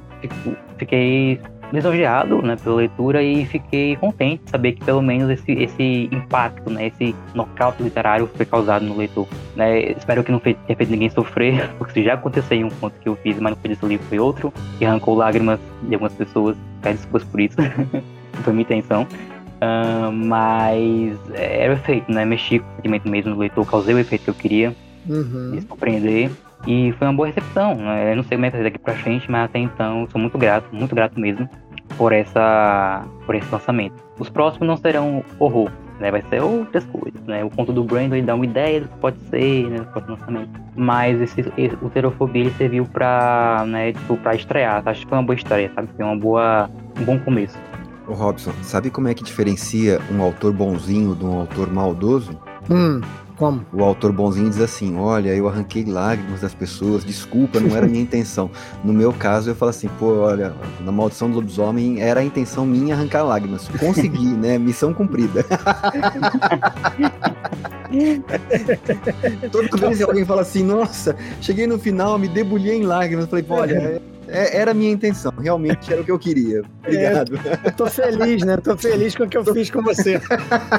fiquei 0.78 1.40
lisonjeado 1.72 2.42
né, 2.42 2.56
pela 2.62 2.76
leitura 2.76 3.24
e 3.24 3.46
fiquei 3.46 3.96
contente 3.96 4.44
de 4.44 4.52
saber 4.52 4.74
que 4.74 4.84
pelo 4.84 5.02
menos 5.02 5.30
esse, 5.30 5.52
esse 5.54 6.10
impacto, 6.12 6.70
né, 6.70 6.88
esse 6.88 7.16
nocaute 7.34 7.82
literário 7.82 8.28
foi 8.36 8.46
causado 8.46 8.84
no 8.84 8.98
leitor. 8.98 9.28
Né? 9.56 9.92
Espero 9.92 10.24
que 10.24 10.32
não 10.32 10.40
tenha 10.40 10.58
feito 10.68 10.92
ninguém 10.92 11.10
sofrer, 11.10 11.70
porque 11.80 11.94
se 11.94 12.04
já 12.04 12.16
aconteceu 12.16 12.58
em 12.58 12.64
um 12.66 12.70
conto 12.70 13.00
que 13.00 13.08
eu 13.08 13.16
fiz, 13.18 13.40
mas 13.40 13.54
não 13.54 13.58
foi 13.60 13.70
desse 13.70 13.86
livro, 13.86 14.06
foi 14.08 14.20
outro, 14.20 14.54
que 14.78 14.86
arrancou 14.86 15.16
lágrimas 15.16 15.60
de 15.84 15.94
algumas 15.94 16.14
pessoas. 16.14 16.58
Peço 16.82 16.98
desculpas 16.98 17.24
por 17.24 17.40
isso, 17.40 17.58
não 17.58 18.44
foi 18.44 18.54
minha 18.54 18.64
intenção. 18.64 19.08
Uh, 19.62 20.12
mas 20.12 21.20
era 21.36 21.74
o 21.74 21.76
efeito, 21.76 22.12
né? 22.12 22.26
Mexi 22.26 22.60
com 22.60 22.68
o 22.72 22.76
sentimento 22.78 23.08
mesmo 23.08 23.34
do 23.34 23.40
leitor, 23.40 23.66
causei 23.66 23.94
o 23.94 24.00
efeito 24.00 24.24
que 24.24 24.30
eu 24.32 24.34
queria, 24.34 24.76
uhum. 25.08 25.52
de 25.52 25.66
compreender. 25.66 26.32
E 26.66 26.92
foi 26.94 27.08
uma 27.08 27.14
boa 27.14 27.28
recepção. 27.28 27.76
Né? 27.76 28.12
Eu 28.12 28.16
não 28.16 28.24
sei 28.24 28.38
como 28.38 28.46
é 28.46 28.50
que 28.50 28.58
vai 28.58 28.64
ser 28.64 28.72
daqui 28.72 28.84
pra 28.84 28.96
frente, 28.96 29.30
mas 29.30 29.46
até 29.46 29.60
então 29.60 30.08
sou 30.12 30.20
muito 30.20 30.38
grato, 30.38 30.68
muito 30.72 30.96
grato 30.96 31.20
mesmo 31.20 31.48
por 31.98 32.12
essa 32.12 33.06
por 33.26 33.36
esse 33.36 33.52
lançamento. 33.52 33.96
Os 34.18 34.30
próximos 34.30 34.68
não 34.68 34.78
serão 34.78 35.24
horror, 35.40 35.72
né? 36.00 36.12
Vai 36.12 36.22
ser 36.24 36.42
outras 36.42 36.86
coisas, 36.86 37.22
né? 37.26 37.44
O 37.44 37.50
conto 37.50 37.72
do 37.72 37.84
Brandon 37.84 38.16
ele 38.16 38.26
dá 38.26 38.36
uma 38.36 38.46
ideia 38.46 38.82
do 38.82 38.88
que 38.88 38.98
pode 38.98 39.20
ser, 39.30 39.70
né? 39.70 39.82
O 39.82 39.86
próximo 39.86 40.16
lançamento. 40.16 40.60
Mas 40.76 41.22
esse, 41.22 41.42
esse, 41.58 41.76
o 41.82 41.90
Terofobia 41.90 42.44
ele 42.44 42.52
serviu 42.52 42.86
pra, 42.86 43.64
né? 43.68 43.94
Tipo, 43.94 44.18
pra 44.18 44.36
estrear. 44.36 44.82
Acho 44.86 45.02
que 45.02 45.08
foi 45.08 45.18
uma 45.18 45.24
boa 45.24 45.36
estreia, 45.36 45.72
sabe? 45.74 45.90
Foi 45.96 46.06
uma 46.06 46.16
boa, 46.16 46.70
um 47.00 47.04
bom 47.04 47.20
começo. 47.20 47.58
Ô 48.08 48.14
Robson, 48.14 48.52
sabe 48.64 48.90
como 48.90 49.08
é 49.08 49.14
que 49.14 49.24
diferencia 49.24 50.02
um 50.12 50.22
autor 50.22 50.52
bonzinho 50.52 51.16
de 51.16 51.24
um 51.24 51.40
autor 51.40 51.72
maldoso? 51.72 52.38
Hum, 52.70 53.00
Como? 53.38 53.66
O 53.74 53.84
autor 53.84 54.12
bonzinho 54.12 54.50
diz 54.50 54.60
assim: 54.60 54.98
Olha, 54.98 55.34
eu 55.36 55.48
arranquei 55.48 55.86
lágrimas 55.86 56.42
das 56.42 56.54
pessoas, 56.54 57.04
desculpa, 57.06 57.60
não 57.60 57.76
era 57.76 57.88
minha 57.88 58.02
intenção. 58.04 58.50
No 58.84 58.92
meu 58.94 59.14
caso, 59.14 59.50
eu 59.52 59.56
falo 59.56 59.70
assim: 59.70 59.88
Pô, 60.00 60.18
olha, 60.20 60.54
na 60.82 60.92
maldição 60.92 61.30
do 61.30 61.36
lobisomem 61.36 62.02
era 62.02 62.20
a 62.20 62.24
intenção 62.24 62.66
minha 62.66 62.96
arrancar 62.96 63.24
lágrimas. 63.24 63.68
Consegui, 63.80 64.28
né? 64.38 64.58
Missão 64.58 64.94
cumprida. 64.94 65.46
Toda 69.52 69.78
vez 69.78 69.98
que 69.98 70.04
alguém 70.04 70.26
fala 70.26 70.42
assim: 70.42 70.64
Nossa, 70.64 71.16
cheguei 71.42 71.68
no 71.68 71.78
final, 71.80 72.18
me 72.18 72.28
debulhei 72.28 72.78
em 72.78 72.84
lágrimas. 72.84 73.26
Eu 73.26 73.30
falei: 73.30 73.46
Olha, 73.50 74.02
é, 74.32 74.58
era 74.58 74.72
a 74.72 74.74
minha 74.74 74.92
intenção, 74.92 75.34
realmente 75.38 75.92
era 75.92 76.02
o 76.02 76.06
que 76.06 76.12
eu 76.12 76.18
queria. 76.18 76.64
Obrigado. 76.86 77.36
É, 77.36 77.68
eu 77.68 77.72
tô 77.74 77.86
feliz, 77.88 78.44
né? 78.44 78.58
Tô 78.58 78.78
feliz 78.78 79.16
com 79.16 79.24
o 79.24 79.30
que 79.30 79.38
eu 79.38 79.46
fiz 79.46 79.70
com 79.70 79.82
você. 79.82 80.22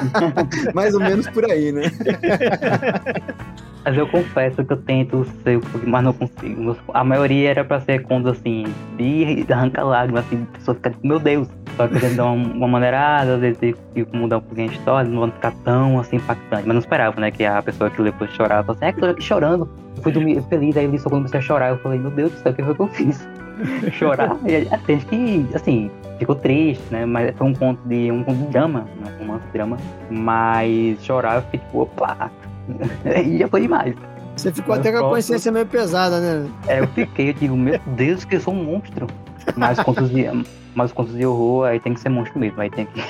Mais 0.73 0.93
ou 0.93 0.99
menos 0.99 1.27
por 1.29 1.45
aí, 1.49 1.71
né? 1.71 1.83
Mas 3.85 3.97
eu 3.97 4.07
confesso 4.07 4.63
que 4.63 4.71
eu 4.71 4.77
tento 4.77 5.25
ser, 5.43 5.59
mas 5.85 6.03
não 6.03 6.13
consigo. 6.13 6.77
A 6.93 7.03
maioria 7.03 7.49
era 7.49 7.65
pra 7.65 7.81
ser 7.81 8.01
contos 8.03 8.31
assim, 8.31 8.63
de 8.97 9.45
arranca 9.51 9.83
lágrimas, 9.83 10.25
assim, 10.25 10.47
a 10.49 10.57
pessoa 10.57 10.75
fica 10.75 10.89
tipo, 10.91 11.05
meu 11.05 11.19
Deus. 11.19 11.49
Só 11.75 11.87
que 11.87 11.97
eles 11.97 12.15
dão 12.15 12.35
uma 12.35 12.67
maneirada, 12.67 13.35
às 13.35 13.41
vezes 13.41 13.75
eu 13.93 14.07
mudar 14.13 14.37
um 14.37 14.41
pouquinho 14.41 14.69
a 14.69 14.73
história, 14.73 15.09
não 15.09 15.19
vão 15.19 15.31
ficar 15.31 15.51
tão 15.65 15.99
assim 15.99 16.15
impactante. 16.15 16.63
Mas 16.65 16.73
não 16.73 16.79
esperava, 16.79 17.19
né? 17.19 17.29
Que 17.29 17.43
a 17.43 17.61
pessoa 17.61 17.89
que 17.89 18.01
depois 18.01 18.31
chorava, 18.31 18.63
falou 18.63 18.77
assim, 18.77 18.85
é 18.85 18.93
que 18.93 18.99
eu 18.99 19.03
tô 19.03 19.09
aqui 19.09 19.21
chorando. 19.21 19.69
Eu 19.97 20.03
fui 20.03 20.11
dormir 20.13 20.41
feliz, 20.49 20.77
aí 20.77 20.85
ele 20.85 20.97
só 20.97 21.09
comecei 21.09 21.39
a 21.39 21.41
chorar. 21.41 21.69
Eu 21.71 21.77
falei, 21.79 21.99
meu 21.99 22.11
Deus 22.11 22.31
do 22.31 22.37
céu, 22.37 22.53
o 22.53 22.55
que 22.55 22.63
foi 22.63 22.75
que 22.75 22.81
eu 22.81 22.87
fiz? 22.87 23.27
chorar. 23.93 24.37
E 24.45 24.67
até 24.73 24.97
que, 24.97 25.47
assim, 25.53 25.91
ficou 26.19 26.35
triste, 26.35 26.83
né? 26.91 27.05
Mas 27.05 27.35
foi 27.35 27.47
um 27.47 27.53
conto 27.53 27.87
de 27.87 28.11
um 28.11 28.23
conto 28.23 28.37
de 28.37 28.47
drama, 28.47 28.87
né? 28.99 29.11
um 29.19 29.25
romance 29.25 29.45
de 29.47 29.53
drama. 29.53 29.77
Mas 30.09 31.03
chorar, 31.03 31.35
eu 31.35 31.41
fiquei 31.43 31.59
tipo, 31.59 31.81
opa, 31.81 32.31
e 33.25 33.37
já 33.37 33.47
foi 33.47 33.61
demais. 33.61 33.95
Você 34.35 34.51
ficou 34.51 34.73
até 34.73 34.91
com 34.91 34.97
a 34.97 35.09
consciência 35.09 35.51
meio 35.51 35.65
pesada, 35.65 36.19
né? 36.19 36.49
É, 36.67 36.79
eu 36.79 36.87
fiquei, 36.87 37.29
eu 37.29 37.33
digo, 37.33 37.55
meu 37.55 37.79
Deus, 37.87 38.25
que 38.25 38.35
eu 38.35 38.41
sou 38.41 38.53
um 38.53 38.63
monstro. 38.63 39.07
Mas 39.55 39.79
contos 39.79 40.09
de, 40.09 40.25
mas 40.73 40.91
contos 40.91 41.13
de 41.13 41.25
horror 41.25 41.67
aí 41.67 41.79
tem 41.79 41.93
que 41.93 41.99
ser 41.99 42.09
monstro 42.09 42.39
mesmo, 42.39 42.59
aí 42.61 42.69
tem 42.69 42.85
que, 42.85 43.01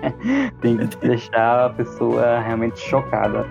tem 0.60 0.76
que 0.78 0.96
deixar 1.06 1.66
a 1.66 1.70
pessoa 1.70 2.40
realmente 2.40 2.78
chocada. 2.80 3.46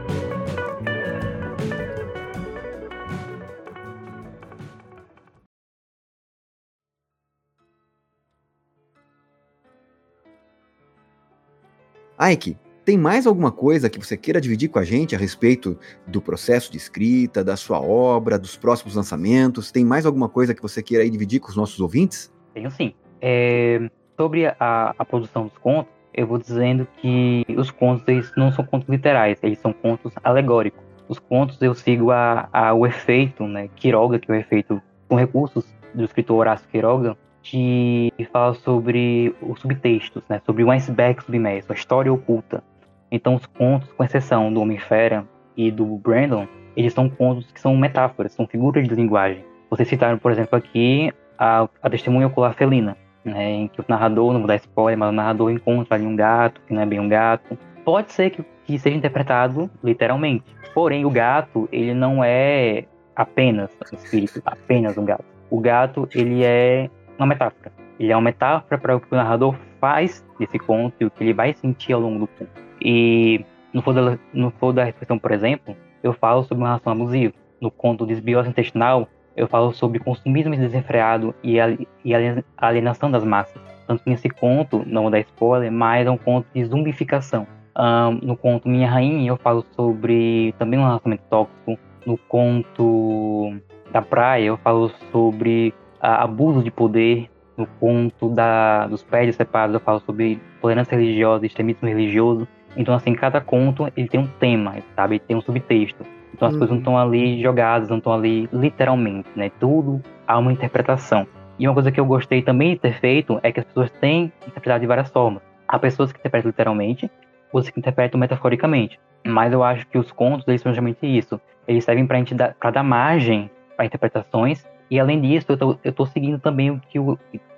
Ike, 12.32 12.58
tem 12.86 12.98
mais 12.98 13.26
alguma 13.26 13.52
coisa 13.52 13.90
que 13.90 13.98
você 13.98 14.18
queira 14.18 14.42
dividir 14.42 14.70
com 14.70 14.78
a 14.78 14.84
gente 14.84 15.16
a 15.16 15.18
respeito 15.18 15.78
do 16.06 16.22
processo 16.22 16.72
de 16.72 16.78
escrita, 16.78 17.44
da 17.44 17.56
sua 17.56 17.82
obra, 17.82 18.38
dos 18.38 18.58
próximos 18.58 18.96
lançamentos? 18.96 19.72
Tem 19.72 19.86
mais 19.86 20.06
alguma 20.06 20.28
coisa 20.28 20.54
que 20.54 20.62
você 20.62 20.84
queira 20.84 21.10
dividir 21.10 21.40
com 21.40 21.50
os 21.50 21.56
nossos 21.56 21.80
ouvintes? 21.80 22.32
Tenho 22.54 22.70
sim. 22.72 22.94
É, 23.22 23.90
sobre 24.18 24.48
a, 24.48 24.94
a, 24.98 25.06
produção 25.06 25.48
dos 25.48 25.58
contos, 25.58 25.94
eu 26.14 26.28
vou 26.28 26.38
dizendo 26.38 26.86
que 26.98 27.46
os 27.58 27.72
contos 27.72 28.06
eles 28.08 28.32
não 28.36 28.52
são 28.52 28.66
contos 28.66 28.90
literais, 28.90 29.40
eles 29.42 29.60
são 29.60 29.72
contos 29.72 30.14
alegóricos. 30.24 30.84
Os 31.08 31.20
contos 31.20 31.62
eu 31.62 31.74
sigo 31.74 32.12
a, 32.12 32.50
a, 32.52 32.74
o 32.74 32.86
efeito, 32.86 33.46
né, 33.48 33.70
Quiroga, 33.76 34.20
que 34.20 34.30
é 34.30 34.36
o 34.36 34.38
efeito 34.38 34.82
com 35.08 35.16
recursos 35.16 35.66
do 35.94 36.04
escritor 36.04 36.38
Horácio 36.38 36.68
Quiroga, 36.70 37.18
que 37.44 38.12
fala 38.32 38.54
sobre 38.54 39.36
os 39.42 39.60
subtextos, 39.60 40.24
né, 40.30 40.42
sobre 40.46 40.64
o 40.64 40.72
iceberg 40.72 41.22
submerso, 41.22 41.72
a 41.72 41.76
história 41.76 42.12
oculta. 42.12 42.64
Então, 43.12 43.36
os 43.36 43.46
contos, 43.46 43.92
com 43.92 44.04
exceção 44.04 44.52
do 44.52 44.62
Homem-Fera 44.62 45.26
e 45.56 45.70
do 45.70 45.86
Brandon, 45.86 46.48
eles 46.76 46.94
são 46.94 47.10
contos 47.10 47.52
que 47.52 47.60
são 47.60 47.76
metáforas, 47.76 48.32
são 48.32 48.48
figuras 48.48 48.88
de 48.88 48.96
linguagem. 48.96 49.44
Vocês 49.70 49.88
citaram, 49.88 50.18
por 50.18 50.32
exemplo, 50.32 50.58
aqui 50.58 51.12
a, 51.38 51.68
a 51.82 51.90
testemunha 51.90 52.28
ocular 52.28 52.54
felina, 52.54 52.98
né, 53.24 53.52
em 53.52 53.68
que 53.68 53.82
o 53.82 53.86
narrador, 53.88 54.32
não 54.32 54.40
vou 54.40 54.48
dar 54.48 54.56
spoiler, 54.56 54.98
mas 54.98 55.10
o 55.10 55.12
narrador 55.12 55.52
encontra 55.52 55.96
ali 55.96 56.06
um 56.06 56.16
gato, 56.16 56.62
que 56.66 56.74
não 56.74 56.82
é 56.82 56.86
bem 56.86 57.00
um 57.00 57.10
gato. 57.10 57.58
Pode 57.84 58.14
ser 58.14 58.30
que, 58.30 58.44
que 58.66 58.80
seja 58.80 58.96
interpretado 58.96 59.70
literalmente, 59.84 60.46
porém 60.74 61.06
o 61.06 61.10
gato, 61.10 61.68
ele 61.72 61.94
não 61.94 62.24
é 62.24 62.86
apenas 63.16 63.70
um 63.92 63.96
espírito, 63.96 64.42
apenas 64.46 64.98
um 64.98 65.06
gato. 65.06 65.26
O 65.50 65.60
gato, 65.60 66.08
ele 66.16 66.44
é 66.44 66.90
uma 67.18 67.28
metáfora. 67.28 67.72
Ele 68.00 68.12
é 68.12 68.16
uma 68.16 68.22
metáfora 68.22 68.78
para 68.78 68.96
o 68.96 69.00
que 69.00 69.08
o 69.12 69.16
narrador 69.16 69.56
faz 69.80 70.26
desse 70.40 70.58
conto 70.58 70.96
e 71.00 71.06
o 71.06 71.12
que 71.12 71.24
ele 71.24 71.34
vai 71.34 71.54
sentir 71.54 71.94
ao 71.94 72.02
longo 72.02 72.20
do 72.20 72.28
conto. 72.28 72.52
E 72.82 73.46
no 73.74 73.82
For 73.82 73.94
da, 73.94 74.18
no 74.34 74.54
da 74.74 75.20
por 75.20 75.32
exemplo, 75.32 75.76
eu 76.02 76.14
falo 76.14 76.44
sobre 76.44 76.64
uma 76.64 76.68
relação 76.68 76.94
abusiva. 76.94 77.34
No 77.62 77.72
conto 77.72 78.06
Desbiose 78.06 78.50
Intestinal, 78.50 79.08
eu 79.36 79.48
falo 79.48 79.74
sobre 79.74 80.00
consumismo 80.00 80.56
desenfreado 80.56 81.34
e 81.44 81.58
e 82.04 82.14
alienação 82.58 83.10
das 83.10 83.24
massas. 83.24 83.62
Tanto 83.88 84.04
nesse 84.06 84.30
conto, 84.30 84.84
não 84.86 85.04
vou 85.04 85.12
dar 85.12 85.20
spoiler, 85.20 85.72
mas 85.72 86.06
é 86.06 86.12
um 86.12 86.18
conto 86.18 86.48
de 86.54 86.64
zumbificação. 86.66 87.48
Um, 87.76 88.28
no 88.28 88.38
conto 88.38 88.70
Minha 88.70 88.90
Rainha, 88.90 89.30
eu 89.30 89.38
falo 89.38 89.66
sobre 89.76 90.54
também 90.60 90.80
um 90.80 90.86
relacionamento 90.86 91.24
tóxico. 91.30 91.78
No 92.06 92.18
conto 92.18 93.56
da 93.92 94.02
Praia, 94.02 94.46
eu 94.46 94.58
falo 94.58 94.92
sobre 95.12 95.74
abuso 96.04 96.64
de 96.64 96.72
poder. 96.72 97.30
No 97.56 97.68
conto 97.80 98.30
da, 98.30 98.88
dos 98.88 99.04
prédios 99.04 99.36
separados, 99.36 99.76
eu 99.76 99.80
falo 99.80 100.00
sobre 100.00 100.42
tolerância 100.60 100.98
religiosa, 100.98 101.46
extremismo 101.46 101.88
religioso. 101.88 102.48
Então, 102.76 102.96
assim, 102.96 103.14
cada 103.14 103.40
conto 103.40 103.88
ele 103.96 104.08
tem 104.08 104.20
um 104.20 104.26
tema, 104.26 104.74
sabe? 104.96 105.16
Ele 105.16 105.24
tem 105.28 105.38
um 105.38 105.42
subtexto. 105.42 106.04
Então, 106.34 106.48
as 106.48 106.56
uhum. 106.56 106.60
coisas 106.60 106.72
não 106.72 106.80
estão 106.80 106.98
ali 106.98 107.40
jogadas, 107.40 107.90
não 107.90 108.00
estão 108.00 108.12
ali 108.12 108.50
literalmente, 108.52 109.30
né? 109.36 109.52
Tudo 109.60 110.02
há 110.28 110.40
uma 110.40 110.52
interpretação. 110.52 111.28
E 111.60 111.68
uma 111.68 111.74
coisa 111.76 111.92
que 111.92 112.00
eu 112.00 112.06
gostei 112.06 112.42
também 112.42 112.72
de 112.72 112.80
ter 112.80 112.94
feito 112.94 113.40
é 113.44 113.52
que 113.52 113.60
as 113.60 113.66
pessoas 113.66 113.92
têm 114.02 114.34
interpretado 114.48 114.82
de 114.82 114.88
várias 114.88 115.10
formas. 115.10 115.44
Há 115.68 115.78
pessoas 115.78 116.12
que 116.12 116.20
interpretam 116.20 116.50
literalmente, 116.50 117.10
outras 117.52 117.72
que 117.72 117.80
interpretam 117.80 118.20
metaforicamente. 118.20 119.00
Mas 119.26 119.54
eu 119.54 119.64
acho 119.64 119.88
que 119.88 119.98
os 119.98 120.12
contos, 120.12 120.48
eles 120.48 120.62
são 120.62 120.72
justamente 120.72 121.06
isso. 121.06 121.40
Eles 121.68 121.84
servem 121.84 122.08
para 122.08 122.20
dar, 122.34 122.72
dar 122.72 122.84
margem 122.84 123.50
para 123.78 123.86
interpretações 123.86 124.66
e 124.90 125.00
além 125.00 125.22
disso, 125.22 125.52
eu 125.52 125.58
tô, 125.58 125.78
eu 125.84 125.92
tô 125.92 126.06
seguindo 126.06 126.40
também 126.40 126.72
o 126.72 126.80
que 126.80 127.00
o, 127.00 127.18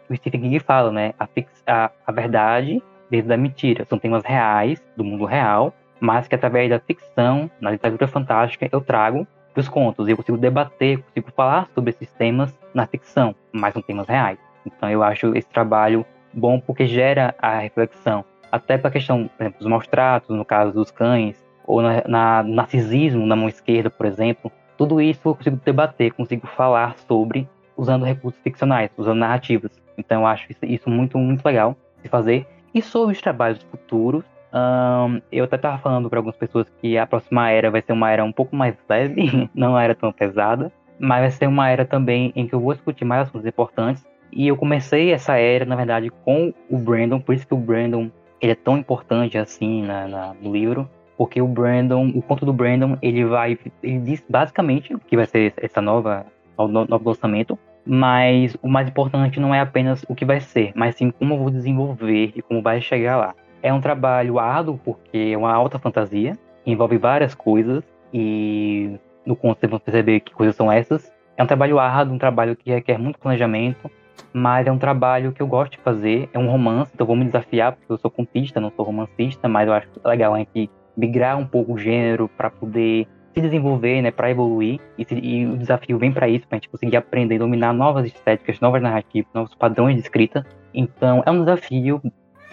o 0.10 0.16
Stephen 0.16 0.42
King 0.42 0.60
fala, 0.60 0.92
né? 0.92 1.14
A, 1.20 1.28
fix, 1.28 1.64
a, 1.68 1.92
a 2.06 2.12
verdade 2.12 2.82
dentro 3.10 3.30
da 3.30 3.38
mentira. 3.38 3.86
São 3.86 3.98
temas 3.98 4.24
reais, 4.24 4.82
do 4.96 5.04
mundo 5.04 5.26
real, 5.26 5.74
mas 6.00 6.28
que 6.28 6.36
através 6.36 6.70
da 6.70 6.80
ficção, 6.80 7.50
na 7.60 7.72
literatura 7.72 8.08
fantástica, 8.08 8.70
eu 8.72 8.82
trago 8.82 9.28
os 9.56 9.70
contos. 9.70 10.08
Eu 10.08 10.18
consigo 10.18 10.38
debater, 10.38 11.02
consigo 11.04 11.32
falar 11.32 11.70
sobre 11.74 11.92
esses 11.92 12.12
temas 12.14 12.54
na 12.74 12.86
ficção, 12.86 13.36
mas 13.52 13.74
são 13.74 13.82
temas 13.82 14.08
reais. 14.08 14.38
Então 14.66 14.90
eu 14.90 15.04
acho 15.04 15.36
esse 15.36 15.48
trabalho 15.50 16.06
bom 16.34 16.60
porque 16.60 16.86
gera 16.86 17.34
a 17.40 17.60
reflexão. 17.60 18.26
Até 18.52 18.78
para 18.78 18.90
a 18.90 18.92
questão, 18.92 19.28
por 19.28 19.44
exemplo, 19.44 19.60
dos 19.60 19.68
maus 19.68 19.88
tratos, 19.88 20.36
no 20.36 20.46
caso 20.46 20.74
dos 20.74 20.92
cães, 20.92 21.44
ou 21.66 21.82
na, 21.82 22.04
na 22.08 22.44
narcisismo 22.44 23.26
na 23.26 23.36
mão 23.36 23.50
esquerda, 23.50 23.90
por 23.90 24.06
exemplo, 24.06 24.52
tudo 24.78 25.02
isso 25.02 25.22
eu 25.26 25.36
consigo 25.36 25.60
debater, 25.64 26.14
consigo 26.14 26.48
falar 26.48 26.96
sobre 27.08 27.48
usando 27.78 28.06
recursos 28.06 28.40
ficcionais, 28.42 28.90
usando 28.98 29.20
narrativas. 29.20 29.72
Então 29.98 30.22
eu 30.22 30.28
acho 30.28 30.48
isso 30.64 30.90
muito, 30.90 31.18
muito 31.18 31.46
legal 31.46 31.76
de 32.02 32.10
fazer. 32.10 32.48
E 32.74 32.82
sobre 32.82 33.16
os 33.16 33.22
trabalhos 33.22 33.62
futuros, 33.64 34.24
um, 34.54 35.22
eu 35.32 35.46
até 35.46 35.56
estava 35.56 35.78
falando 35.78 36.10
para 36.10 36.20
algumas 36.20 36.38
pessoas 36.38 36.68
que 36.82 36.98
a 36.98 37.06
próxima 37.06 37.50
era 37.50 37.70
vai 37.70 37.82
ser 37.82 37.94
uma 37.94 38.12
era 38.12 38.24
um 38.24 38.32
pouco 38.32 38.56
mais 38.56 38.76
leve, 38.88 39.50
não 39.56 39.72
uma 39.72 39.84
era 39.84 39.96
tão 39.96 40.12
pesada, 40.12 40.72
mas 41.00 41.22
vai 41.22 41.32
ser 41.32 41.48
uma 41.48 41.70
era 41.70 41.86
também 41.86 42.32
em 42.36 42.48
que 42.48 42.56
eu 42.56 42.60
vou 42.60 42.74
discutir 42.74 43.06
mais 43.06 43.28
assuntos 43.28 43.46
importantes. 43.46 44.06
E 44.32 44.48
eu 44.48 44.58
comecei 44.58 45.12
essa 45.12 45.38
era, 45.38 45.66
na 45.66 45.76
verdade, 45.76 46.10
com 46.24 46.54
o 46.70 46.78
Brandon, 46.78 47.20
por 47.20 47.36
isso 47.36 47.48
que 47.48 47.54
o 47.54 47.58
Brandon 47.58 48.10
ele 48.42 48.52
é 48.52 48.56
tão 48.56 48.78
importante 48.78 49.38
assim 49.38 49.84
na, 49.84 50.08
na, 50.08 50.34
no 50.42 50.52
livro, 50.52 50.90
porque 51.18 51.42
o 51.42 51.48
Brandon, 51.48 52.12
o 52.16 52.22
conto 52.22 52.46
do 52.46 52.54
Brandon, 52.54 52.98
ele 53.02 53.26
vai, 53.26 53.58
ele 53.82 54.00
diz 54.00 54.24
basicamente 54.30 54.94
o 54.94 55.00
que 55.00 55.16
vai 55.16 55.26
ser 55.26 55.54
essa 55.58 55.82
nova, 55.82 56.26
o 56.58 56.68
novo 56.68 57.10
lançamento, 57.10 57.58
mas 57.86 58.58
o 58.62 58.68
mais 58.68 58.90
importante 58.90 59.40
não 59.40 59.54
é 59.54 59.60
apenas 59.60 60.04
o 60.10 60.16
que 60.16 60.26
vai 60.26 60.40
ser, 60.40 60.72
mas 60.76 60.96
sim 60.96 61.12
como 61.12 61.36
eu 61.36 61.38
vou 61.38 61.50
desenvolver 61.50 62.34
e 62.36 62.42
como 62.42 62.62
vai 62.62 62.82
chegar 62.82 63.18
lá. 63.18 63.36
É 63.62 63.74
um 63.74 63.82
trabalho 63.82 64.40
árduo 64.40 64.80
porque 64.84 65.32
é 65.34 65.38
uma 65.38 65.54
alta 65.54 65.80
fantasia, 65.80 66.38
envolve 66.66 66.98
várias 66.98 67.34
coisas 67.34 67.84
e 68.14 68.98
no 69.26 69.36
conto 69.36 69.60
vocês 69.60 69.70
vão 69.70 69.80
perceber 69.80 70.20
que 70.20 70.34
coisas 70.34 70.56
são 70.56 70.72
essas. 70.72 71.12
É 71.38 71.44
um 71.44 71.48
trabalho 71.48 71.80
árduo, 71.80 72.16
um 72.16 72.18
trabalho 72.18 72.56
que 72.56 72.72
requer 72.72 72.98
muito 72.98 73.20
planejamento, 73.20 73.90
mas 74.32 74.68
é 74.68 74.72
um 74.72 74.78
trabalho 74.78 75.32
que 75.32 75.42
eu 75.42 75.48
gosto 75.48 75.74
de 75.74 75.78
fazer. 75.80 76.30
É 76.34 76.40
um 76.40 76.48
romance, 76.50 76.92
então 76.94 77.06
vou 77.06 77.16
me 77.16 77.26
desafiar 77.26 77.74
porque 77.74 77.92
eu 77.92 77.98
sou 77.98 78.10
contista, 78.10 78.60
não 78.60 78.72
sou 78.72 78.86
romancista, 78.86 79.48
mas 79.48 79.68
eu 79.68 79.74
acho 79.74 79.90
legal 80.04 80.36
é 80.36 80.46
que 80.46 80.70
migrar 80.96 81.38
um 81.38 81.46
pouco 81.46 81.74
o 81.74 81.78
gênero 81.78 82.30
para 82.30 82.50
poder 82.50 83.08
se 83.34 83.42
desenvolver, 83.42 84.02
né, 84.02 84.12
para 84.12 84.32
evoluir. 84.32 84.80
E, 84.98 85.06
se, 85.06 85.16
e, 85.16 85.46
o 85.46 85.58
desafio 85.58 85.98
vem 85.98 86.12
para 86.12 86.28
isso, 86.28 86.48
para 86.48 86.58
a 86.58 86.60
gente 86.60 86.70
conseguir 86.70 86.96
aprender, 86.96 87.38
dominar 87.38 87.74
novas 87.74 88.06
estéticas, 88.06 88.60
novas 88.60 88.82
narrativas, 88.82 89.30
novos 89.34 89.54
padrões 89.54 89.96
de 89.96 90.02
escrita. 90.02 90.46
Então 90.74 91.22
é 91.26 91.32
um 91.32 91.40
desafio 91.40 92.02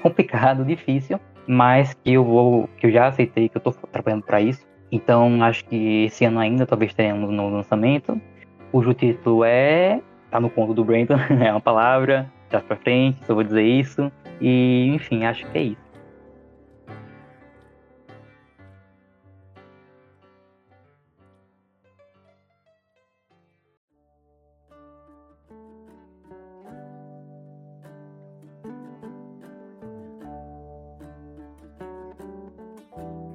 complicado, 0.02 0.64
difícil, 0.66 1.20
mas 1.46 1.94
que 1.94 2.12
eu 2.12 2.24
vou, 2.24 2.68
que 2.76 2.86
eu 2.86 2.90
já 2.90 3.06
aceitei, 3.06 3.48
que 3.48 3.56
eu 3.56 3.60
estou 3.60 3.72
trabalhando 3.90 4.24
para 4.24 4.40
isso. 4.40 4.66
Então 4.90 5.42
acho 5.42 5.64
que 5.64 6.04
esse 6.04 6.24
ano 6.24 6.40
ainda 6.40 6.66
talvez 6.66 6.92
tenhamos 6.92 7.30
um 7.30 7.32
novo 7.32 7.54
lançamento, 7.56 8.20
cujo 8.70 8.92
título 8.92 9.44
é. 9.44 10.00
tá 10.30 10.40
no 10.40 10.50
conto 10.50 10.74
do 10.74 10.84
Brandon, 10.84 11.16
é 11.40 11.50
uma 11.50 11.60
palavra, 11.60 12.30
já 12.50 12.60
pra 12.60 12.76
frente, 12.76 13.24
só 13.24 13.34
vou 13.34 13.44
dizer 13.44 13.62
isso. 13.62 14.10
E 14.40 14.90
enfim, 14.94 15.24
acho 15.24 15.46
que 15.46 15.58
é 15.58 15.62
isso. 15.62 15.81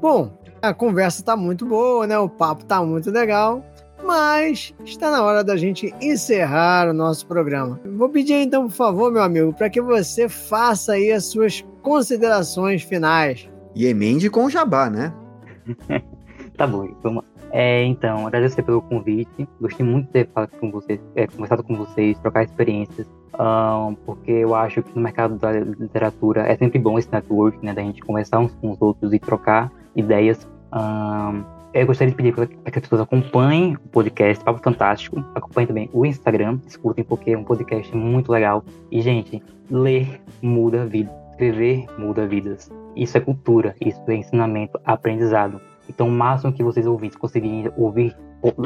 Bom, 0.09 0.31
a 0.61 0.73
conversa 0.73 1.21
tá 1.21 1.35
muito 1.35 1.65
boa, 1.65 2.07
né? 2.07 2.17
O 2.17 2.29
papo 2.29 2.63
tá 2.63 2.81
muito 2.81 3.11
legal. 3.11 3.61
Mas 4.01 4.73
está 4.85 5.11
na 5.11 5.21
hora 5.21 5.43
da 5.43 5.57
gente 5.57 5.93
encerrar 5.99 6.87
o 6.87 6.93
nosso 6.93 7.27
programa. 7.27 7.77
Vou 7.97 8.07
pedir 8.07 8.35
então, 8.35 8.67
por 8.67 8.73
favor, 8.73 9.11
meu 9.11 9.21
amigo, 9.21 9.51
para 9.51 9.69
que 9.69 9.81
você 9.81 10.29
faça 10.29 10.93
aí 10.93 11.11
as 11.11 11.25
suas 11.25 11.59
considerações 11.81 12.83
finais. 12.83 13.49
E 13.75 13.85
emende 13.85 14.29
com 14.29 14.45
o 14.45 14.49
jabá, 14.49 14.89
né? 14.89 15.13
tá 16.55 16.65
bom, 16.65 16.87
vamos 17.03 17.25
é, 17.51 17.83
então, 17.83 18.25
agradecer 18.25 18.63
pelo 18.63 18.81
convite. 18.81 19.45
Gostei 19.59 19.85
muito 19.85 20.05
de 20.05 20.11
ter 20.13 20.29
falado 20.29 20.51
com 20.57 20.71
vocês, 20.71 21.01
é, 21.15 21.27
conversado 21.27 21.63
com 21.63 21.75
vocês, 21.75 22.17
trocar 22.19 22.43
experiências, 22.43 23.05
um, 23.37 23.93
porque 24.05 24.31
eu 24.31 24.55
acho 24.55 24.81
que 24.83 24.95
no 24.95 25.01
mercado 25.01 25.35
da 25.35 25.51
literatura 25.51 26.43
é 26.43 26.55
sempre 26.55 26.79
bom 26.79 26.97
esse 26.97 27.11
network, 27.11 27.63
né, 27.65 27.73
da 27.73 27.81
gente 27.81 28.01
conversar 28.01 28.39
uns 28.39 28.53
com 28.55 28.71
os 28.71 28.81
outros 28.81 29.11
e 29.11 29.19
trocar 29.19 29.69
ideias. 29.97 30.47
Um, 30.73 31.43
eu 31.73 31.85
gostaria 31.85 32.11
de 32.11 32.17
pedir 32.17 32.33
para 32.33 32.47
que 32.47 32.79
as 32.79 32.81
pessoas 32.81 33.01
acompanhem 33.01 33.75
o 33.75 33.89
podcast 33.89 34.43
Papo 34.43 34.63
Fantástico, 34.63 35.23
acompanhem 35.35 35.67
também 35.67 35.89
o 35.93 36.05
Instagram, 36.05 36.59
escutem 36.65 37.03
porque 37.03 37.31
é 37.31 37.37
um 37.37 37.43
podcast 37.43 37.95
muito 37.95 38.31
legal. 38.31 38.63
E, 38.89 39.01
gente, 39.01 39.43
ler 39.69 40.21
muda 40.41 40.85
vida, 40.85 41.11
escrever 41.31 41.85
muda 41.97 42.25
vidas. 42.25 42.71
Isso 42.95 43.17
é 43.17 43.21
cultura, 43.21 43.75
isso 43.81 44.01
é 44.07 44.15
ensinamento, 44.15 44.79
aprendizado. 44.85 45.59
Então, 45.89 46.07
o 46.07 46.11
máximo 46.11 46.53
que 46.53 46.63
vocês 46.63 46.85
ouvintes 46.85 47.17
conseguirem 47.17 47.71
ouvir 47.77 48.15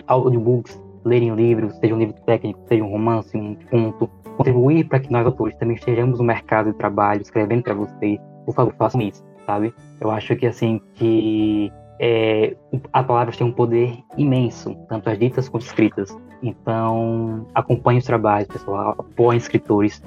audiobooks, 0.07 0.81
lerem 1.03 1.33
livros, 1.35 1.75
seja 1.77 1.95
um 1.95 1.97
livro 1.97 2.15
técnico, 2.25 2.59
seja 2.67 2.83
um 2.83 2.91
romance, 2.91 3.35
um 3.35 3.55
conto, 3.69 4.09
contribuir 4.37 4.87
para 4.87 4.99
que 4.99 5.11
nós 5.11 5.25
autores 5.25 5.55
também 5.57 5.75
estejamos 5.75 6.19
no 6.19 6.25
mercado 6.25 6.71
de 6.71 6.77
trabalho, 6.77 7.21
escrevendo 7.21 7.63
para 7.63 7.73
vocês, 7.73 8.19
por 8.45 8.53
favor, 8.55 8.73
façam 8.77 9.01
isso, 9.01 9.23
sabe? 9.51 9.73
Eu 9.99 10.09
acho 10.09 10.35
que 10.35 10.47
assim 10.47 10.81
que 10.95 11.71
é, 11.99 12.55
a 12.91 13.03
palavra 13.03 13.35
tem 13.35 13.45
um 13.45 13.51
poder 13.51 13.97
imenso, 14.17 14.75
tanto 14.87 15.09
as 15.09 15.19
ditas 15.19 15.49
quanto 15.49 15.63
escritas. 15.63 16.17
Então, 16.41 17.45
acompanhe 17.53 17.99
os 17.99 18.05
trabalhos, 18.05 18.47
pessoal, 18.47 18.95
apoiem 18.97 19.37
escritores 19.37 20.01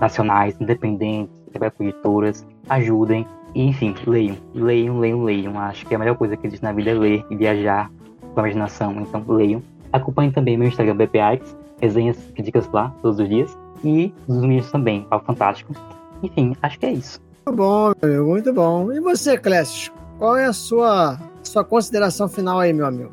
nacionais, 0.00 0.56
independentes, 0.60 1.34
editoras, 1.80 2.46
ajudem. 2.68 3.26
E, 3.54 3.66
enfim, 3.66 3.94
leiam, 4.06 4.36
leiam, 4.54 5.00
leiam, 5.00 5.24
leiam. 5.24 5.58
Acho 5.58 5.84
que 5.86 5.94
a 5.94 5.98
melhor 5.98 6.16
coisa 6.16 6.36
que 6.36 6.46
existe 6.46 6.62
na 6.62 6.72
vida 6.72 6.90
é 6.90 6.94
ler 6.94 7.24
e 7.28 7.36
viajar 7.36 7.90
com 8.32 8.40
a 8.40 8.44
imaginação. 8.44 8.92
Então, 9.00 9.24
leiam. 9.26 9.60
Acompanhe 9.92 10.30
também 10.30 10.56
meu 10.56 10.68
Instagram, 10.68 10.94
BPAX, 10.94 11.56
resenhas 11.80 12.16
críticas 12.32 12.70
lá 12.72 12.94
todos 13.02 13.18
os 13.18 13.28
dias. 13.28 13.58
E 13.82 14.14
os 14.28 14.40
vídeos 14.40 14.70
também, 14.70 15.04
ao 15.10 15.18
Fantástico. 15.20 15.74
Enfim, 16.22 16.54
acho 16.62 16.78
que 16.78 16.86
é 16.86 16.92
isso. 16.92 17.20
Muito 17.46 17.56
bom, 17.56 17.92
meu 18.02 18.10
amigo, 18.10 18.28
muito 18.28 18.52
bom. 18.52 18.92
E 18.92 19.00
você, 19.00 19.36
Clécio? 19.36 19.92
Qual 20.18 20.36
é 20.36 20.46
a 20.46 20.52
sua, 20.52 21.18
sua 21.42 21.64
consideração 21.64 22.28
final 22.28 22.60
aí, 22.60 22.72
meu 22.72 22.86
amigo? 22.86 23.10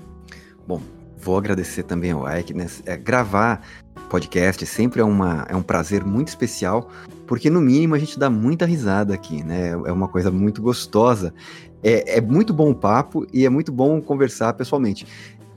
Bom, 0.68 0.82
vou 1.18 1.38
agradecer 1.38 1.84
também 1.84 2.12
ao 2.12 2.28
Ike, 2.38 2.54
né? 2.54 2.68
É, 2.86 2.98
gravar 2.98 3.62
podcast 4.10 4.66
sempre 4.66 5.02
é, 5.02 5.04
uma, 5.04 5.46
é 5.50 5.56
um 5.56 5.62
prazer 5.62 6.04
muito 6.04 6.28
especial, 6.28 6.90
porque 7.26 7.50
no 7.50 7.62
mínimo 7.62 7.96
a 7.96 8.00
gente 8.00 8.20
dá 8.20 8.30
muita 8.30 8.66
risada 8.66 9.14
aqui, 9.14 9.44
né? 9.44 9.70
É 9.70 9.92
uma 9.92 10.08
coisa 10.08 10.30
muito 10.30 10.62
gostosa. 10.62 11.34
É, 11.82 12.18
é 12.18 12.22
muito 12.22 12.54
bom 12.54 12.72
o 12.72 12.76
papo 12.76 13.26
e 13.32 13.46
é 13.46 13.50
muito 13.50 13.72
bom 13.72 14.02
conversar 14.02 14.54
pessoalmente. 14.54 15.08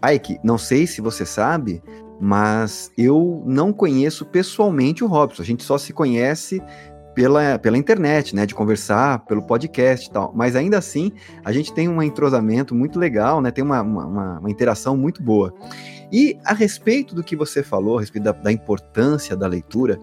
Ike, 0.02 0.38
não 0.44 0.56
sei 0.56 0.86
se 0.86 1.00
você 1.00 1.26
sabe, 1.26 1.82
mas 2.20 2.92
eu 2.96 3.42
não 3.46 3.72
conheço 3.72 4.24
pessoalmente 4.26 5.02
o 5.02 5.06
Robson. 5.06 5.42
A 5.42 5.44
gente 5.44 5.64
só 5.64 5.78
se 5.78 5.92
conhece 5.92 6.62
pela, 7.14 7.58
pela 7.58 7.76
internet, 7.76 8.34
né, 8.34 8.46
de 8.46 8.54
conversar, 8.54 9.24
pelo 9.26 9.42
podcast 9.42 10.08
e 10.08 10.10
tal. 10.10 10.32
Mas 10.34 10.56
ainda 10.56 10.78
assim, 10.78 11.12
a 11.44 11.52
gente 11.52 11.72
tem 11.72 11.88
um 11.88 12.02
entrosamento 12.02 12.74
muito 12.74 12.98
legal, 12.98 13.40
né, 13.40 13.50
tem 13.50 13.64
uma, 13.64 13.82
uma, 13.82 14.38
uma 14.38 14.50
interação 14.50 14.96
muito 14.96 15.22
boa. 15.22 15.52
E 16.12 16.38
a 16.44 16.54
respeito 16.54 17.14
do 17.14 17.22
que 17.22 17.36
você 17.36 17.62
falou, 17.62 17.98
a 17.98 18.00
respeito 18.00 18.24
da, 18.24 18.32
da 18.32 18.52
importância 18.52 19.36
da 19.36 19.46
leitura, 19.46 19.98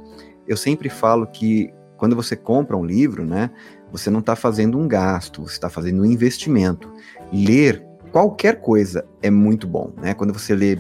eu 0.48 0.56
sempre 0.56 0.90
falo 0.90 1.28
que 1.28 1.74
quando 1.98 2.16
você 2.16 2.36
compra 2.36 2.78
um 2.78 2.86
livro, 2.86 3.26
né, 3.26 3.50
você 3.92 4.10
não 4.10 4.20
está 4.20 4.36
fazendo 4.36 4.78
um 4.78 4.88
gasto, 4.88 5.42
você 5.44 5.54
está 5.54 5.70
fazendo 5.70 6.02
um 6.02 6.06
investimento. 6.06 6.92
Ler 7.32 7.84
qualquer 8.12 8.62
coisa 8.62 9.06
é 9.22 9.30
muito 9.30 9.68
bom, 9.68 9.94
né? 9.98 10.14
Quando 10.14 10.34
você 10.34 10.56
lê 10.56 10.78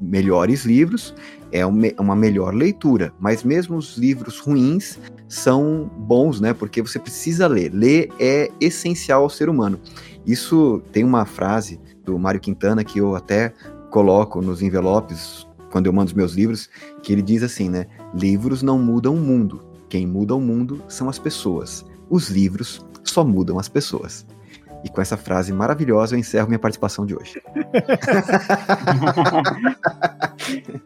melhores 0.00 0.64
livros, 0.64 1.14
é 1.54 1.64
uma 1.64 2.16
melhor 2.16 2.52
leitura. 2.52 3.14
Mas 3.20 3.44
mesmo 3.44 3.76
os 3.76 3.96
livros 3.96 4.40
ruins 4.40 4.98
são 5.28 5.88
bons, 5.96 6.40
né? 6.40 6.52
Porque 6.52 6.82
você 6.82 6.98
precisa 6.98 7.46
ler. 7.46 7.72
Ler 7.72 8.08
é 8.18 8.50
essencial 8.60 9.22
ao 9.22 9.30
ser 9.30 9.48
humano. 9.48 9.78
Isso 10.26 10.82
tem 10.90 11.04
uma 11.04 11.24
frase 11.24 11.80
do 12.04 12.18
Mário 12.18 12.40
Quintana 12.40 12.82
que 12.82 12.98
eu 12.98 13.14
até 13.14 13.54
coloco 13.90 14.42
nos 14.42 14.62
envelopes 14.62 15.46
quando 15.70 15.86
eu 15.86 15.92
mando 15.92 16.08
os 16.08 16.14
meus 16.14 16.32
livros, 16.34 16.68
que 17.02 17.12
ele 17.12 17.22
diz 17.22 17.44
assim, 17.44 17.70
né? 17.70 17.86
Livros 18.12 18.60
não 18.60 18.76
mudam 18.76 19.14
o 19.14 19.20
mundo. 19.20 19.62
Quem 19.88 20.08
muda 20.08 20.34
o 20.34 20.40
mundo 20.40 20.82
são 20.88 21.08
as 21.08 21.20
pessoas. 21.20 21.84
Os 22.10 22.30
livros 22.30 22.84
só 23.04 23.24
mudam 23.24 23.60
as 23.60 23.68
pessoas. 23.68 24.26
E 24.84 24.88
com 24.88 25.00
essa 25.00 25.16
frase 25.16 25.52
maravilhosa 25.52 26.16
eu 26.16 26.18
encerro 26.18 26.48
minha 26.48 26.58
participação 26.58 27.06
de 27.06 27.14
hoje. 27.14 27.40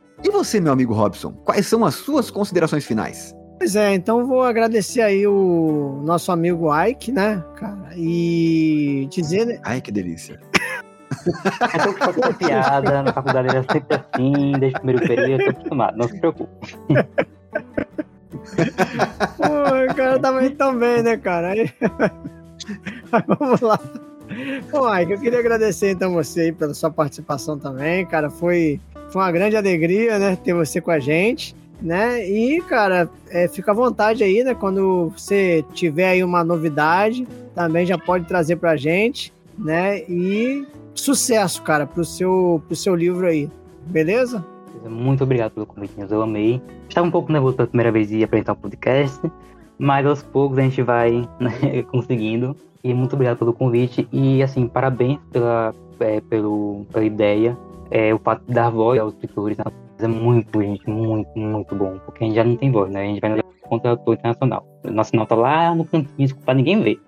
e 0.23 0.31
você, 0.31 0.61
meu 0.61 0.73
amigo 0.73 0.93
Robson, 0.93 1.33
quais 1.45 1.67
são 1.67 1.85
as 1.85 1.95
suas 1.95 2.31
considerações 2.31 2.85
finais? 2.85 3.35
Pois 3.59 3.75
é, 3.75 3.95
então 3.95 4.27
vou 4.27 4.43
agradecer 4.43 5.01
aí 5.01 5.27
o 5.27 6.01
nosso 6.05 6.31
amigo 6.31 6.69
Ike, 6.73 7.11
né, 7.11 7.45
cara? 7.57 7.91
E 7.97 9.09
dizer. 9.11 9.61
Ai, 9.65 9.81
que 9.81 9.91
delícia. 9.91 10.41
Eu 11.27 11.83
tô 11.83 12.05
acostumado 12.05 12.35
piada, 12.37 13.03
na 13.03 13.13
faculdade 13.13 13.49
era 13.49 13.65
sempre 13.71 13.97
assim, 13.97 14.53
desde 14.59 14.77
o 14.77 14.81
primeiro 14.81 15.07
período, 15.07 15.31
eu 15.31 15.45
tô 15.45 15.51
acostumado, 15.51 15.97
não 15.97 16.09
se 16.09 16.19
preocupe. 16.21 16.77
Pô, 19.37 19.91
o 19.91 19.95
cara 19.95 20.19
tava 20.19 20.45
indo 20.45 20.57
tão 20.57 20.79
bem, 20.79 21.03
né, 21.03 21.17
cara? 21.17 21.49
Aí... 21.49 21.73
Vamos 23.39 23.61
lá. 23.61 23.79
Bom, 24.71 24.97
Ike, 24.97 25.13
eu 25.13 25.21
queria 25.21 25.39
agradecer 25.41 25.91
então 25.91 26.13
você 26.13 26.43
aí 26.43 26.53
pela 26.53 26.75
sua 26.75 26.91
participação 26.91 27.59
também, 27.59 28.07
cara. 28.07 28.31
Foi, 28.31 28.81
foi 29.11 29.23
uma 29.23 29.33
grande 29.33 29.57
alegria, 29.57 30.19
né, 30.19 30.37
ter 30.37 30.55
você 30.55 30.81
com 30.81 30.91
a 30.91 30.99
gente, 30.99 31.55
né? 31.81 32.29
E, 32.29 32.61
cara, 32.63 33.09
é, 33.31 33.49
fica 33.49 33.71
à 33.71 33.75
vontade 33.75 34.23
aí, 34.25 34.43
né? 34.43 34.55
Quando 34.55 35.13
você 35.17 35.65
tiver 35.73 36.09
aí 36.09 36.25
uma 36.25 36.43
novidade, 36.43 37.27
também 37.55 37.87
já 37.87 37.97
pode 37.97 38.27
trazer 38.27 38.57
pra 38.57 38.77
gente, 38.77 39.33
né? 39.57 40.01
E 40.09 40.67
sucesso, 40.95 41.63
cara, 41.63 41.87
pro 41.87 42.05
seu, 42.05 42.63
pro 42.67 42.77
seu 42.77 42.95
livro 42.95 43.27
aí, 43.27 43.49
beleza? 43.87 44.45
Muito 44.89 45.25
obrigado 45.25 45.53
pelo 45.53 45.67
convite, 45.67 45.95
eu 46.09 46.23
amei. 46.23 46.61
Estava 46.89 47.07
um 47.07 47.11
pouco 47.11 47.33
nervoso 47.33 47.57
pela 47.57 47.69
primeira 47.69 47.93
vez 47.93 48.09
de 48.09 48.23
apresentar 48.23 48.53
um 48.53 48.57
podcast, 48.57 49.21
mas 49.79 50.07
aos 50.07 50.23
poucos 50.23 50.59
a 50.59 50.63
gente 50.63 50.83
vai 50.83 51.29
né, 51.41 51.83
conseguindo. 51.91 52.57
E 52.83 52.95
muito 52.95 53.15
obrigado 53.15 53.39
pelo 53.39 53.53
convite. 53.53 54.09
E 54.13 54.43
assim, 54.43 54.67
parabéns 54.67 55.19
pela, 55.33 55.75
é, 56.01 56.21
pelo, 56.21 56.87
pela 56.93 57.05
ideia. 57.05 57.57
É, 57.91 58.13
o 58.15 58.19
fato 58.19 58.45
de 58.47 58.55
dar 58.55 58.71
voz 58.71 59.01
aos 59.01 59.15
escritores 59.15 59.57
é 59.59 60.07
muito, 60.07 60.61
gente, 60.61 60.89
muito, 60.89 61.31
muito 61.39 61.75
bom. 61.75 61.99
Porque 62.05 62.25
a 62.25 62.27
gente 62.27 62.37
já 62.37 62.45
não 62.45 62.57
tem 62.57 62.71
voz, 62.71 62.91
né? 62.91 63.03
A 63.03 63.07
gente 63.07 63.21
vai 63.21 63.31
no 63.31 63.43
contrator 63.69 64.15
internacional. 64.15 64.67
O 64.85 64.91
nosso 64.91 65.11
sinal 65.11 65.27
tá 65.27 65.35
lá 65.35 65.75
no 65.75 65.85
cantinho 65.85 66.37
pra 66.45 66.55
ninguém 66.55 66.83
ver. 66.83 67.01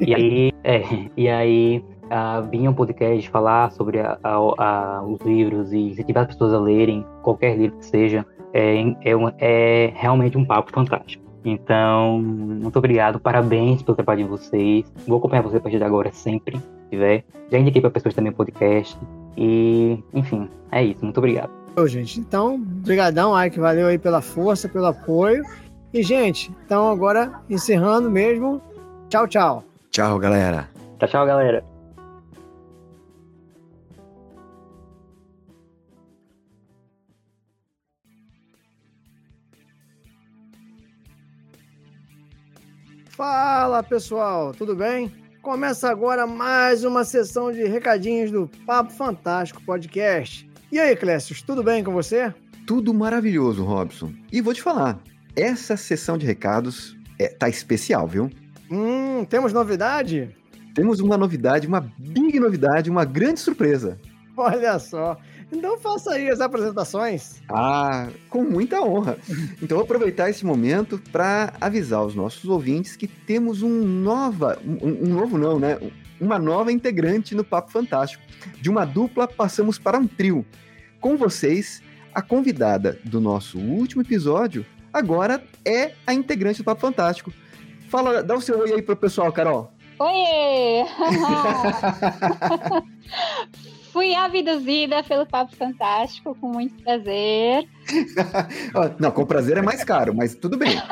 e 0.00 0.14
aí, 0.14 0.52
é, 0.64 0.82
e 1.16 1.28
aí 1.28 1.84
uh, 2.06 2.48
vinha 2.50 2.70
um 2.70 2.74
podcast 2.74 3.28
falar 3.30 3.70
sobre 3.72 4.00
a, 4.00 4.18
a, 4.22 4.36
a, 4.36 5.02
os 5.02 5.20
livros 5.22 5.72
e 5.72 5.90
incentivar 5.90 6.24
as 6.24 6.28
pessoas 6.32 6.52
a 6.52 6.60
lerem 6.60 7.04
qualquer 7.22 7.56
livro 7.56 7.78
que 7.78 7.86
seja. 7.86 8.24
É, 8.52 8.80
é, 8.80 9.12
é 9.38 9.92
realmente 9.94 10.38
um 10.38 10.44
papo 10.44 10.72
fantástico. 10.72 11.24
Então, 11.44 12.18
muito 12.20 12.76
obrigado, 12.76 13.20
parabéns 13.20 13.80
pelo 13.80 13.94
trabalho 13.94 14.24
de 14.24 14.28
vocês. 14.28 14.92
Vou 15.06 15.18
acompanhar 15.18 15.42
vocês 15.42 15.60
a 15.60 15.60
partir 15.60 15.78
de 15.78 15.84
agora 15.84 16.10
sempre, 16.10 16.58
se 16.58 16.90
tiver. 16.90 17.24
Já 17.50 17.58
indiquei 17.58 17.80
para 17.80 17.90
pessoas 17.90 18.14
também 18.14 18.32
o 18.32 18.34
podcast. 18.34 18.98
E, 19.36 20.02
enfim, 20.14 20.48
é 20.72 20.84
isso. 20.84 21.04
Muito 21.04 21.18
obrigado. 21.18 21.50
Ô, 21.76 21.86
gente, 21.86 22.18
então, 22.18 22.58
brigadão, 22.58 23.34
Ike, 23.44 23.60
valeu 23.60 23.86
aí 23.86 23.98
pela 23.98 24.22
força, 24.22 24.68
pelo 24.68 24.86
apoio. 24.86 25.44
E, 25.92 26.02
gente, 26.02 26.50
então 26.64 26.90
agora 26.90 27.40
encerrando 27.48 28.10
mesmo. 28.10 28.62
Tchau, 29.08 29.28
tchau. 29.28 29.64
Tchau, 29.90 30.18
galera. 30.18 30.68
Tchau, 30.98 31.08
tchau, 31.08 31.26
galera. 31.26 31.64
Fala 43.16 43.82
pessoal, 43.82 44.52
tudo 44.52 44.76
bem? 44.76 45.10
Começa 45.46 45.88
agora 45.88 46.26
mais 46.26 46.82
uma 46.82 47.04
sessão 47.04 47.52
de 47.52 47.62
recadinhos 47.62 48.32
do 48.32 48.50
Papo 48.66 48.92
Fantástico 48.92 49.62
Podcast. 49.62 50.50
E 50.72 50.80
aí, 50.80 50.96
Clécio, 50.96 51.36
tudo 51.46 51.62
bem 51.62 51.84
com 51.84 51.92
você? 51.92 52.34
Tudo 52.66 52.92
maravilhoso, 52.92 53.62
Robson. 53.62 54.12
E 54.32 54.40
vou 54.40 54.52
te 54.52 54.60
falar, 54.60 54.98
essa 55.36 55.76
sessão 55.76 56.18
de 56.18 56.26
recados 56.26 56.96
é, 57.16 57.28
tá 57.28 57.48
especial, 57.48 58.08
viu? 58.08 58.28
Hum, 58.68 59.24
temos 59.24 59.52
novidade? 59.52 60.34
Temos 60.74 60.98
uma 60.98 61.16
novidade, 61.16 61.68
uma 61.68 61.80
big 61.96 62.40
novidade, 62.40 62.90
uma 62.90 63.04
grande 63.04 63.38
surpresa. 63.38 64.00
Olha 64.36 64.80
só. 64.80 65.16
Então 65.50 65.78
faça 65.78 66.12
aí 66.12 66.28
as 66.28 66.40
apresentações. 66.40 67.40
Ah, 67.48 68.08
com 68.28 68.42
muita 68.42 68.82
honra. 68.82 69.16
Então 69.62 69.76
vou 69.76 69.84
aproveitar 69.84 70.28
esse 70.28 70.44
momento 70.44 71.00
para 71.12 71.52
avisar 71.60 72.04
os 72.04 72.14
nossos 72.14 72.44
ouvintes 72.44 72.96
que 72.96 73.06
temos 73.06 73.62
um 73.62 73.84
nova, 73.84 74.58
um, 74.64 75.04
um, 75.04 75.14
novo 75.14 75.38
não, 75.38 75.58
né? 75.58 75.78
Uma 76.20 76.38
nova 76.38 76.72
integrante 76.72 77.34
no 77.34 77.44
Papo 77.44 77.70
Fantástico. 77.70 78.22
De 78.60 78.68
uma 78.68 78.84
dupla 78.84 79.28
passamos 79.28 79.78
para 79.78 79.98
um 79.98 80.06
trio. 80.06 80.44
Com 81.00 81.16
vocês, 81.16 81.82
a 82.12 82.20
convidada 82.20 82.98
do 83.04 83.20
nosso 83.20 83.58
último 83.58 84.02
episódio 84.02 84.66
agora 84.92 85.44
é 85.64 85.92
a 86.06 86.12
integrante 86.12 86.58
do 86.58 86.64
Papo 86.64 86.80
Fantástico. 86.80 87.32
Fala, 87.88 88.22
dá 88.22 88.34
o 88.34 88.40
seu 88.40 88.58
oi 88.58 88.72
aí 88.72 88.82
pro 88.82 88.96
pessoal, 88.96 89.32
Carol. 89.32 89.72
Oi! 89.98 90.86
Fui 93.96 94.14
abduzida 94.14 95.02
pelo 95.02 95.24
Papo 95.24 95.56
Fantástico, 95.56 96.36
com 96.38 96.48
muito 96.48 96.74
prazer. 96.82 97.66
não, 99.00 99.10
com 99.10 99.24
prazer 99.24 99.56
é 99.56 99.62
mais 99.62 99.82
caro, 99.84 100.14
mas 100.14 100.34
tudo 100.34 100.58
bem. 100.58 100.76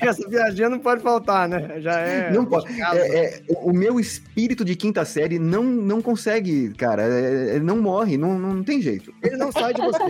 Essa 0.00 0.28
viagem 0.28 0.68
não 0.68 0.80
pode 0.80 1.00
faltar, 1.00 1.48
né? 1.48 1.80
Já 1.80 2.00
é. 2.00 2.32
Não 2.32 2.44
pode. 2.44 2.66
É, 2.82 3.24
é, 3.24 3.40
o 3.62 3.72
meu 3.72 4.00
espírito 4.00 4.64
de 4.64 4.74
quinta 4.74 5.04
série 5.04 5.38
não, 5.38 5.62
não 5.62 6.02
consegue, 6.02 6.74
cara. 6.74 7.04
É, 7.04 7.58
é, 7.58 7.60
não 7.60 7.80
morre, 7.80 8.16
não, 8.16 8.36
não 8.36 8.64
tem 8.64 8.82
jeito. 8.82 9.14
Ele 9.22 9.36
não 9.36 9.52
sai 9.52 9.72
de 9.72 9.80
você. 9.80 10.02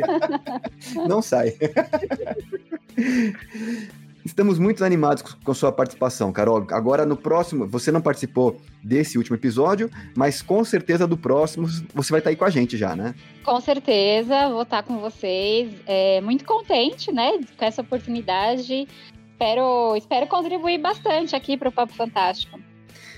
não 1.06 1.20
sai. 1.20 1.54
Estamos 4.24 4.58
muito 4.58 4.84
animados 4.84 5.22
com 5.22 5.54
sua 5.54 5.72
participação, 5.72 6.32
Carol. 6.32 6.64
Agora, 6.70 7.04
no 7.04 7.16
próximo, 7.16 7.66
você 7.66 7.90
não 7.90 8.00
participou 8.00 8.56
desse 8.82 9.18
último 9.18 9.36
episódio, 9.36 9.90
mas 10.16 10.40
com 10.40 10.64
certeza 10.64 11.06
do 11.06 11.16
próximo 11.16 11.66
você 11.92 12.12
vai 12.12 12.20
estar 12.20 12.30
aí 12.30 12.36
com 12.36 12.44
a 12.44 12.50
gente 12.50 12.76
já, 12.76 12.94
né? 12.94 13.14
Com 13.44 13.60
certeza, 13.60 14.48
vou 14.48 14.62
estar 14.62 14.84
com 14.84 15.00
vocês. 15.00 15.72
É, 15.86 16.20
muito 16.20 16.44
contente, 16.44 17.10
né, 17.10 17.32
com 17.56 17.64
essa 17.64 17.82
oportunidade. 17.82 18.86
Espero, 19.32 19.96
espero 19.96 20.26
contribuir 20.28 20.78
bastante 20.78 21.34
aqui 21.34 21.56
para 21.56 21.68
o 21.68 21.72
Papo 21.72 21.92
Fantástico. 21.92 22.60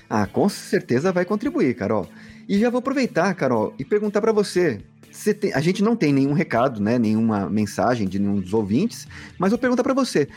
Ah, 0.09 0.25
com 0.25 0.49
certeza 0.49 1.11
vai 1.11 1.23
contribuir, 1.23 1.75
Carol. 1.75 2.07
E 2.49 2.57
já 2.57 2.71
vou 2.71 2.79
aproveitar, 2.79 3.33
Carol, 3.35 3.75
e 3.77 3.85
perguntar 3.85 4.21
para 4.21 4.31
você. 4.31 4.81
você 5.11 5.35
tem, 5.35 5.53
a 5.53 5.59
gente 5.59 5.83
não 5.83 5.95
tem 5.95 6.11
nenhum 6.11 6.33
recado, 6.33 6.81
né, 6.81 6.97
nenhuma 6.97 7.47
mensagem 7.47 8.07
de 8.07 8.17
nenhum 8.17 8.39
dos 8.39 8.53
ouvintes, 8.53 9.07
mas 9.37 9.51
vou 9.51 9.59
perguntar 9.59 9.83
para 9.83 9.93
você. 9.93 10.27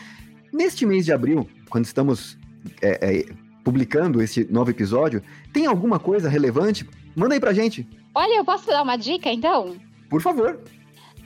Neste 0.52 0.86
mês 0.86 1.04
de 1.04 1.12
abril, 1.12 1.48
quando 1.68 1.84
estamos 1.84 2.38
é, 2.80 3.18
é, 3.20 3.24
publicando 3.62 4.22
esse 4.22 4.50
novo 4.50 4.70
episódio, 4.70 5.22
tem 5.52 5.66
alguma 5.66 5.98
coisa 5.98 6.28
relevante? 6.28 6.88
Manda 7.14 7.34
aí 7.34 7.40
pra 7.40 7.52
gente. 7.52 7.86
Olha, 8.14 8.38
eu 8.38 8.44
posso 8.44 8.66
dar 8.66 8.82
uma 8.82 8.96
dica 8.96 9.30
então? 9.30 9.76
Por 10.08 10.22
favor. 10.22 10.60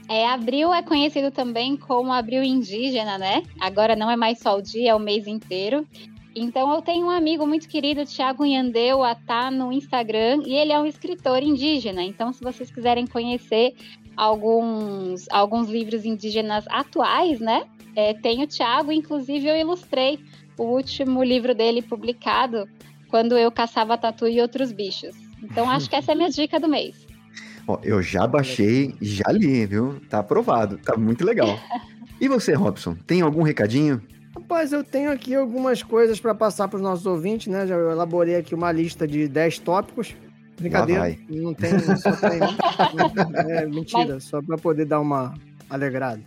É, 0.09 0.27
abril 0.27 0.73
é 0.73 0.81
conhecido 0.81 1.31
também 1.31 1.77
como 1.77 2.11
abril 2.11 2.43
indígena, 2.43 3.17
né? 3.17 3.43
Agora 3.59 3.95
não 3.95 4.11
é 4.11 4.15
mais 4.15 4.39
só 4.39 4.57
o 4.57 4.61
dia, 4.61 4.91
é 4.91 4.95
o 4.95 4.99
mês 4.99 5.27
inteiro. 5.27 5.87
Então 6.35 6.73
eu 6.73 6.81
tenho 6.81 7.05
um 7.05 7.09
amigo 7.09 7.45
muito 7.45 7.69
querido, 7.69 8.05
Thiago 8.05 8.45
Yandeu, 8.45 8.99
tá 9.25 9.51
no 9.51 9.71
Instagram, 9.71 10.41
e 10.45 10.55
ele 10.55 10.71
é 10.71 10.79
um 10.79 10.85
escritor 10.85 11.43
indígena. 11.43 12.03
Então, 12.03 12.33
se 12.33 12.43
vocês 12.43 12.71
quiserem 12.71 13.05
conhecer 13.05 13.73
alguns, 14.17 15.27
alguns 15.29 15.69
livros 15.69 16.05
indígenas 16.05 16.65
atuais, 16.69 17.39
né? 17.39 17.63
É, 17.95 18.13
tem 18.13 18.43
o 18.43 18.47
Thiago, 18.47 18.91
inclusive 18.91 19.47
eu 19.47 19.55
ilustrei 19.55 20.19
o 20.57 20.63
último 20.63 21.23
livro 21.23 21.53
dele 21.53 21.81
publicado, 21.81 22.67
quando 23.09 23.37
eu 23.37 23.51
caçava 23.51 23.97
tatu 23.97 24.27
e 24.27 24.41
outros 24.41 24.71
bichos. 24.71 25.15
Então 25.41 25.69
acho 25.69 25.89
que 25.89 25.95
essa 25.95 26.11
é 26.11 26.13
a 26.13 26.17
minha 26.17 26.29
dica 26.31 26.59
do 26.59 26.67
mês. 26.67 27.05
Ó, 27.67 27.79
eu 27.83 28.01
já 28.01 28.27
baixei, 28.27 28.95
já 29.01 29.31
li, 29.31 29.65
viu? 29.65 30.01
Tá 30.09 30.19
aprovado, 30.19 30.77
tá 30.77 30.97
muito 30.97 31.25
legal. 31.25 31.59
E 32.21 32.27
você, 32.29 32.53
Robson, 32.53 32.95
tem 33.05 33.19
algum 33.19 33.41
recadinho? 33.41 34.01
Rapaz, 34.33 34.71
eu 34.71 34.81
tenho 34.81 35.11
aqui 35.11 35.35
algumas 35.35 35.83
coisas 35.83 36.21
para 36.21 36.33
passar 36.33 36.69
para 36.69 36.77
os 36.77 36.81
nossos 36.81 37.05
ouvintes, 37.05 37.47
né? 37.47 37.67
Já 37.67 37.75
elaborei 37.75 38.37
aqui 38.37 38.55
uma 38.55 38.71
lista 38.71 39.05
de 39.05 39.27
10 39.27 39.59
tópicos. 39.59 40.15
Brincadeira, 40.57 41.17
não 41.27 41.53
tem, 41.53 41.77
só 41.97 42.11
tem. 42.13 42.39
é 43.51 43.65
mentira, 43.65 44.13
Mas... 44.13 44.23
só 44.23 44.41
para 44.41 44.57
poder 44.57 44.85
dar 44.85 45.01
uma 45.01 45.33
alegrada. 45.69 46.21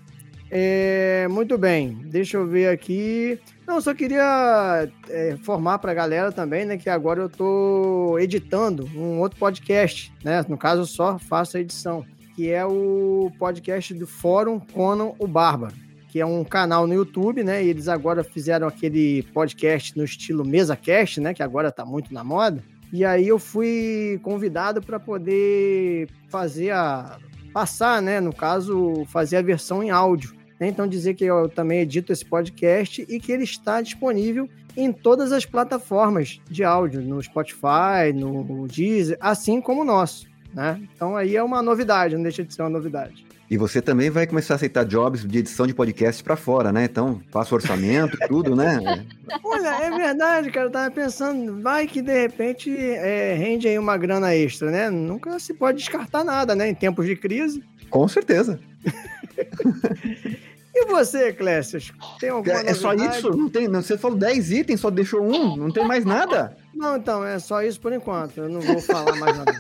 É, 0.51 1.27
muito 1.29 1.59
bem, 1.59 1.93
deixa 2.05 2.37
eu 2.37 2.47
ver 2.47 2.69
aqui. 2.69 3.39
Não, 3.67 3.81
só 3.81 3.93
queria 3.93 4.89
é, 5.09 5.37
formar 5.43 5.79
para 5.79 5.91
a 5.91 5.95
galera 5.95 6.31
também, 6.31 6.65
né, 6.65 6.77
que 6.77 6.89
agora 6.89 7.21
eu 7.21 7.27
estou 7.27 8.21
editando 8.21 8.89
um 8.95 9.19
outro 9.19 9.39
podcast, 9.39 10.13
né? 10.23 10.45
No 10.49 10.57
caso, 10.57 10.87
só 10.87 11.19
faço 11.19 11.57
a 11.57 11.61
edição, 11.61 12.05
que 12.37 12.51
é 12.51 12.65
o 12.65 13.33
podcast 13.39 13.93
do 13.95 14.07
Fórum 14.07 14.61
Conan 14.61 15.13
o 15.19 15.27
Bárbaro, 15.27 15.75
que 16.09 16.21
é 16.21 16.27
um 16.27 16.45
canal 16.45 16.87
no 16.87 16.95
YouTube, 16.95 17.43
né? 17.43 17.65
E 17.65 17.69
eles 17.69 17.89
agora 17.89 18.23
fizeram 18.23 18.69
aquele 18.69 19.25
podcast 19.35 19.97
no 19.99 20.05
estilo 20.05 20.45
mesa 20.45 20.77
cast, 20.77 21.21
né? 21.21 21.35
Que 21.35 21.43
agora 21.43 21.69
está 21.69 21.85
muito 21.85 22.15
na 22.15 22.23
moda. 22.23 22.63
E 22.93 23.05
aí 23.05 23.27
eu 23.27 23.39
fui 23.39 24.21
convidado 24.23 24.81
para 24.81 25.01
poder 25.01 26.09
fazer 26.29 26.71
a 26.71 27.19
passar, 27.57 28.03
né, 28.03 28.21
no 28.21 28.35
caso, 28.35 29.07
fazer 29.07 29.39
a 29.39 29.41
versão 29.41 29.83
em 29.83 29.89
áudio. 29.89 30.35
Né? 30.61 30.69
Então 30.69 30.87
dizer 30.87 31.15
que 31.15 31.25
eu 31.25 31.49
também 31.49 31.81
edito 31.81 32.13
esse 32.13 32.23
podcast 32.23 33.07
e 33.09 33.19
que 33.19 33.33
ele 33.33 33.45
está 33.45 33.81
disponível 33.81 34.47
em 34.77 34.93
todas 34.93 35.33
as 35.33 35.47
plataformas 35.47 36.39
de 36.51 36.63
áudio, 36.63 37.01
no 37.01 37.23
Spotify, 37.23 38.13
no 38.15 38.69
Deezer, 38.69 39.17
assim 39.23 39.59
como 39.59 39.81
o 39.81 39.85
nosso. 39.87 40.27
Né? 40.53 40.87
Então 40.95 41.17
aí 41.17 41.35
é 41.35 41.43
uma 41.43 41.63
novidade, 41.63 42.15
não 42.15 42.23
deixa 42.23 42.45
de 42.45 42.53
ser 42.53 42.61
uma 42.61 42.69
novidade. 42.69 43.25
E 43.49 43.57
você 43.57 43.81
também 43.81 44.11
vai 44.11 44.27
começar 44.27 44.55
a 44.55 44.57
aceitar 44.57 44.85
jobs 44.85 45.25
de 45.25 45.39
edição 45.39 45.67
de 45.67 45.75
podcast 45.75 46.23
para 46.23 46.37
fora, 46.37 46.73
né? 46.73 46.85
Então, 46.85 47.21
passa 47.31 47.55
orçamento, 47.55 48.19
tudo, 48.27 48.57
né? 48.57 49.05
Olha, 49.45 49.85
é 49.85 49.91
verdade, 49.91 50.51
cara. 50.51 50.67
Eu 50.67 50.71
tava 50.71 50.91
pensando, 50.91 51.63
vai 51.63 51.87
que 51.87 52.03
de 52.03 52.23
repente 52.23 52.77
é, 52.77 53.35
rende 53.35 53.69
aí 53.69 53.79
uma 53.79 53.97
grana 53.97 54.35
extra, 54.35 54.71
né? 54.71 54.91
Nunca 54.91 55.39
se 55.39 55.55
pode 55.55 55.79
descartar 55.79 56.25
nada, 56.25 56.57
né? 56.57 56.69
Em 56.69 56.75
tempos 56.75 57.07
de 57.07 57.15
crise. 57.15 57.63
Com 57.89 58.09
certeza. 58.09 58.59
e 60.75 60.87
você, 60.87 61.33
Clécio? 61.33 61.81
Tem 62.19 62.31
alguma 62.31 62.63
É, 62.63 62.71
é 62.71 62.75
só 62.75 62.95
isso? 62.95 63.31
Não 63.31 63.49
tem, 63.49 63.69
você 63.69 63.97
falou 63.97 64.19
10 64.19 64.51
itens, 64.51 64.81
só 64.81 64.91
deixou 64.91 65.23
um? 65.23 65.57
Não 65.57 65.71
tem 65.71 65.87
mais 65.87 66.05
nada? 66.05 66.57
Não, 66.77 66.97
então, 66.97 67.25
é 67.25 67.39
só 67.39 67.63
isso 67.63 67.81
por 67.81 67.93
enquanto. 67.93 68.37
Eu 68.37 68.51
não 68.51 68.61
vou 68.61 68.79
falar 68.81 69.17
mais 69.17 69.37
nada. 69.37 69.53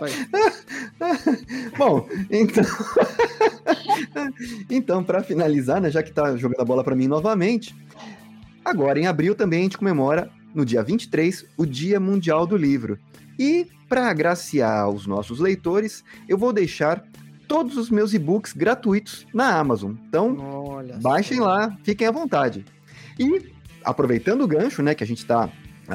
Bom, 1.76 2.06
então. 2.30 2.64
então, 4.70 5.02
para 5.02 5.22
finalizar, 5.22 5.80
né, 5.80 5.90
já 5.90 6.02
que 6.02 6.12
tá 6.12 6.36
jogando 6.36 6.60
a 6.60 6.64
bola 6.64 6.84
para 6.84 6.94
mim 6.94 7.08
novamente, 7.08 7.74
agora 8.62 9.00
em 9.00 9.06
abril 9.06 9.34
também 9.34 9.60
a 9.60 9.62
gente 9.62 9.78
comemora, 9.78 10.30
no 10.54 10.64
dia 10.64 10.82
23, 10.82 11.46
o 11.56 11.64
Dia 11.64 11.98
Mundial 11.98 12.46
do 12.46 12.58
Livro. 12.58 12.98
E, 13.38 13.66
para 13.88 14.10
agraciar 14.10 14.90
os 14.90 15.06
nossos 15.06 15.40
leitores, 15.40 16.04
eu 16.28 16.36
vou 16.36 16.52
deixar 16.52 17.02
todos 17.48 17.78
os 17.78 17.90
meus 17.90 18.12
e-books 18.12 18.52
gratuitos 18.52 19.26
na 19.32 19.58
Amazon. 19.58 19.94
Então, 20.06 20.36
Olha 20.38 20.98
baixem 20.98 21.38
só. 21.38 21.44
lá, 21.44 21.78
fiquem 21.82 22.06
à 22.06 22.10
vontade. 22.10 22.66
E, 23.18 23.50
aproveitando 23.82 24.42
o 24.42 24.46
gancho, 24.46 24.82
né, 24.82 24.94
que 24.94 25.02
a 25.02 25.06
gente 25.06 25.18
está 25.18 25.50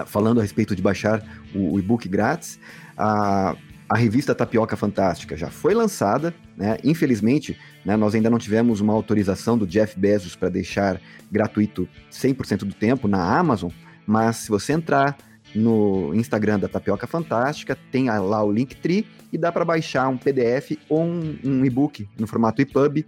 falando 0.05 0.39
a 0.39 0.41
respeito 0.41 0.75
de 0.75 0.81
baixar 0.81 1.23
o, 1.53 1.75
o 1.75 1.79
e-book 1.79 2.07
grátis, 2.09 2.59
a, 2.97 3.55
a 3.87 3.95
revista 3.95 4.33
Tapioca 4.33 4.75
Fantástica 4.75 5.37
já 5.37 5.49
foi 5.49 5.73
lançada, 5.73 6.33
né? 6.57 6.77
Infelizmente, 6.83 7.57
né, 7.85 7.95
nós 7.95 8.15
ainda 8.15 8.29
não 8.29 8.39
tivemos 8.39 8.81
uma 8.81 8.93
autorização 8.93 9.57
do 9.57 9.67
Jeff 9.67 9.97
Bezos 9.97 10.35
para 10.35 10.49
deixar 10.49 10.99
gratuito 11.31 11.87
100% 12.11 12.59
do 12.59 12.73
tempo 12.73 13.07
na 13.07 13.37
Amazon, 13.37 13.71
mas 14.07 14.37
se 14.37 14.49
você 14.49 14.73
entrar 14.73 15.15
no 15.53 16.13
Instagram 16.13 16.59
da 16.59 16.67
Tapioca 16.67 17.07
Fantástica, 17.07 17.77
tem 17.91 18.09
lá 18.09 18.43
o 18.43 18.51
Linktree 18.51 19.05
e 19.31 19.37
dá 19.37 19.51
para 19.51 19.63
baixar 19.63 20.07
um 20.09 20.17
PDF 20.17 20.77
ou 20.89 21.03
um, 21.03 21.37
um 21.43 21.65
e-book 21.65 22.07
no 22.19 22.27
formato 22.27 22.61
EPUB 22.61 23.05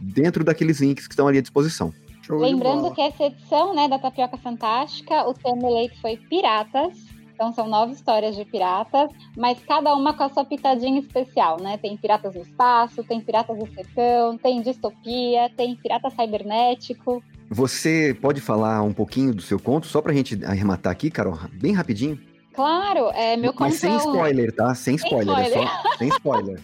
dentro 0.00 0.42
daqueles 0.42 0.80
links 0.80 1.06
que 1.06 1.12
estão 1.12 1.28
ali 1.28 1.38
à 1.38 1.40
disposição. 1.40 1.92
Show 2.24 2.38
Lembrando 2.38 2.92
que 2.94 3.00
essa 3.02 3.24
edição 3.24 3.74
né, 3.74 3.86
da 3.88 3.98
Tapioca 3.98 4.36
Fantástica, 4.38 5.28
o 5.28 5.34
tema 5.34 5.68
eleito 5.70 6.00
foi 6.00 6.16
Piratas, 6.16 6.96
então 7.34 7.52
são 7.52 7.68
nove 7.68 7.92
histórias 7.92 8.36
de 8.36 8.44
piratas, 8.44 9.10
mas 9.36 9.58
cada 9.66 9.92
uma 9.94 10.14
com 10.14 10.22
a 10.22 10.28
sua 10.28 10.44
pitadinha 10.44 11.00
especial, 11.00 11.60
né? 11.60 11.76
Tem 11.76 11.96
piratas 11.96 12.34
no 12.34 12.42
espaço, 12.42 13.02
tem 13.02 13.20
piratas 13.20 13.58
do 13.58 13.66
sertão, 13.74 14.38
tem 14.38 14.62
distopia, 14.62 15.50
tem 15.56 15.74
pirata 15.74 16.08
cibernético. 16.10 17.22
você 17.50 18.16
pode 18.22 18.40
falar 18.40 18.82
um 18.82 18.92
pouquinho 18.92 19.34
do 19.34 19.42
seu 19.42 19.58
conto, 19.58 19.86
só 19.86 20.00
pra 20.00 20.12
gente 20.12 20.44
arrematar 20.44 20.92
aqui, 20.92 21.10
Carol, 21.10 21.36
bem 21.52 21.72
rapidinho? 21.72 22.18
Claro, 22.54 23.10
é 23.14 23.36
meu 23.36 23.52
conto. 23.52 23.62
Mas 23.62 23.74
sem 23.80 23.90
é 23.90 23.94
um- 23.94 23.98
spoiler, 23.98 24.54
tá? 24.54 24.74
Sem 24.76 24.94
spoiler, 24.94 25.36
é 25.36 25.42
spoiler. 25.48 25.68
só 25.68 25.96
sem 25.98 26.08
spoiler. 26.08 26.60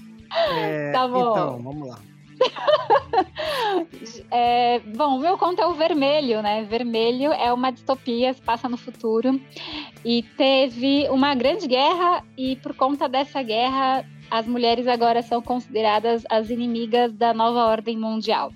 É, 0.56 0.92
Tá 0.94 1.08
bom. 1.08 1.30
Então, 1.32 1.62
vamos 1.62 1.88
lá. 1.88 1.98
É, 4.30 4.78
bom, 4.80 5.18
meu 5.18 5.36
conto 5.36 5.60
é 5.60 5.66
o 5.66 5.74
Vermelho, 5.74 6.40
né? 6.42 6.62
Vermelho 6.62 7.32
é 7.32 7.52
uma 7.52 7.70
distopia, 7.70 8.32
se 8.32 8.40
passa 8.40 8.68
no 8.68 8.76
futuro. 8.76 9.40
E 10.04 10.22
teve 10.22 11.08
uma 11.10 11.34
grande 11.34 11.66
guerra, 11.66 12.24
e 12.36 12.56
por 12.56 12.74
conta 12.74 13.08
dessa 13.08 13.42
guerra, 13.42 14.04
as 14.30 14.46
mulheres 14.46 14.86
agora 14.86 15.22
são 15.22 15.42
consideradas 15.42 16.24
as 16.30 16.50
inimigas 16.50 17.12
da 17.12 17.34
nova 17.34 17.66
ordem 17.66 17.98
mundial. 17.98 18.52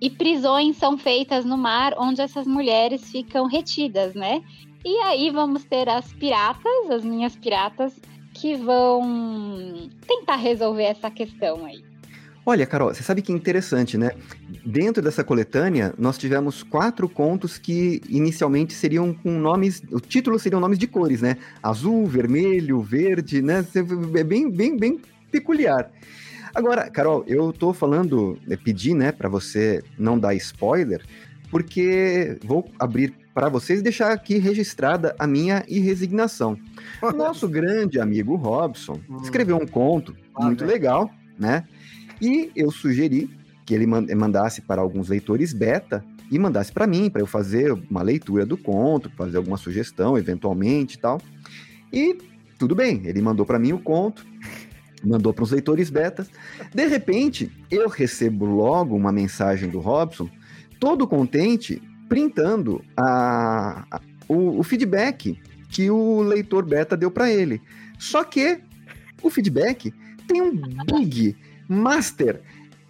E 0.00 0.10
prisões 0.10 0.76
são 0.76 0.96
feitas 0.96 1.44
no 1.44 1.56
mar, 1.56 1.94
onde 1.98 2.20
essas 2.20 2.46
mulheres 2.46 3.10
ficam 3.10 3.46
retidas, 3.46 4.14
né? 4.14 4.42
E 4.84 4.96
aí 4.98 5.30
vamos 5.30 5.64
ter 5.64 5.88
as 5.88 6.12
piratas, 6.12 6.90
as 6.90 7.04
minhas 7.04 7.34
piratas, 7.34 7.98
que 8.34 8.54
vão 8.54 9.90
tentar 10.06 10.36
resolver 10.36 10.84
essa 10.84 11.10
questão 11.10 11.64
aí. 11.64 11.87
Olha, 12.48 12.64
Carol, 12.64 12.94
você 12.94 13.02
sabe 13.02 13.20
que 13.20 13.30
interessante, 13.30 13.98
né? 13.98 14.12
Dentro 14.64 15.02
dessa 15.02 15.22
coletânea, 15.22 15.92
nós 15.98 16.16
tivemos 16.16 16.62
quatro 16.62 17.06
contos 17.06 17.58
que 17.58 18.00
inicialmente 18.08 18.72
seriam 18.72 19.12
com 19.12 19.38
nomes. 19.38 19.82
O 19.92 20.00
título 20.00 20.38
seriam 20.38 20.58
nomes 20.58 20.78
de 20.78 20.86
cores, 20.86 21.20
né? 21.20 21.36
Azul, 21.62 22.06
vermelho, 22.06 22.80
verde, 22.80 23.42
né? 23.42 23.62
É 24.16 24.24
bem, 24.24 24.50
bem, 24.50 24.78
bem 24.78 24.98
peculiar. 25.30 25.90
Agora, 26.54 26.88
Carol, 26.88 27.22
eu 27.26 27.52
tô 27.52 27.74
falando, 27.74 28.38
eh, 28.48 28.56
pedi, 28.56 28.94
né, 28.94 29.12
para 29.12 29.28
você 29.28 29.84
não 29.98 30.18
dar 30.18 30.34
spoiler, 30.36 31.02
porque 31.50 32.38
vou 32.42 32.72
abrir 32.78 33.12
para 33.34 33.50
vocês 33.50 33.80
e 33.80 33.82
deixar 33.82 34.10
aqui 34.10 34.38
registrada 34.38 35.14
a 35.18 35.26
minha 35.26 35.64
irresignação. 35.68 36.58
O 37.02 37.12
nosso 37.12 37.46
grande 37.46 38.00
amigo 38.00 38.36
Robson 38.36 38.98
Hum. 39.06 39.18
escreveu 39.22 39.58
um 39.58 39.66
conto 39.66 40.16
muito 40.40 40.64
legal, 40.64 41.10
né? 41.38 41.64
E 42.20 42.50
eu 42.56 42.70
sugeri 42.70 43.30
que 43.64 43.74
ele 43.74 43.86
man- 43.86 44.06
mandasse 44.16 44.62
para 44.62 44.80
alguns 44.80 45.08
leitores 45.08 45.52
beta 45.52 46.04
e 46.30 46.38
mandasse 46.38 46.72
para 46.72 46.86
mim, 46.86 47.08
para 47.10 47.22
eu 47.22 47.26
fazer 47.26 47.72
uma 47.72 48.02
leitura 48.02 48.44
do 48.44 48.56
conto, 48.56 49.10
fazer 49.16 49.36
alguma 49.36 49.56
sugestão, 49.56 50.16
eventualmente 50.18 50.96
e 50.96 51.00
tal. 51.00 51.20
E 51.92 52.18
tudo 52.58 52.74
bem, 52.74 53.02
ele 53.04 53.20
mandou 53.22 53.46
para 53.46 53.58
mim 53.58 53.72
o 53.72 53.78
conto, 53.78 54.26
mandou 55.04 55.32
para 55.32 55.44
os 55.44 55.50
leitores 55.52 55.90
betas. 55.90 56.28
De 56.74 56.86
repente, 56.86 57.50
eu 57.70 57.88
recebo 57.88 58.44
logo 58.44 58.96
uma 58.96 59.12
mensagem 59.12 59.68
do 59.70 59.78
Robson, 59.78 60.28
todo 60.80 61.06
contente, 61.06 61.80
printando 62.08 62.82
a, 62.96 63.84
a- 63.90 64.00
o, 64.28 64.58
o 64.58 64.62
feedback 64.62 65.38
que 65.70 65.90
o 65.90 66.20
leitor 66.22 66.64
beta 66.64 66.96
deu 66.96 67.10
para 67.10 67.30
ele. 67.30 67.60
Só 67.98 68.24
que 68.24 68.58
o 69.22 69.30
feedback 69.30 69.92
tem 70.26 70.42
um 70.42 70.50
big 70.86 71.36
master 71.68 72.40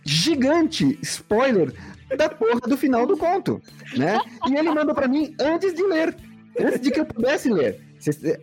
gigante 0.05 0.99
spoiler 1.03 1.73
da 2.17 2.29
porra 2.29 2.61
do 2.61 2.77
final 2.77 3.07
do 3.07 3.17
conto, 3.17 3.61
né? 3.97 4.19
E 4.49 4.55
ele 4.55 4.71
mandou 4.71 4.95
para 4.95 5.09
mim 5.09 5.35
antes 5.41 5.75
de 5.75 5.83
ler, 5.83 6.17
antes 6.59 6.81
de 6.81 6.91
que 6.91 7.01
eu 7.01 7.05
pudesse 7.05 7.51
ler. 7.51 7.81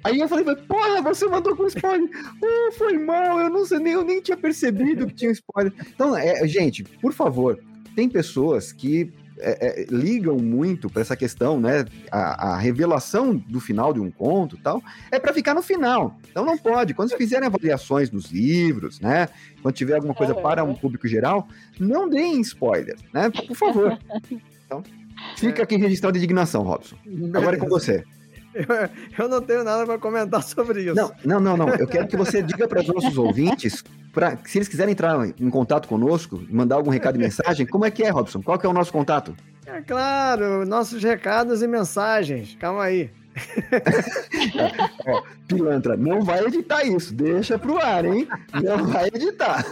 Aí 0.04 0.20
eu 0.20 0.28
falei, 0.28 0.44
porra, 0.68 1.02
você 1.02 1.26
mandou 1.28 1.56
com 1.56 1.66
spoiler. 1.66 2.10
Oh, 2.44 2.72
foi 2.74 2.98
mal, 2.98 3.40
eu 3.40 3.50
não 3.50 3.66
sei, 3.66 3.80
nem, 3.80 3.94
eu 3.94 4.04
nem 4.04 4.22
tinha 4.22 4.38
percebido 4.38 5.08
que 5.08 5.14
tinha 5.14 5.32
spoiler. 5.32 5.74
Então, 5.94 6.16
é, 6.16 6.46
gente, 6.48 6.84
por 6.84 7.14
favor, 7.14 7.58
tem 7.96 8.10
pessoas 8.10 8.72
que 8.72 9.12
é, 9.38 9.82
é, 9.82 9.86
ligam 9.90 10.38
muito 10.38 10.90
para 10.90 11.02
essa 11.02 11.16
questão, 11.16 11.60
né? 11.60 11.86
A, 12.12 12.54
a 12.54 12.58
revelação 12.58 13.36
do 13.36 13.60
final 13.60 13.94
de 13.94 14.00
um 14.00 14.10
conto 14.10 14.56
e 14.56 14.60
tal, 14.60 14.82
é 15.12 15.20
para 15.20 15.34
ficar 15.34 15.54
no 15.54 15.62
final. 15.62 16.18
Então 16.30 16.46
não 16.46 16.58
pode. 16.58 16.94
Quando 16.94 17.16
fizerem 17.18 17.48
avaliações 17.48 18.12
nos 18.12 18.32
livros, 18.32 19.00
né? 19.00 19.28
Quando 19.62 19.76
tiver 19.76 19.96
alguma 19.96 20.14
coisa 20.14 20.34
para 20.34 20.64
um 20.64 20.74
público 20.74 21.08
geral, 21.08 21.48
não 21.80 22.10
deem 22.10 22.42
spoiler, 22.42 22.98
né? 23.14 23.30
Por 23.30 23.56
favor. 23.56 23.98
Então, 24.66 24.82
fica 25.38 25.62
aqui 25.62 25.76
registrado 25.76 26.18
a 26.18 26.18
indignação, 26.18 26.64
Robson. 26.64 26.98
Agora 27.36 27.56
é 27.56 27.60
com 27.60 27.68
você. 27.68 28.04
Eu, 28.56 28.66
eu 29.26 29.30
não 29.30 29.42
tenho 29.42 29.64
nada 29.64 29.86
para 29.86 30.00
comentar 30.00 30.42
sobre 30.42 30.84
isso. 30.84 30.96
Não, 30.96 31.12
não, 31.26 31.40
não, 31.40 31.58
não. 31.58 31.70
Eu 31.76 31.88
quero 31.88 32.08
que 32.08 32.16
você 32.16 32.42
diga 32.42 32.68
para 32.68 32.82
os 32.82 32.88
nossos 32.88 33.18
ouvintes, 33.18 33.84
pra, 34.14 34.38
se 34.46 34.58
eles 34.58 34.68
quiserem 34.68 34.94
entrar 34.94 35.28
em 35.28 35.50
contato 35.50 35.88
conosco, 35.88 36.42
mandar 36.50 36.76
algum 36.76 36.90
recado 36.90 37.18
e 37.18 37.20
mensagem, 37.20 37.66
como 37.66 37.86
é 37.86 37.92
que 37.92 38.04
é, 38.04 38.10
Robson? 38.10 38.42
Qual 38.42 38.58
que 38.58 38.66
é 38.66 38.70
o 38.70 38.74
nosso 38.74 38.92
contato? 38.92 39.36
É 39.66 39.82
claro, 39.82 40.66
nossos 40.66 41.04
recados 41.04 41.62
e 41.62 41.68
mensagens. 41.68 42.56
Calma 42.60 42.84
aí. 42.84 43.10
Ó, 45.08 45.24
pilantra, 45.48 45.98
não 45.98 46.22
vai 46.22 46.44
editar 46.46 46.84
isso, 46.86 47.14
deixa 47.14 47.60
pro 47.60 47.78
ar, 47.78 48.06
hein? 48.06 48.28
Não 48.64 48.86
vai 48.88 49.08
editar. 49.08 49.66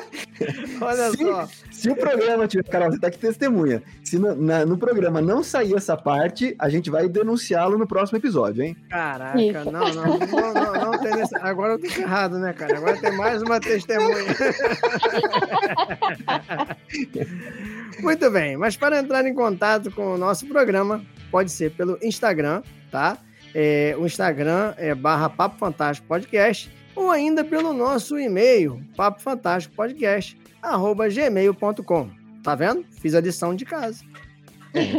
Olha 0.80 1.10
Sim. 1.10 1.24
só. 1.26 1.48
Se 1.70 1.90
o 1.90 1.96
programa 1.96 2.46
tiver. 2.46 2.62
Carol, 2.64 2.90
você 2.92 2.98
tá 2.98 3.06
aqui 3.08 3.18
testemunha. 3.18 3.82
Se 4.04 4.18
no, 4.18 4.34
na- 4.34 4.66
no 4.66 4.76
programa 4.76 5.20
não 5.20 5.42
sair 5.42 5.74
essa 5.74 5.96
parte, 5.96 6.54
a 6.58 6.68
gente 6.68 6.90
vai 6.90 7.08
denunciá-lo 7.08 7.78
no 7.78 7.86
próximo 7.86 8.18
episódio, 8.18 8.62
hein? 8.62 8.76
Caraca, 8.90 9.64
não, 9.64 9.94
não, 9.94 10.18
não, 10.18 10.54
não, 10.54 10.72
não 10.92 10.98
tem 10.98 11.14
nesse... 11.16 11.34
Agora 11.38 11.74
eu 11.74 11.78
tô 11.78 11.86
errado, 11.86 12.38
né, 12.38 12.52
cara? 12.52 12.76
Agora 12.76 12.96
tem 12.98 13.16
mais 13.16 13.42
uma 13.42 13.58
testemunha. 13.60 14.10
Muito 18.00 18.30
bem, 18.30 18.56
mas 18.56 18.76
para 18.76 18.98
entrar 18.98 19.26
em 19.26 19.34
contato 19.34 19.90
com 19.90 20.14
o 20.14 20.18
nosso 20.18 20.46
programa, 20.46 21.02
pode 21.30 21.50
ser 21.50 21.70
pelo 21.72 21.98
Instagram, 22.02 22.62
tá? 22.90 23.16
É, 23.54 23.94
o 23.98 24.06
Instagram 24.06 24.74
é 24.76 24.94
barra 24.94 25.28
Papo 25.28 25.58
Fantástico 25.58 26.06
Podcast, 26.06 26.70
ou 26.94 27.10
ainda 27.10 27.44
pelo 27.44 27.72
nosso 27.72 28.18
e-mail, 28.18 28.82
papo 28.96 29.20
fantástico 29.22 29.74
podcast, 29.74 30.36
arroba 30.62 31.08
gmail.com. 31.08 32.10
Tá 32.42 32.54
vendo? 32.54 32.84
Fiz 33.00 33.14
a 33.14 33.20
lição 33.20 33.54
de 33.54 33.64
casa. 33.64 34.04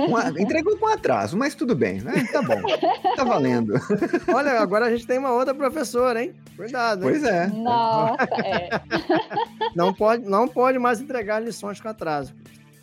Com 0.07 0.17
a- 0.17 0.29
entregou 0.38 0.77
com 0.77 0.86
atraso, 0.88 1.38
mas 1.38 1.55
tudo 1.55 1.73
bem, 1.73 2.01
né? 2.01 2.27
Tá 2.32 2.41
bom. 2.41 2.61
Tá 3.15 3.23
valendo. 3.23 3.73
Olha, 4.34 4.59
agora 4.59 4.86
a 4.88 4.91
gente 4.91 5.07
tem 5.07 5.17
uma 5.17 5.32
outra 5.32 5.53
professora, 5.55 6.21
hein? 6.21 6.34
Cuidado, 6.57 7.03
hein? 7.05 7.09
Pois 7.09 7.23
é. 7.23 7.47
Nossa, 7.47 8.27
é. 8.43 8.69
Não 9.73 9.93
pode, 9.93 10.25
não 10.25 10.45
pode 10.49 10.77
mais 10.77 10.99
entregar 10.99 11.39
lições 11.39 11.79
com 11.79 11.88
atraso. 11.88 12.34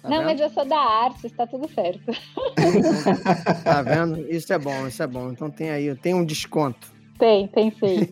Tá 0.02 0.08
Não, 0.08 0.18
vendo? 0.18 0.26
mas 0.26 0.40
eu 0.40 0.50
sou 0.50 0.64
da 0.64 0.78
arte, 0.78 1.26
está 1.26 1.46
tudo 1.46 1.68
certo. 1.72 2.00
Tá 3.64 3.82
vendo? 3.82 4.30
Isso 4.30 4.52
é 4.52 4.58
bom, 4.58 4.86
isso 4.86 5.02
é 5.02 5.06
bom. 5.06 5.30
Então 5.30 5.50
tem 5.50 5.70
aí, 5.70 5.94
tem 5.96 6.14
um 6.14 6.24
desconto. 6.24 6.98
Tem, 7.18 7.48
tem 7.48 7.70
sim. 7.72 8.08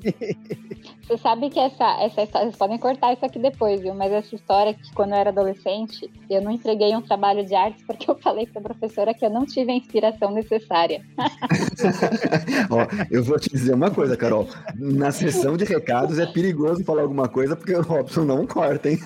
Você 1.06 1.16
sabe 1.18 1.48
que 1.48 1.60
essa, 1.60 2.02
essa 2.02 2.22
história, 2.24 2.46
vocês 2.48 2.56
podem 2.56 2.78
cortar 2.78 3.12
isso 3.12 3.24
aqui 3.24 3.38
depois, 3.38 3.80
viu? 3.80 3.94
Mas 3.94 4.10
essa 4.10 4.34
história 4.34 4.74
que 4.74 4.92
quando 4.92 5.10
eu 5.12 5.18
era 5.18 5.30
adolescente, 5.30 6.10
eu 6.28 6.42
não 6.42 6.50
entreguei 6.50 6.96
um 6.96 7.00
trabalho 7.00 7.46
de 7.46 7.54
artes 7.54 7.84
porque 7.86 8.10
eu 8.10 8.18
falei 8.18 8.44
pra 8.48 8.60
professora 8.60 9.14
que 9.14 9.24
eu 9.24 9.30
não 9.30 9.46
tive 9.46 9.70
a 9.70 9.76
inspiração 9.76 10.32
necessária. 10.32 11.00
Ó, 12.68 12.84
eu 13.08 13.22
vou 13.22 13.38
te 13.38 13.48
dizer 13.48 13.74
uma 13.74 13.88
coisa, 13.92 14.16
Carol. 14.16 14.48
Na 14.74 15.12
sessão 15.12 15.56
de 15.56 15.64
recados 15.64 16.18
é 16.18 16.26
perigoso 16.26 16.82
falar 16.82 17.02
alguma 17.02 17.28
coisa 17.28 17.54
porque 17.54 17.74
o 17.74 17.82
Robson 17.82 18.24
não 18.24 18.44
corta, 18.44 18.90
hein? 18.90 18.98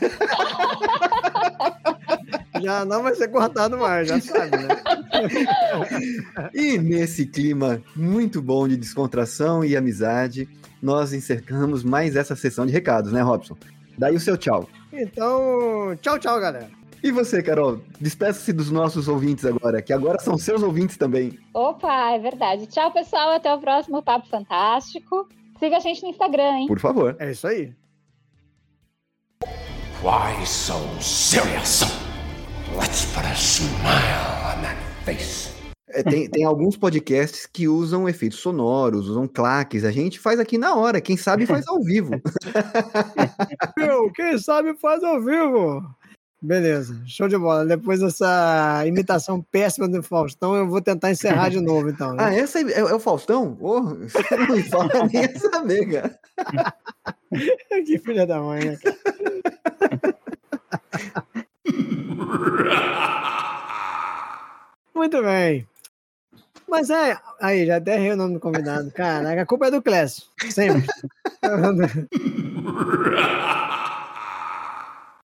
Já 2.63 2.85
não 2.85 3.03
vai 3.03 3.15
ser 3.15 3.29
cortado 3.29 3.79
mais, 3.79 4.09
já 4.09 4.21
sabe, 4.21 4.57
né? 4.57 4.69
E 6.55 6.79
nesse 6.79 7.27
clima 7.27 7.83
muito 7.95 8.41
bom 8.41 8.67
de 8.69 8.77
descontração 8.77 9.65
e 9.65 9.77
amizade, 9.77 10.49
nós 10.83 11.13
encerramos 11.13 11.85
mais 11.85 12.17
essa 12.17 12.37
sessão 12.37 12.67
de 12.67 12.73
recados, 12.73 13.13
né, 13.13 13.21
Robson? 13.21 13.57
Daí 13.99 14.15
o 14.15 14.21
seu 14.21 14.37
tchau. 14.37 14.69
Então, 14.93 15.97
tchau, 16.01 16.19
tchau, 16.19 16.41
galera. 16.41 16.71
E 17.03 17.11
você, 17.11 17.43
Carol? 17.43 17.81
Despeça-se 17.99 18.53
dos 18.53 18.71
nossos 18.71 19.09
ouvintes 19.09 19.47
agora, 19.47 19.81
que 19.81 19.93
agora 19.93 20.19
são 20.19 20.37
seus 20.37 20.63
ouvintes 20.63 20.99
também. 20.99 21.39
Opa, 21.55 22.13
é 22.13 22.19
verdade. 22.19 22.67
Tchau, 22.67 22.93
pessoal. 22.93 23.31
Até 23.31 23.53
o 23.55 23.59
próximo 23.59 24.03
Papo 24.03 24.29
Fantástico. 24.29 25.27
Siga 25.59 25.79
a 25.79 25.81
gente 25.81 26.03
no 26.03 26.11
Instagram, 26.11 26.59
hein? 26.59 26.67
Por 26.67 26.79
favor. 26.79 27.17
É 27.19 27.31
isso 27.31 27.47
aí. 27.47 27.73
Why 30.03 30.47
so 30.47 30.75
serious? 31.01 31.85
Let's 32.79 33.05
put 33.07 33.25
a 33.25 33.35
smile 33.35 33.75
on 34.45 34.63
that 34.63 34.77
face. 35.05 35.51
É, 35.89 36.05
tem, 36.05 36.31
tem 36.31 36.45
alguns 36.45 36.77
podcasts 36.77 37.47
que 37.47 37.67
usam 37.67 38.09
efeitos 38.09 38.39
sonoros, 38.39 39.09
usam 39.09 39.27
claques. 39.27 39.85
A 39.85 39.91
gente 39.91 40.21
faz 40.21 40.39
aqui 40.39 40.57
na 40.57 40.77
hora. 40.77 41.01
Quem 41.01 41.17
sabe 41.17 41.47
faz 41.47 41.67
ao 41.67 41.83
vivo. 41.83 42.13
Meu, 43.77 44.11
quem 44.13 44.39
sabe 44.39 44.75
faz 44.79 45.03
ao 45.03 45.21
vivo. 45.21 45.83
Beleza, 46.41 47.03
show 47.07 47.27
de 47.29 47.37
bola. 47.37 47.67
Depois 47.67 48.01
dessa 48.01 48.85
imitação 48.87 49.43
péssima 49.43 49.89
do 49.89 50.03
Faustão, 50.03 50.55
eu 50.55 50.69
vou 50.69 50.81
tentar 50.81 51.11
encerrar 51.11 51.49
de 51.51 51.61
novo, 51.61 51.91
então. 51.91 52.15
né? 52.15 52.25
Ah, 52.25 52.35
essa 52.35 52.61
é, 52.61 52.79
é 52.79 52.95
o 52.95 53.01
Faustão? 53.01 53.59
Oh, 53.61 53.83
você 53.83 54.37
não 54.37 54.57
me 54.57 54.63
fala 54.63 54.89
nem 55.13 55.25
essa 55.25 55.59
amiga. 55.59 56.19
que 57.85 57.99
filha 57.99 58.27
da 58.27 58.41
mãe, 58.41 58.65
né? 58.65 58.79
cara? 58.79 58.97
Muito 64.95 65.23
bem. 65.23 65.67
Mas 66.69 66.91
é. 66.91 67.19
Aí, 67.41 67.67
já 67.67 67.77
até 67.79 67.97
errei 67.97 68.13
o 68.13 68.17
nome 68.17 68.35
do 68.35 68.41
convidado. 68.41 68.91
Caraca, 68.93 69.43
a 69.43 69.47
culpa 69.47 69.67
é 69.67 69.71
do 69.71 69.83
Clécio. 69.83 70.23
Sempre. 70.51 70.87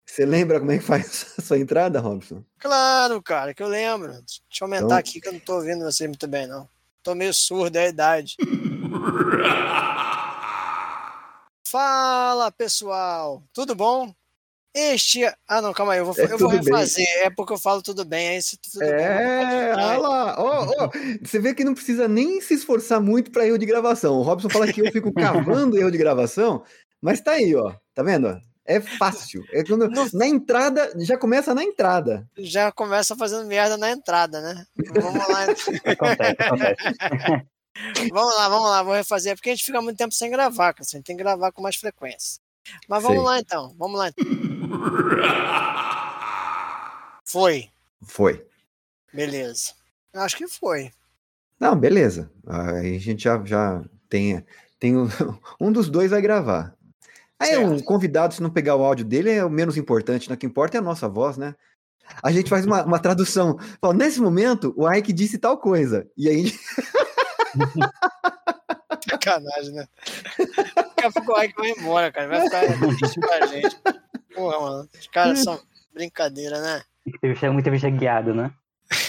Você 0.06 0.26
lembra 0.26 0.60
como 0.60 0.70
é 0.72 0.78
que 0.78 0.84
faz 0.84 1.34
a 1.38 1.42
sua 1.42 1.58
entrada, 1.58 1.98
Robson? 1.98 2.44
Claro, 2.58 3.22
cara, 3.22 3.54
que 3.54 3.62
eu 3.62 3.68
lembro. 3.68 4.08
Deixa 4.12 4.42
eu 4.60 4.66
aumentar 4.66 4.84
Então- 4.84 4.98
aqui 4.98 5.20
que 5.20 5.28
eu 5.28 5.32
não 5.32 5.40
tô 5.40 5.54
ouvindo 5.54 5.84
você 5.84 6.06
muito 6.06 6.28
bem, 6.28 6.46
não. 6.46 6.68
Tô 7.02 7.14
meio 7.14 7.32
surdo, 7.32 7.76
é 7.76 7.86
a 7.86 7.88
idade. 7.88 8.36
Fala, 11.66 12.52
pessoal. 12.52 13.42
Tudo 13.54 13.74
bom? 13.74 14.14
Este. 14.74 15.20
Ah, 15.46 15.60
não, 15.60 15.72
calma 15.72 15.92
aí. 15.92 15.98
Eu 15.98 16.06
vou, 16.06 16.14
É 16.18 16.24
eu 16.24 16.28
vou 16.38 16.38
tudo 16.50 16.50
bem. 16.64 16.72
refazer. 16.72 17.06
É 17.18 17.30
porque 17.30 17.52
eu 17.52 17.58
falo 17.58 17.82
tudo 17.82 18.04
bem. 18.04 18.28
É 18.28 18.38
isso, 18.38 18.56
tudo 18.58 18.82
É, 18.82 19.74
bom. 19.74 19.80
olha 19.82 19.98
lá. 19.98 20.36
Ó, 20.38 20.66
ó, 20.78 20.90
você 21.22 21.38
vê 21.38 21.54
que 21.54 21.64
não 21.64 21.74
precisa 21.74 22.08
nem 22.08 22.40
se 22.40 22.54
esforçar 22.54 23.00
muito 23.00 23.30
para 23.30 23.46
erro 23.46 23.58
de 23.58 23.66
gravação. 23.66 24.14
O 24.14 24.22
Robson 24.22 24.48
fala 24.48 24.72
que 24.72 24.80
eu 24.80 24.90
fico 24.92 25.12
cavando 25.12 25.78
erro 25.78 25.90
de 25.90 25.98
gravação, 25.98 26.64
mas 27.00 27.20
tá 27.20 27.32
aí, 27.32 27.54
ó. 27.54 27.74
Tá 27.94 28.02
vendo? 28.02 28.40
É 28.64 28.80
fácil. 28.80 29.42
É 29.52 29.64
quando, 29.64 29.88
na 30.14 30.26
entrada, 30.26 30.92
já 30.98 31.18
começa 31.18 31.52
na 31.52 31.64
entrada. 31.64 32.26
Já 32.38 32.70
começa 32.70 33.16
fazendo 33.16 33.44
merda 33.46 33.76
na 33.76 33.90
entrada, 33.90 34.40
né? 34.40 34.64
Vamos 34.94 35.28
lá. 35.28 35.42
Acontece, 35.84 36.42
acontece. 36.42 36.76
Vamos 38.12 38.34
lá, 38.36 38.48
vamos 38.50 38.68
lá, 38.68 38.82
vou 38.82 38.92
refazer, 38.92 39.34
porque 39.34 39.48
a 39.48 39.54
gente 39.54 39.64
fica 39.64 39.80
muito 39.80 39.96
tempo 39.96 40.12
sem 40.12 40.30
gravar, 40.30 40.74
cara. 40.74 40.86
A 40.86 40.96
gente 40.96 41.04
tem 41.06 41.16
que 41.16 41.22
gravar 41.22 41.50
com 41.52 41.62
mais 41.62 41.74
frequência. 41.76 42.38
Mas 42.86 43.02
vamos 43.02 43.16
Sei. 43.18 43.26
lá 43.26 43.38
então, 43.40 43.74
vamos 43.78 43.98
lá. 43.98 44.10
Foi, 47.24 47.70
Foi. 48.02 48.44
beleza. 49.12 49.72
Acho 50.14 50.36
que 50.36 50.46
foi. 50.46 50.90
Não, 51.58 51.74
beleza. 51.74 52.30
Aí 52.46 52.96
a 52.96 52.98
gente 52.98 53.22
já, 53.24 53.42
já 53.44 53.82
tem, 54.08 54.44
tem 54.78 54.94
o- 54.96 55.08
um 55.60 55.72
dos 55.72 55.88
dois 55.88 56.10
vai 56.10 56.20
gravar. 56.20 56.74
Aí 57.38 57.48
Certo. 57.54 57.66
um 57.70 57.80
convidado, 57.80 58.34
se 58.34 58.42
não 58.42 58.50
pegar 58.50 58.76
o 58.76 58.84
áudio 58.84 59.04
dele, 59.06 59.30
é 59.30 59.42
o 59.44 59.48
menos 59.50 59.76
importante, 59.78 60.28
né? 60.28 60.34
O 60.34 60.38
que 60.38 60.44
importa 60.46 60.76
é 60.76 60.80
a 60.80 60.82
nossa 60.82 61.08
voz, 61.08 61.36
né? 61.38 61.54
A 62.22 62.30
gente 62.30 62.50
faz 62.50 62.66
uma, 62.66 62.84
uma 62.84 62.98
tradução. 62.98 63.56
Fala, 63.80 63.94
nesse 63.94 64.20
momento, 64.20 64.74
o 64.76 64.90
Ike 64.92 65.12
disse 65.12 65.38
tal 65.38 65.56
coisa. 65.56 66.06
E 66.16 66.28
aí, 66.28 66.52
Sacanagem, 69.08 69.72
né? 69.72 69.86
Daqui 70.74 71.06
a 71.06 71.10
pouco 71.12 71.32
o 71.32 71.42
Ike 71.42 71.54
vai 71.56 71.70
embora, 71.70 72.12
cara. 72.12 72.28
Vai 72.28 72.42
ficar 72.42 72.60
triste 72.98 73.20
pra 73.20 73.46
gente. 73.46 73.76
Porra, 74.34 74.60
mano. 74.60 74.88
Os 74.98 75.06
caras 75.08 75.40
são 75.40 75.60
brincadeira, 75.92 76.60
né? 76.60 76.82
Entrevista, 77.06 77.46
muita 77.46 77.68
entrevista 77.68 77.90
guiada, 77.90 78.32
né? 78.32 78.52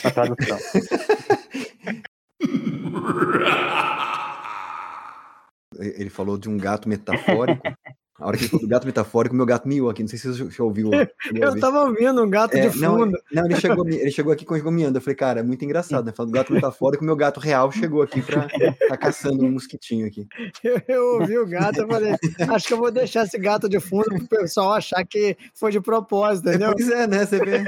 A 0.04 0.12
tradução. 0.12 0.58
ele 5.80 6.10
falou 6.10 6.38
de 6.38 6.50
um 6.50 6.58
gato 6.58 6.88
metafórico. 6.88 7.62
A 8.20 8.28
hora 8.28 8.38
que 8.38 8.44
ele 8.44 8.50
falou 8.52 8.66
do 8.66 8.70
gato 8.70 8.86
metafórico, 8.86 9.36
meu 9.36 9.46
gato 9.46 9.68
miou 9.68 9.90
aqui. 9.90 10.04
Não 10.04 10.08
sei 10.08 10.20
se 10.20 10.28
você 10.28 10.48
já 10.52 10.64
ouviu. 10.64 10.92
chegou 10.92 11.08
Eu 11.44 11.54
ver. 11.54 11.60
tava 11.60 11.82
ouvindo 11.86 12.24
um 12.24 12.30
gato 12.30 12.54
É, 12.56 12.68
de 12.70 12.80
não, 12.80 13.00
fundo. 13.00 13.18
não, 13.32 13.46
ele 13.46 13.56
chegou, 13.56 13.86
ele 13.90 14.12
chegou 14.12 14.32
aqui 14.32 14.46
com 14.46 14.72
miando. 14.72 14.98
Eu 14.98 15.02
falei, 15.02 15.16
cara, 15.16 15.40
é 15.40 15.44
muito 15.44 15.66
engraçado, 15.66 16.06
né? 16.06 16.12
Falando 16.16 16.32
do 16.32 16.36
gato 16.36 16.54
metafórico, 16.54 17.04
meu 17.04 17.16
gato 17.16 17.40
real 17.40 17.72
chegou 17.72 18.04
aqui 18.04 18.22
pra 18.22 18.48
tá 18.88 18.98
caçando 18.98 19.44
um 19.44 19.52
mosquitinho 19.52 20.06
aqui. 20.06 20.28
Eu, 20.64 20.80
eu 20.88 21.04
ouvi 21.22 21.38
o 21.40 21.46
gato, 21.48 21.80
eu 21.82 21.88
falei, 21.88 22.14
acho 22.50 22.68
que 22.68 22.74
eu 22.74 22.78
vou 22.78 22.92
deixar 22.92 23.24
esse 23.26 23.38
gato 23.40 23.68
de 23.68 23.80
fundo 23.80 24.06
pro 24.06 24.28
pessoal 24.28 24.74
achar 24.74 25.04
que 25.06 25.36
foi 25.56 25.72
de 25.72 25.82
propósito, 25.82 26.50
entendeu? 26.50 26.72
Pois 26.74 26.90
é, 26.90 27.08
né? 27.08 27.26
Você 27.26 27.40
vê. 27.44 27.64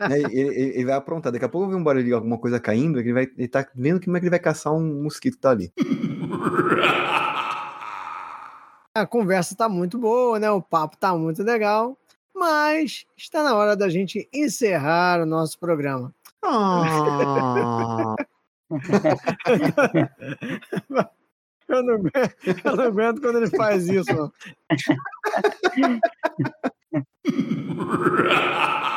É, 0.00 0.18
ele, 0.20 0.36
ele- 0.36 0.72
ele 0.74 0.84
vai 0.84 0.94
aprontar. 0.94 1.32
Daqui 1.32 1.44
a 1.44 1.48
pouco 1.48 1.66
eu 1.68 1.70
vi 1.70 1.76
um 1.76 1.84
barulho, 1.84 2.14
alguma 2.16 2.38
coisa 2.38 2.58
caindo. 2.58 2.98
Ele, 2.98 3.12
vai, 3.12 3.28
ele 3.38 3.48
tá 3.48 3.64
vendo 3.74 4.02
como 4.04 4.16
é 4.16 4.20
que 4.20 4.24
ele 4.26 4.30
vai 4.30 4.40
caçar 4.40 4.72
um 4.74 5.02
mosquito 5.04 5.34
que 5.34 5.40
tá 5.40 5.50
ali. 5.50 5.72
A 8.96 9.04
conversa 9.04 9.56
tá 9.56 9.68
muito 9.68 9.98
boa, 9.98 10.38
né? 10.38 10.48
O 10.50 10.62
papo 10.62 10.96
tá 10.96 11.16
muito 11.16 11.42
legal. 11.42 11.98
Mas 12.32 13.04
está 13.16 13.42
na 13.42 13.56
hora 13.56 13.76
da 13.76 13.88
gente 13.88 14.28
encerrar 14.32 15.20
o 15.20 15.26
nosso 15.26 15.58
programa. 15.58 16.14
Ah, 16.44 18.14
Eu 21.66 21.82
não, 21.82 21.94
aguento, 21.94 22.34
eu 22.62 22.76
não 22.76 22.84
aguento 22.84 23.22
quando 23.22 23.38
ele 23.38 23.48
faz 23.48 23.88
isso. 23.88 24.30